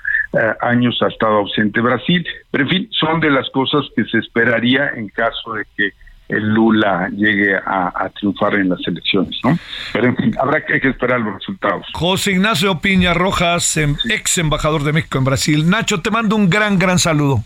años 0.60 0.98
ha 1.02 1.08
estado 1.08 1.38
ausente 1.38 1.80
Brasil, 1.80 2.26
pero 2.52 2.66
en 2.66 2.70
fin, 2.70 2.88
son 2.92 3.22
de 3.22 3.30
las 3.30 3.50
cosas 3.52 3.86
que 3.96 4.04
se 4.04 4.18
esperaría 4.18 4.90
en 4.94 5.08
caso 5.08 5.54
de 5.54 5.66
que 5.78 5.86
el 5.86 5.94
Lula 6.30 7.10
llegue 7.16 7.56
a, 7.56 7.94
a 7.96 8.10
triunfar 8.10 8.56
en 8.56 8.70
las 8.70 8.80
elecciones, 8.88 9.38
¿no? 9.44 9.58
Pero 9.94 10.08
en 10.08 10.16
fin, 10.18 10.36
habrá 10.42 10.66
que, 10.66 10.80
que 10.80 10.90
esperar 10.90 11.20
los 11.22 11.36
resultados. 11.36 11.86
José 11.94 12.32
Ignacio 12.32 12.80
Piña 12.80 13.14
Rojas, 13.14 13.78
em- 13.78 13.96
ex 14.10 14.38
embajador 14.40 14.84
de 14.84 14.94
México 14.94 15.18
en 15.18 15.24
Brasil. 15.24 15.70
Nacho, 15.70 16.02
te 16.02 16.10
mando 16.12 16.36
un 16.36 16.50
gran, 16.50 16.80
gran 16.80 16.98
saludo. 17.00 17.44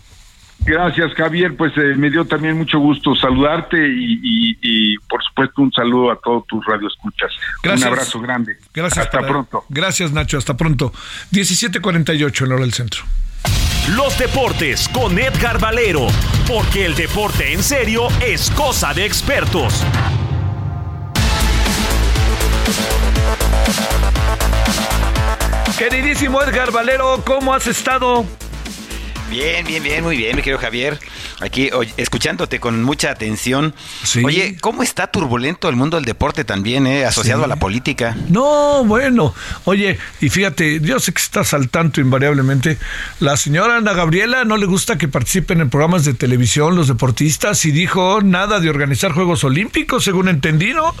Gracias, 0.62 1.14
Javier. 1.14 1.56
Pues 1.56 1.72
eh, 1.78 1.94
me 1.96 2.10
dio 2.10 2.26
también 2.26 2.56
mucho 2.58 2.78
gusto 2.78 3.14
saludarte 3.16 3.78
y, 3.78 4.20
y- 4.22 4.58
y, 4.60 4.98
por 5.08 5.22
supuesto, 5.24 5.62
un 5.62 5.72
saludo 5.72 6.10
a 6.12 6.16
todos 6.22 6.46
tus 6.46 6.64
radioescuchas. 6.66 7.30
Gracias. 7.62 7.86
Un 7.86 7.92
abrazo 7.94 8.20
grande. 8.20 8.56
Gracias. 8.74 9.06
Hasta 9.06 9.18
para- 9.20 9.28
pronto. 9.32 9.64
Gracias, 9.70 10.12
Nacho. 10.12 10.36
Hasta 10.36 10.56
pronto. 10.56 10.92
17.48 11.32 12.44
en 12.46 12.52
hora 12.52 12.60
del 12.62 12.72
centro. 12.74 13.02
Los 13.88 14.18
deportes 14.18 14.88
con 14.88 15.18
Edgar 15.18 15.58
Valero, 15.58 16.06
porque 16.46 16.84
el 16.84 16.94
deporte 16.94 17.52
en 17.52 17.62
serio 17.62 18.08
es 18.20 18.50
cosa 18.50 18.94
de 18.94 19.04
expertos. 19.04 19.84
Queridísimo 25.78 26.42
Edgar 26.42 26.70
Valero, 26.70 27.22
¿cómo 27.24 27.54
has 27.54 27.66
estado? 27.66 28.26
Bien, 29.30 29.64
bien, 29.64 29.82
bien, 29.82 30.02
muy 30.02 30.16
bien, 30.16 30.34
mi 30.34 30.42
querido 30.42 30.58
Javier. 30.58 30.98
Aquí 31.40 31.70
oye, 31.72 31.94
escuchándote 31.96 32.58
con 32.58 32.82
mucha 32.82 33.10
atención. 33.12 33.74
Oye, 34.24 34.56
¿cómo 34.60 34.82
está 34.82 35.06
turbulento 35.06 35.68
el 35.68 35.76
mundo 35.76 35.96
del 35.96 36.04
deporte 36.04 36.44
también, 36.44 36.86
eh, 36.86 37.04
asociado 37.04 37.42
Sí. 37.42 37.44
a 37.44 37.48
la 37.48 37.56
política? 37.56 38.16
No, 38.28 38.84
bueno. 38.84 39.32
Oye, 39.64 39.98
y 40.20 40.28
fíjate, 40.30 40.80
yo 40.80 40.98
sé 40.98 41.12
que 41.12 41.22
estás 41.22 41.54
al 41.54 41.68
tanto 41.68 42.00
invariablemente. 42.00 42.76
La 43.20 43.36
señora 43.36 43.76
Ana 43.76 43.92
Gabriela 43.92 44.44
no 44.44 44.56
le 44.56 44.66
gusta 44.66 44.98
que 44.98 45.06
participen 45.06 45.60
en 45.60 45.70
programas 45.70 46.04
de 46.04 46.14
televisión 46.14 46.74
los 46.74 46.88
deportistas 46.88 47.64
y 47.64 47.70
dijo 47.70 48.20
nada 48.22 48.58
de 48.58 48.68
organizar 48.68 49.12
Juegos 49.12 49.44
Olímpicos, 49.44 50.02
según 50.04 50.28
entendí, 50.28 50.74
¿no? 50.74 50.92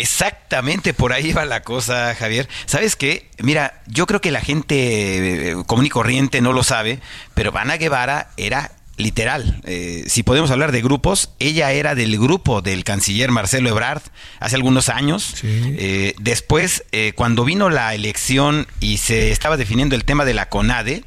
Exactamente, 0.00 0.94
por 0.94 1.12
ahí 1.12 1.32
va 1.32 1.44
la 1.44 1.62
cosa, 1.62 2.14
Javier. 2.14 2.48
¿Sabes 2.66 2.96
qué? 2.96 3.28
Mira, 3.38 3.82
yo 3.86 4.06
creo 4.06 4.20
que 4.20 4.30
la 4.30 4.40
gente 4.40 5.50
eh, 5.50 5.56
común 5.66 5.86
y 5.86 5.90
corriente 5.90 6.40
no 6.40 6.52
lo 6.52 6.62
sabe, 6.62 7.00
pero 7.34 7.56
Ana 7.56 7.76
Guevara 7.76 8.30
era 8.36 8.72
literal. 8.96 9.60
eh, 9.64 10.04
si 10.06 10.22
podemos 10.22 10.50
hablar 10.50 10.72
de 10.72 10.82
grupos, 10.82 11.30
ella 11.38 11.72
era 11.72 11.94
del 11.94 12.18
grupo 12.18 12.62
del 12.62 12.84
canciller 12.84 13.30
Marcelo 13.30 13.68
Ebrard 13.68 14.02
hace 14.40 14.56
algunos 14.56 14.88
años. 14.88 15.34
Eh, 15.42 16.14
después, 16.18 16.84
eh, 16.92 17.12
cuando 17.14 17.44
vino 17.44 17.68
la 17.68 17.94
elección 17.94 18.66
y 18.80 18.98
se 18.98 19.30
estaba 19.30 19.56
definiendo 19.56 19.94
el 19.94 20.04
tema 20.04 20.24
de 20.24 20.34
la 20.34 20.48
CONADE, 20.48 21.04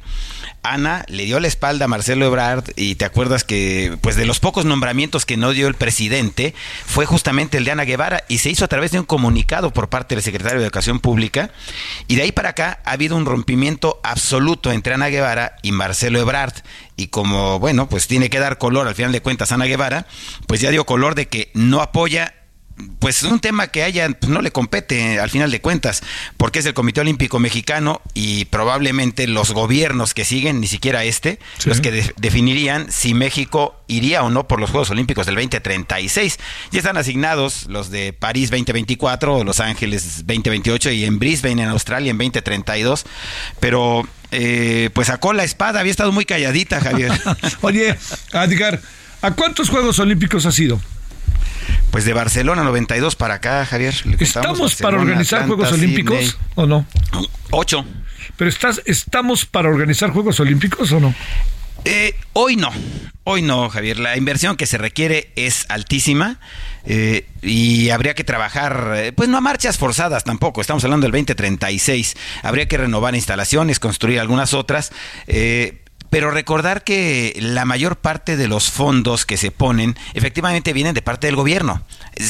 Ana 0.62 1.04
le 1.08 1.24
dio 1.24 1.40
la 1.40 1.48
espalda 1.48 1.86
a 1.86 1.88
Marcelo 1.88 2.26
Ebrard 2.26 2.64
y 2.76 2.96
te 2.96 3.04
acuerdas 3.04 3.44
que 3.44 3.96
pues 4.02 4.16
de 4.16 4.26
los 4.26 4.40
pocos 4.40 4.64
nombramientos 4.64 5.24
que 5.24 5.36
no 5.36 5.52
dio 5.52 5.68
el 5.68 5.74
presidente 5.74 6.54
fue 6.84 7.06
justamente 7.06 7.56
el 7.56 7.64
de 7.64 7.70
Ana 7.70 7.84
Guevara 7.84 8.24
y 8.28 8.38
se 8.38 8.50
hizo 8.50 8.64
a 8.64 8.68
través 8.68 8.90
de 8.90 9.00
un 9.00 9.06
comunicado 9.06 9.72
por 9.72 9.88
parte 9.88 10.14
del 10.14 10.24
secretario 10.24 10.58
de 10.58 10.66
Educación 10.66 11.00
Pública. 11.00 11.50
Y 12.08 12.16
de 12.16 12.22
ahí 12.22 12.32
para 12.32 12.50
acá 12.50 12.80
ha 12.84 12.92
habido 12.92 13.16
un 13.16 13.26
rompimiento 13.26 14.00
absoluto 14.02 14.70
entre 14.70 14.94
Ana 14.94 15.08
Guevara 15.08 15.56
y 15.62 15.72
Marcelo 15.72 16.20
Ebrard. 16.20 16.54
Y 16.96 17.08
como 17.08 17.58
bueno 17.58 17.88
pues 17.88 18.06
tiene 18.06 18.28
que 18.28 18.38
dar 18.38 18.58
color 18.58 18.86
al 18.86 18.94
final 18.94 19.12
de 19.12 19.22
cuentas 19.22 19.52
Ana 19.52 19.64
Guevara 19.64 20.06
pues 20.46 20.60
ya 20.60 20.70
dio 20.70 20.84
color 20.84 21.14
de 21.14 21.28
que 21.28 21.50
no 21.54 21.80
apoya 21.80 22.34
pues 22.98 23.22
un 23.22 23.40
tema 23.40 23.68
que 23.68 23.82
a 23.82 23.86
ella 23.86 24.08
pues, 24.18 24.30
no 24.30 24.42
le 24.42 24.50
compete 24.52 25.18
al 25.20 25.30
final 25.30 25.50
de 25.50 25.60
cuentas, 25.60 26.02
porque 26.36 26.58
es 26.60 26.66
el 26.66 26.74
Comité 26.74 27.00
Olímpico 27.00 27.38
Mexicano 27.38 28.00
y 28.14 28.44
probablemente 28.46 29.26
los 29.26 29.50
gobiernos 29.52 30.14
que 30.14 30.24
siguen, 30.24 30.60
ni 30.60 30.66
siquiera 30.66 31.04
este, 31.04 31.38
Sí. 31.58 31.68
los 31.68 31.80
que 31.80 31.90
de- 31.90 32.14
definirían 32.18 32.90
si 32.90 33.14
México 33.14 33.76
iría 33.86 34.22
o 34.22 34.30
no 34.30 34.46
por 34.46 34.60
los 34.60 34.70
Juegos 34.70 34.90
Olímpicos 34.90 35.26
del 35.26 35.34
2036. 35.36 36.38
Ya 36.70 36.78
están 36.78 36.96
asignados 36.96 37.66
los 37.68 37.90
de 37.90 38.12
París 38.12 38.50
2024, 38.50 39.44
Los 39.44 39.60
Ángeles 39.60 40.26
2028 40.26 40.90
y 40.92 41.04
en 41.04 41.18
Brisbane, 41.18 41.62
en 41.62 41.68
Australia, 41.68 42.10
en 42.10 42.18
2032, 42.18 43.04
pero 43.58 44.06
eh, 44.30 44.90
pues 44.94 45.08
sacó 45.08 45.32
la 45.32 45.42
espada, 45.44 45.80
había 45.80 45.90
estado 45.90 46.12
muy 46.12 46.24
calladita, 46.24 46.80
Javier. 46.80 47.12
Oye, 47.62 47.96
Edgar, 48.32 48.80
¿a 49.22 49.32
cuántos 49.32 49.68
Juegos 49.70 49.98
Olímpicos 49.98 50.46
has 50.46 50.58
ido? 50.58 50.80
Pues 51.90 52.04
de 52.04 52.12
Barcelona 52.12 52.62
92 52.62 53.16
para 53.16 53.34
acá, 53.34 53.66
Javier. 53.66 53.94
¿Estamos 54.18 54.76
para 54.76 54.98
organizar 54.98 55.46
Juegos 55.46 55.72
Olímpicos 55.72 56.38
o 56.54 56.66
no? 56.66 56.86
Ocho. 57.50 57.84
Pero 58.36 58.48
estás, 58.48 58.80
¿estamos 58.86 59.44
para 59.44 59.68
organizar 59.68 60.10
Juegos 60.10 60.38
Olímpicos 60.40 60.92
o 60.92 61.00
no? 61.00 61.14
Eh, 61.84 62.14
hoy 62.34 62.56
no, 62.56 62.70
hoy 63.24 63.42
no, 63.42 63.68
Javier. 63.70 63.98
La 63.98 64.16
inversión 64.16 64.56
que 64.56 64.66
se 64.66 64.78
requiere 64.78 65.32
es 65.34 65.66
altísima 65.68 66.38
eh, 66.84 67.26
y 67.42 67.90
habría 67.90 68.14
que 68.14 68.22
trabajar, 68.22 68.92
eh, 68.94 69.12
pues 69.12 69.28
no 69.28 69.38
a 69.38 69.40
marchas 69.40 69.78
forzadas 69.78 70.24
tampoco. 70.24 70.60
Estamos 70.60 70.84
hablando 70.84 71.04
del 71.04 71.12
2036. 71.12 72.16
Habría 72.42 72.68
que 72.68 72.76
renovar 72.76 73.14
instalaciones, 73.14 73.80
construir 73.80 74.20
algunas 74.20 74.54
otras. 74.54 74.92
eh, 75.26 75.82
pero 76.10 76.30
recordar 76.30 76.84
que 76.84 77.36
la 77.40 77.64
mayor 77.64 77.96
parte 77.96 78.36
de 78.36 78.48
los 78.48 78.70
fondos 78.70 79.24
que 79.24 79.36
se 79.36 79.50
ponen 79.50 79.96
efectivamente 80.14 80.72
vienen 80.72 80.92
de 80.94 81.02
parte 81.02 81.26
del 81.28 81.36
gobierno. 81.36 81.82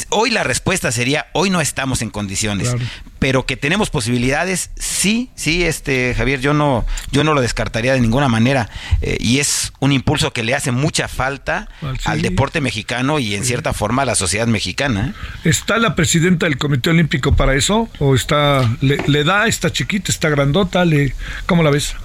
Hoy 0.09 0.29
la 0.29 0.43
respuesta 0.43 0.91
sería, 0.91 1.27
hoy 1.33 1.49
no 1.49 1.59
estamos 1.61 2.01
en 2.01 2.09
condiciones, 2.11 2.69
Claro. 2.69 2.85
pero 3.19 3.45
que 3.45 3.57
tenemos 3.57 3.89
posibilidades, 3.89 4.69
sí, 4.77 5.29
sí, 5.35 5.63
este 5.63 6.13
Javier, 6.15 6.39
yo 6.41 6.53
no, 6.53 6.85
yo 7.11 7.23
no 7.23 7.33
lo 7.33 7.41
descartaría 7.41 7.93
de 7.93 7.99
ninguna 7.99 8.27
manera. 8.29 8.69
eh, 9.01 9.17
y 9.19 9.39
es 9.39 9.73
un 9.79 9.91
impulso 9.91 10.31
que 10.31 10.43
le 10.43 10.53
hace 10.55 10.71
mucha 10.71 11.07
falta 11.07 11.67
Ah, 11.81 11.93
sí. 11.97 12.03
al 12.05 12.21
deporte 12.21 12.61
mexicano 12.61 13.17
y 13.19 13.33
en 13.35 13.43
cierta 13.43 13.73
forma 13.73 14.03
a 14.03 14.05
la 14.05 14.15
sociedad 14.15 14.47
mexicana. 14.47 15.13
¿eh? 15.43 15.49
¿Está 15.49 15.77
la 15.77 15.95
presidenta 15.95 16.45
del 16.45 16.57
Comité 16.57 16.91
Olímpico 16.91 17.35
para 17.35 17.55
eso? 17.55 17.89
¿O 17.99 18.13
está, 18.15 18.69
le, 18.81 18.97
le 19.07 19.23
da, 19.23 19.47
está 19.47 19.71
chiquita, 19.71 20.11
está 20.11 20.29
grandota? 20.29 20.85
Le, 20.85 21.15
¿Cómo 21.47 21.63
la 21.63 21.71
ves? 21.71 21.95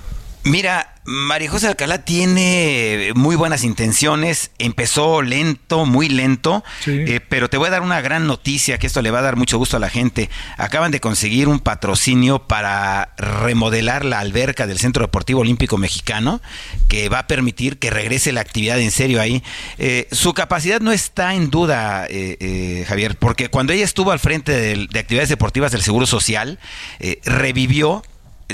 Mira, 0.46 0.94
María 1.04 1.50
José 1.50 1.66
Alcalá 1.66 2.04
tiene 2.04 3.10
muy 3.16 3.34
buenas 3.34 3.64
intenciones, 3.64 4.52
empezó 4.58 5.20
lento, 5.20 5.86
muy 5.86 6.08
lento, 6.08 6.62
eh, 6.86 7.20
pero 7.28 7.50
te 7.50 7.56
voy 7.56 7.66
a 7.66 7.70
dar 7.72 7.82
una 7.82 8.00
gran 8.00 8.28
noticia 8.28 8.78
que 8.78 8.86
esto 8.86 9.02
le 9.02 9.10
va 9.10 9.18
a 9.18 9.22
dar 9.22 9.34
mucho 9.34 9.58
gusto 9.58 9.76
a 9.76 9.80
la 9.80 9.90
gente. 9.90 10.30
Acaban 10.56 10.92
de 10.92 11.00
conseguir 11.00 11.48
un 11.48 11.58
patrocinio 11.58 12.46
para 12.46 13.12
remodelar 13.18 14.04
la 14.04 14.20
alberca 14.20 14.68
del 14.68 14.78
Centro 14.78 15.02
Deportivo 15.04 15.40
Olímpico 15.40 15.78
Mexicano, 15.78 16.40
que 16.88 17.08
va 17.08 17.18
a 17.20 17.26
permitir 17.26 17.80
que 17.80 17.90
regrese 17.90 18.30
la 18.30 18.40
actividad 18.40 18.78
en 18.78 18.92
serio 18.92 19.20
ahí. 19.20 19.42
Eh, 19.78 20.06
su 20.12 20.32
capacidad 20.32 20.80
no 20.80 20.92
está 20.92 21.34
en 21.34 21.50
duda, 21.50 22.06
eh, 22.08 22.36
eh, 22.38 22.84
Javier, 22.86 23.16
porque 23.18 23.48
cuando 23.48 23.72
ella 23.72 23.84
estuvo 23.84 24.12
al 24.12 24.20
frente 24.20 24.52
del- 24.52 24.86
de, 24.86 25.00
actividades 25.00 25.28
deportivas 25.28 25.72
del 25.72 25.82
Seguro 25.82 26.06
Social, 26.06 26.60
eh, 27.00 27.20
revivió 27.24 28.04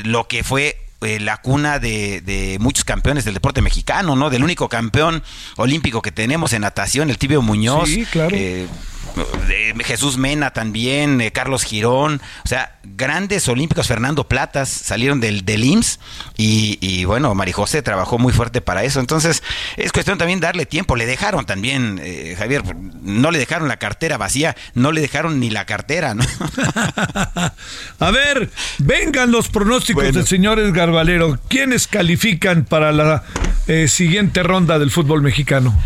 lo 0.04 0.26
que 0.26 0.42
fue 0.42 0.78
eh, 1.02 1.20
la 1.20 1.36
cuna 1.38 1.78
de, 1.78 2.20
de 2.20 2.58
muchos 2.60 2.84
campeones 2.84 3.24
del 3.24 3.34
deporte 3.34 3.62
mexicano, 3.62 4.16
¿no? 4.16 4.30
Del 4.30 4.42
único 4.44 4.68
campeón 4.68 5.22
olímpico 5.56 6.02
que 6.02 6.12
tenemos 6.12 6.52
en 6.52 6.62
natación, 6.62 7.10
el 7.10 7.18
Tibio 7.18 7.42
Muñoz. 7.42 7.88
Sí, 7.88 8.04
claro. 8.06 8.34
eh, 8.36 8.66
de 9.48 9.74
Jesús 9.84 10.16
Mena 10.18 10.52
también, 10.52 11.20
eh, 11.20 11.32
Carlos 11.32 11.64
Girón, 11.64 12.20
o 12.44 12.48
sea, 12.48 12.78
grandes 12.82 13.48
olímpicos, 13.48 13.86
Fernando 13.86 14.28
Platas, 14.28 14.68
salieron 14.68 15.20
del, 15.20 15.44
del 15.44 15.64
IMSS 15.64 15.98
y, 16.36 16.78
y, 16.80 17.04
bueno, 17.04 17.34
Marijose 17.34 17.82
trabajó 17.82 18.18
muy 18.18 18.32
fuerte 18.32 18.60
para 18.60 18.84
eso, 18.84 19.00
entonces 19.00 19.42
es 19.76 19.92
cuestión 19.92 20.18
también 20.18 20.40
darle 20.40 20.66
tiempo, 20.66 20.96
le 20.96 21.06
dejaron 21.06 21.46
también, 21.46 22.00
eh, 22.02 22.34
Javier, 22.38 22.62
no 23.02 23.30
le 23.30 23.38
dejaron 23.38 23.68
la 23.68 23.78
cartera 23.78 24.18
vacía, 24.18 24.56
no 24.74 24.92
le 24.92 25.00
dejaron 25.00 25.40
ni 25.40 25.50
la 25.50 25.66
cartera, 25.66 26.14
¿no? 26.14 26.24
A 27.98 28.10
ver, 28.10 28.50
vengan 28.78 29.30
los 29.30 29.48
pronósticos 29.48 30.02
Bueno. 30.02 30.18
del 30.18 30.26
señor 30.26 30.58
Edgar 30.58 30.90
Valero. 30.90 31.38
¿Quiénes 31.48 31.86
califican 31.86 32.64
para 32.64 32.92
la 32.92 33.24
eh, 33.66 33.88
siguiente 33.88 34.42
ronda 34.42 34.78
del 34.78 34.90
fútbol 34.90 35.22
mexicano? 35.22 35.78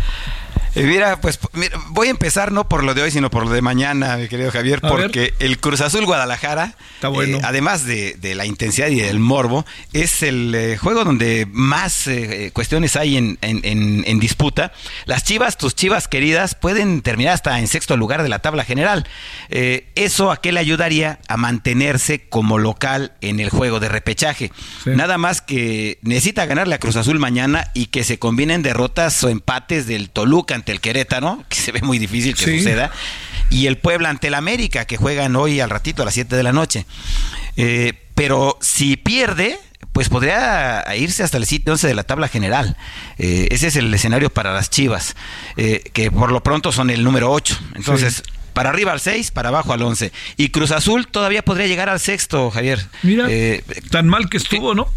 Mira, 0.85 1.19
pues 1.21 1.39
mira, 1.53 1.79
voy 1.89 2.07
a 2.07 2.11
empezar 2.11 2.51
no 2.51 2.67
por 2.69 2.83
lo 2.83 2.93
de 2.93 3.01
hoy, 3.01 3.11
sino 3.11 3.29
por 3.29 3.45
lo 3.45 3.51
de 3.51 3.61
mañana, 3.61 4.17
mi 4.17 4.27
querido 4.27 4.51
Javier, 4.51 4.79
A 4.83 4.87
porque 4.89 5.33
el 5.39 5.59
Cruz 5.59 5.81
Azul 5.81 6.05
Guadalajara, 6.05 6.75
bueno. 7.09 7.37
eh, 7.37 7.41
además 7.43 7.85
de, 7.85 8.15
de 8.19 8.35
la 8.35 8.45
intensidad 8.45 8.87
y 8.89 8.99
del 8.99 9.19
morbo, 9.19 9.65
es 9.93 10.23
el 10.23 10.53
eh, 10.55 10.77
juego 10.77 11.03
donde 11.03 11.47
más 11.51 12.07
eh, 12.07 12.51
cuestiones 12.53 12.95
hay 12.95 13.17
en, 13.17 13.37
en- 13.41 13.61
en- 13.63 14.03
en 14.07 14.19
disputa. 14.19 14.71
Las 15.05 15.23
chivas, 15.23 15.57
tus 15.57 15.75
chivas 15.75 16.07
queridas, 16.07 16.55
pueden 16.55 17.01
terminar 17.01 17.33
hasta 17.33 17.59
en 17.59 17.67
sexto 17.67 17.97
lugar 17.97 18.23
de 18.23 18.29
la 18.29 18.39
tabla 18.39 18.63
general. 18.63 19.07
¿Eso 19.49 20.31
a 20.31 20.41
qué 20.41 20.51
le 20.51 20.59
ayudaría? 20.59 21.19
A 21.27 21.37
mantenerse 21.37 22.27
como 22.27 22.57
local 22.57 23.13
en 23.21 23.39
el 23.39 23.49
juego 23.49 23.79
de 23.79 23.89
repechaje. 23.89 24.51
Nada 24.85 25.17
más 25.17 25.41
que 25.41 25.99
necesita 26.01 26.45
ganarle 26.45 26.75
a 26.75 26.79
Cruz 26.79 26.95
Azul 26.95 27.19
mañana 27.19 27.71
y 27.73 27.87
que 27.87 28.03
se 28.03 28.19
combinen 28.19 28.61
derrotas 28.63 29.23
o 29.23 29.29
empates 29.29 29.87
del 29.87 30.09
Toluca 30.09 30.55
ante 30.67 30.73
el 30.73 30.81
Querétaro, 30.81 31.45
que 31.47 31.55
se 31.55 31.71
ve 31.71 31.81
muy 31.81 31.97
difícil 31.97 32.35
que 32.35 32.43
Sí. 32.43 32.57
suceda, 32.57 32.91
y 33.49 33.67
el 33.67 33.77
Puebla 33.77 34.09
ante 34.09 34.27
el 34.27 34.33
América, 34.33 34.83
que 34.83 34.97
juegan 34.97 35.35
hoy 35.37 35.61
al 35.61 35.69
ratito 35.69 36.01
a 36.01 36.05
las 36.05 36.13
7 36.13 36.35
de 36.35 36.43
la 36.43 36.51
noche. 36.51 36.85
Eh, 37.55 37.93
pero 38.15 38.57
si 38.59 38.97
pierde, 38.97 39.57
pues 39.93 40.09
podría 40.09 40.83
irse 40.97 41.23
hasta 41.23 41.37
el 41.37 41.45
sitio 41.45 41.71
11 41.71 41.87
de 41.87 41.95
la 41.95 42.03
tabla 42.03 42.27
general. 42.27 42.75
Eh, 43.17 43.47
ese 43.51 43.67
es 43.67 43.77
el 43.77 43.93
escenario 43.93 44.29
para 44.29 44.51
las 44.53 44.69
Chivas, 44.69 45.15
eh, 45.55 45.83
que 45.93 46.11
por 46.11 46.31
lo 46.33 46.43
pronto 46.43 46.73
son 46.73 46.89
el 46.89 47.01
número 47.05 47.31
8. 47.31 47.57
Entonces, 47.75 48.23
para 48.51 48.69
arriba 48.69 48.91
al 48.91 48.99
6, 48.99 49.31
para 49.31 49.47
abajo 49.49 49.71
al 49.71 49.81
11. 49.83 50.11
Y 50.35 50.49
Cruz 50.49 50.71
Azul 50.71 51.07
todavía 51.07 51.43
podría 51.43 51.67
llegar 51.67 51.87
al 51.87 52.01
sexto, 52.01 52.51
Javier. 52.51 52.85
Mira, 53.03 53.27
tan 53.89 54.09
mal 54.09 54.29
que 54.29 54.35
estuvo, 54.37 54.75
¿no? 54.75 54.91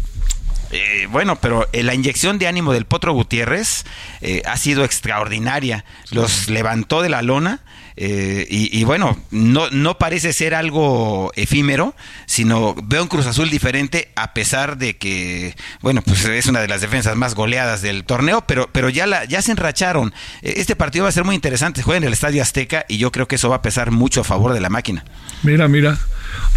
Eh, 0.71 1.07
bueno, 1.11 1.35
pero 1.35 1.67
eh, 1.73 1.83
la 1.83 1.93
inyección 1.93 2.39
de 2.39 2.47
ánimo 2.47 2.71
del 2.71 2.85
Potro 2.85 3.13
Gutiérrez 3.13 3.83
eh, 4.21 4.41
ha 4.45 4.57
sido 4.57 4.85
extraordinaria. 4.85 5.83
Los 6.11 6.47
levantó 6.47 7.01
de 7.01 7.09
la 7.09 7.21
lona 7.21 7.61
y, 7.93 8.83
bueno, 8.83 9.15
no, 9.29 9.69
no 9.69 9.99
parece 9.99 10.33
ser 10.33 10.55
algo 10.55 11.31
efímero, 11.35 11.93
sino 12.25 12.73
veo 12.83 13.03
un 13.03 13.07
Cruz 13.07 13.27
Azul 13.27 13.51
diferente 13.51 14.09
a 14.15 14.33
pesar 14.33 14.77
de 14.77 14.97
que, 14.97 15.55
bueno, 15.81 16.01
pues 16.01 16.25
es 16.25 16.47
una 16.47 16.61
de 16.61 16.67
las 16.67 16.81
defensas 16.81 17.15
más 17.15 17.35
goleadas 17.35 17.83
del 17.83 18.03
torneo, 18.03 18.41
pero, 18.47 18.71
pero 18.71 18.89
ya, 18.89 19.05
la, 19.05 19.25
ya 19.25 19.43
se 19.43 19.51
enracharon. 19.51 20.15
Este 20.41 20.75
partido 20.75 21.03
va 21.03 21.09
a 21.09 21.11
ser 21.11 21.25
muy 21.25 21.35
interesante. 21.35 21.83
Juega 21.83 21.97
en 21.97 22.05
el 22.05 22.13
Estadio 22.13 22.41
Azteca 22.41 22.85
y 22.87 22.97
yo 22.97 23.11
creo 23.11 23.27
que 23.27 23.35
eso 23.35 23.49
va 23.49 23.57
a 23.57 23.61
pesar 23.61 23.91
mucho 23.91 24.21
a 24.21 24.23
favor 24.23 24.53
de 24.53 24.61
la 24.61 24.69
máquina. 24.69 25.05
Mira, 25.43 25.67
mira. 25.67 25.99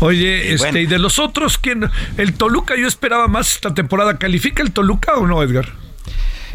Oye, 0.01 0.51
y 0.51 0.55
este, 0.55 0.83
y 0.83 0.87
de 0.87 0.99
los 0.99 1.19
otros, 1.19 1.59
¿quién? 1.59 1.91
El 2.17 2.35
Toluca, 2.35 2.75
yo 2.77 2.87
esperaba 2.87 3.29
más 3.29 3.55
esta 3.55 3.75
temporada. 3.75 4.19
¿Califica 4.19 4.63
el 4.63 4.73
Toluca 4.73 5.15
o 5.15 5.27
no, 5.27 5.43
Edgar? 5.43 5.73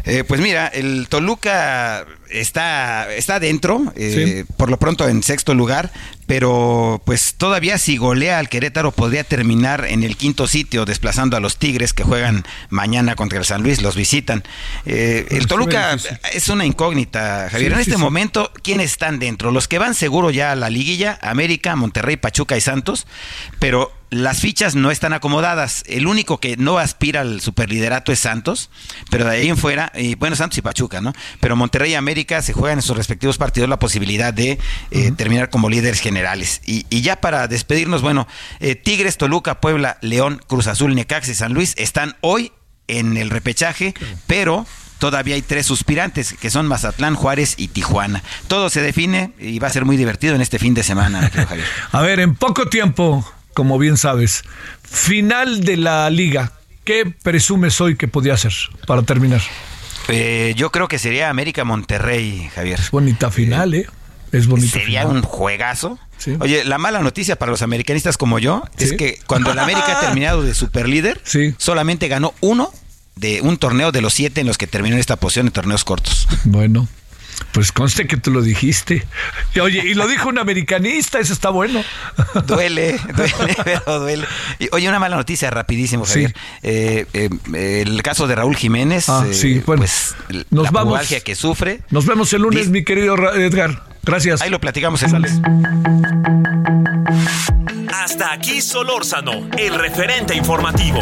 Eh, 0.05 0.23
pues 0.27 0.41
mira, 0.41 0.67
el 0.67 1.07
Toluca 1.09 2.05
está, 2.29 3.13
está 3.13 3.39
dentro, 3.39 3.91
eh, 3.95 4.45
por 4.57 4.69
lo 4.69 4.77
pronto 4.77 5.07
en 5.07 5.23
sexto 5.23 5.53
lugar, 5.53 5.91
pero 6.29 7.01
pues 7.05 7.33
todavía 7.33 7.79
si 7.79 7.97
golea 7.97 8.37
al 8.37 8.49
Querétaro 8.49 8.91
podría 8.91 9.23
terminar 9.23 9.85
en 9.89 10.03
el 10.03 10.15
quinto 10.15 10.45
sitio, 10.45 10.85
desplazando 10.85 11.35
a 11.35 11.39
los 11.39 11.57
Tigres 11.57 11.91
que 11.91 12.03
juegan 12.03 12.45
mañana 12.69 13.15
contra 13.15 13.39
el 13.39 13.45
San 13.45 13.63
Luis, 13.63 13.81
los 13.81 13.95
visitan. 13.95 14.43
Eh, 14.85 15.25
el 15.31 15.47
Toluca 15.47 15.97
es 16.31 16.49
una 16.49 16.67
incógnita, 16.67 17.49
Javier. 17.49 17.73
en 17.73 17.79
este 17.79 17.97
momento, 17.97 18.51
¿quiénes 18.61 18.91
están 18.91 19.17
dentro? 19.17 19.49
Los 19.49 19.67
que 19.67 19.79
van 19.79 19.95
seguro 19.95 20.29
ya 20.29 20.51
a 20.51 20.55
la 20.55 20.69
liguilla, 20.69 21.17
América, 21.23 21.75
Monterrey, 21.75 22.15
Pachuca 22.15 22.55
y 22.55 22.61
Santos, 22.61 23.07
pero 23.57 23.91
las 24.11 24.39
fichas 24.39 24.75
no 24.75 24.91
están 24.91 25.13
acomodadas. 25.13 25.83
El 25.87 26.07
único 26.07 26.39
que 26.39 26.57
no 26.57 26.77
aspira 26.77 27.21
al 27.21 27.41
superliderato 27.41 28.11
es 28.11 28.19
Santos, 28.19 28.69
pero 29.09 29.25
de 29.25 29.31
ahí 29.31 29.49
en 29.49 29.57
fuera, 29.57 29.91
y 29.95 30.15
bueno, 30.15 30.35
Santos 30.35 30.57
y 30.57 30.61
Pachuca, 30.61 31.01
¿no? 31.01 31.13
Pero 31.39 31.55
Monterrey 31.55 31.91
y 31.91 31.95
América 31.95 32.41
se 32.41 32.53
juegan 32.53 32.79
en 32.79 32.81
sus 32.81 32.97
respectivos 32.97 33.37
partidos 33.37 33.69
la 33.69 33.79
posibilidad 33.79 34.33
de 34.33 34.57
eh, 34.91 35.11
terminar 35.15 35.49
como 35.49 35.69
líderes 35.69 35.99
generales. 35.99 36.18
Y, 36.65 37.01
ya 37.01 37.21
para 37.21 37.47
despedirnos, 37.47 38.01
bueno, 38.01 38.27
eh, 38.59 38.75
Tigres, 38.75 39.17
Toluca, 39.17 39.61
Puebla, 39.61 39.97
León, 40.01 40.41
Cruz 40.47 40.67
Azul, 40.67 40.95
Necaxa 40.95 41.31
y 41.31 41.35
San 41.35 41.53
Luis 41.53 41.73
están 41.77 42.15
hoy 42.21 42.51
en 42.87 43.17
el 43.17 43.29
repechaje, 43.29 43.93
pero 44.27 44.65
todavía 44.97 45.35
hay 45.35 45.41
tres 45.41 45.65
suspirantes, 45.65 46.33
que 46.33 46.49
son 46.49 46.67
Mazatlán, 46.67 47.15
Juárez 47.15 47.55
y 47.57 47.69
Tijuana. 47.69 48.23
Todo 48.47 48.69
se 48.69 48.81
define 48.81 49.31
y 49.39 49.59
va 49.59 49.67
a 49.67 49.71
ser 49.71 49.85
muy 49.85 49.97
divertido 49.97 50.35
en 50.35 50.41
este 50.41 50.59
fin 50.59 50.73
de 50.73 50.83
semana. 50.83 51.31
a 51.91 52.01
ver, 52.01 52.19
en 52.19 52.35
poco 52.35 52.67
tiempo, 52.67 53.25
como 53.53 53.77
bien 53.79 53.97
sabes. 53.97 54.43
Final 54.83 55.63
de 55.63 55.77
la 55.77 56.09
liga. 56.09 56.53
¿Qué 56.83 57.05
presumes 57.05 57.79
hoy 57.81 57.95
que 57.95 58.07
podía 58.07 58.35
ser 58.37 58.53
para 58.87 59.03
terminar? 59.03 59.41
Eh, 60.07 60.53
yo 60.55 60.71
creo 60.71 60.87
que 60.87 60.97
sería 60.97 61.29
América 61.29 61.63
Monterrey, 61.63 62.49
Javier. 62.55 62.79
Es 62.79 62.89
bonita 62.89 63.29
final, 63.29 63.75
¿eh? 63.75 63.87
Es. 64.31 64.47
Sería 64.69 65.05
un 65.07 65.21
juegazo. 65.21 65.99
Oye, 66.39 66.65
la 66.65 66.77
mala 66.77 66.99
noticia 66.99 67.37
para 67.37 67.51
los 67.51 67.61
americanistas 67.61 68.17
como 68.17 68.39
yo 68.39 68.63
es 68.77 68.93
que 68.93 69.19
cuando 69.25 69.51
el 69.51 69.59
América 69.59 69.97
ha 69.97 69.99
terminado 70.05 70.41
de 70.41 70.53
superlíder, 70.53 71.21
solamente 71.57 72.07
ganó 72.07 72.33
uno 72.41 72.71
de 73.15 73.41
un 73.41 73.57
torneo 73.57 73.91
de 73.91 74.01
los 74.01 74.13
siete 74.13 74.41
en 74.41 74.47
los 74.47 74.57
que 74.57 74.67
terminó 74.67 74.95
en 74.95 74.99
esta 74.99 75.17
posición 75.17 75.47
en 75.47 75.51
torneos 75.51 75.83
cortos. 75.83 76.27
Bueno, 76.45 76.87
pues 77.51 77.71
conste 77.71 78.07
que 78.07 78.17
tú 78.17 78.31
lo 78.31 78.41
dijiste. 78.41 79.05
Y, 79.55 79.59
oye, 79.59 79.83
y 79.85 79.93
lo 79.93 80.07
dijo 80.07 80.29
un 80.29 80.37
americanista, 80.37 81.19
eso 81.19 81.33
está 81.33 81.49
bueno. 81.49 81.83
Duele, 82.47 82.99
duele, 83.15 83.57
pero 83.63 83.99
duele. 83.99 84.25
Y, 84.59 84.69
oye, 84.71 84.87
una 84.87 84.99
mala 84.99 85.15
noticia, 85.15 85.49
rapidísimo, 85.49 86.05
Javier. 86.05 86.35
Eh, 86.63 87.05
eh, 87.13 87.81
el 87.81 88.01
caso 88.03 88.27
de 88.27 88.35
Raúl 88.35 88.55
Jiménez, 88.55 89.09
ah, 89.09 89.25
sí, 89.31 89.61
bueno, 89.65 89.81
pues 89.81 90.15
nos 90.51 90.65
la 90.65 90.71
vamos, 90.71 91.07
que 91.23 91.35
sufre. 91.35 91.81
Nos 91.89 92.05
vemos 92.05 92.31
el 92.33 92.43
lunes, 92.43 92.69
mi 92.69 92.83
querido 92.83 93.15
Edgar. 93.33 93.88
Gracias. 94.09 94.41
Ahí 94.41 94.49
lo 94.49 94.59
platicamos. 94.59 95.03
Hasta 97.93 98.33
aquí 98.33 98.59
Solórzano, 98.59 99.47
el 99.55 99.75
referente 99.75 100.35
informativo. 100.35 100.99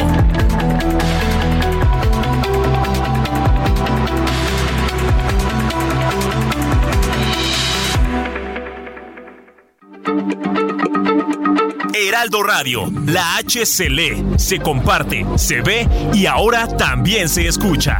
Heraldo 11.94 12.44
Radio, 12.44 12.92
la 13.06 13.38
H 13.38 13.66
se 13.66 13.90
lee, 13.90 14.22
se 14.38 14.60
comparte, 14.60 15.26
se 15.38 15.62
ve 15.62 15.88
y 16.14 16.26
ahora 16.26 16.68
también 16.76 17.30
se 17.30 17.48
escucha. 17.48 18.00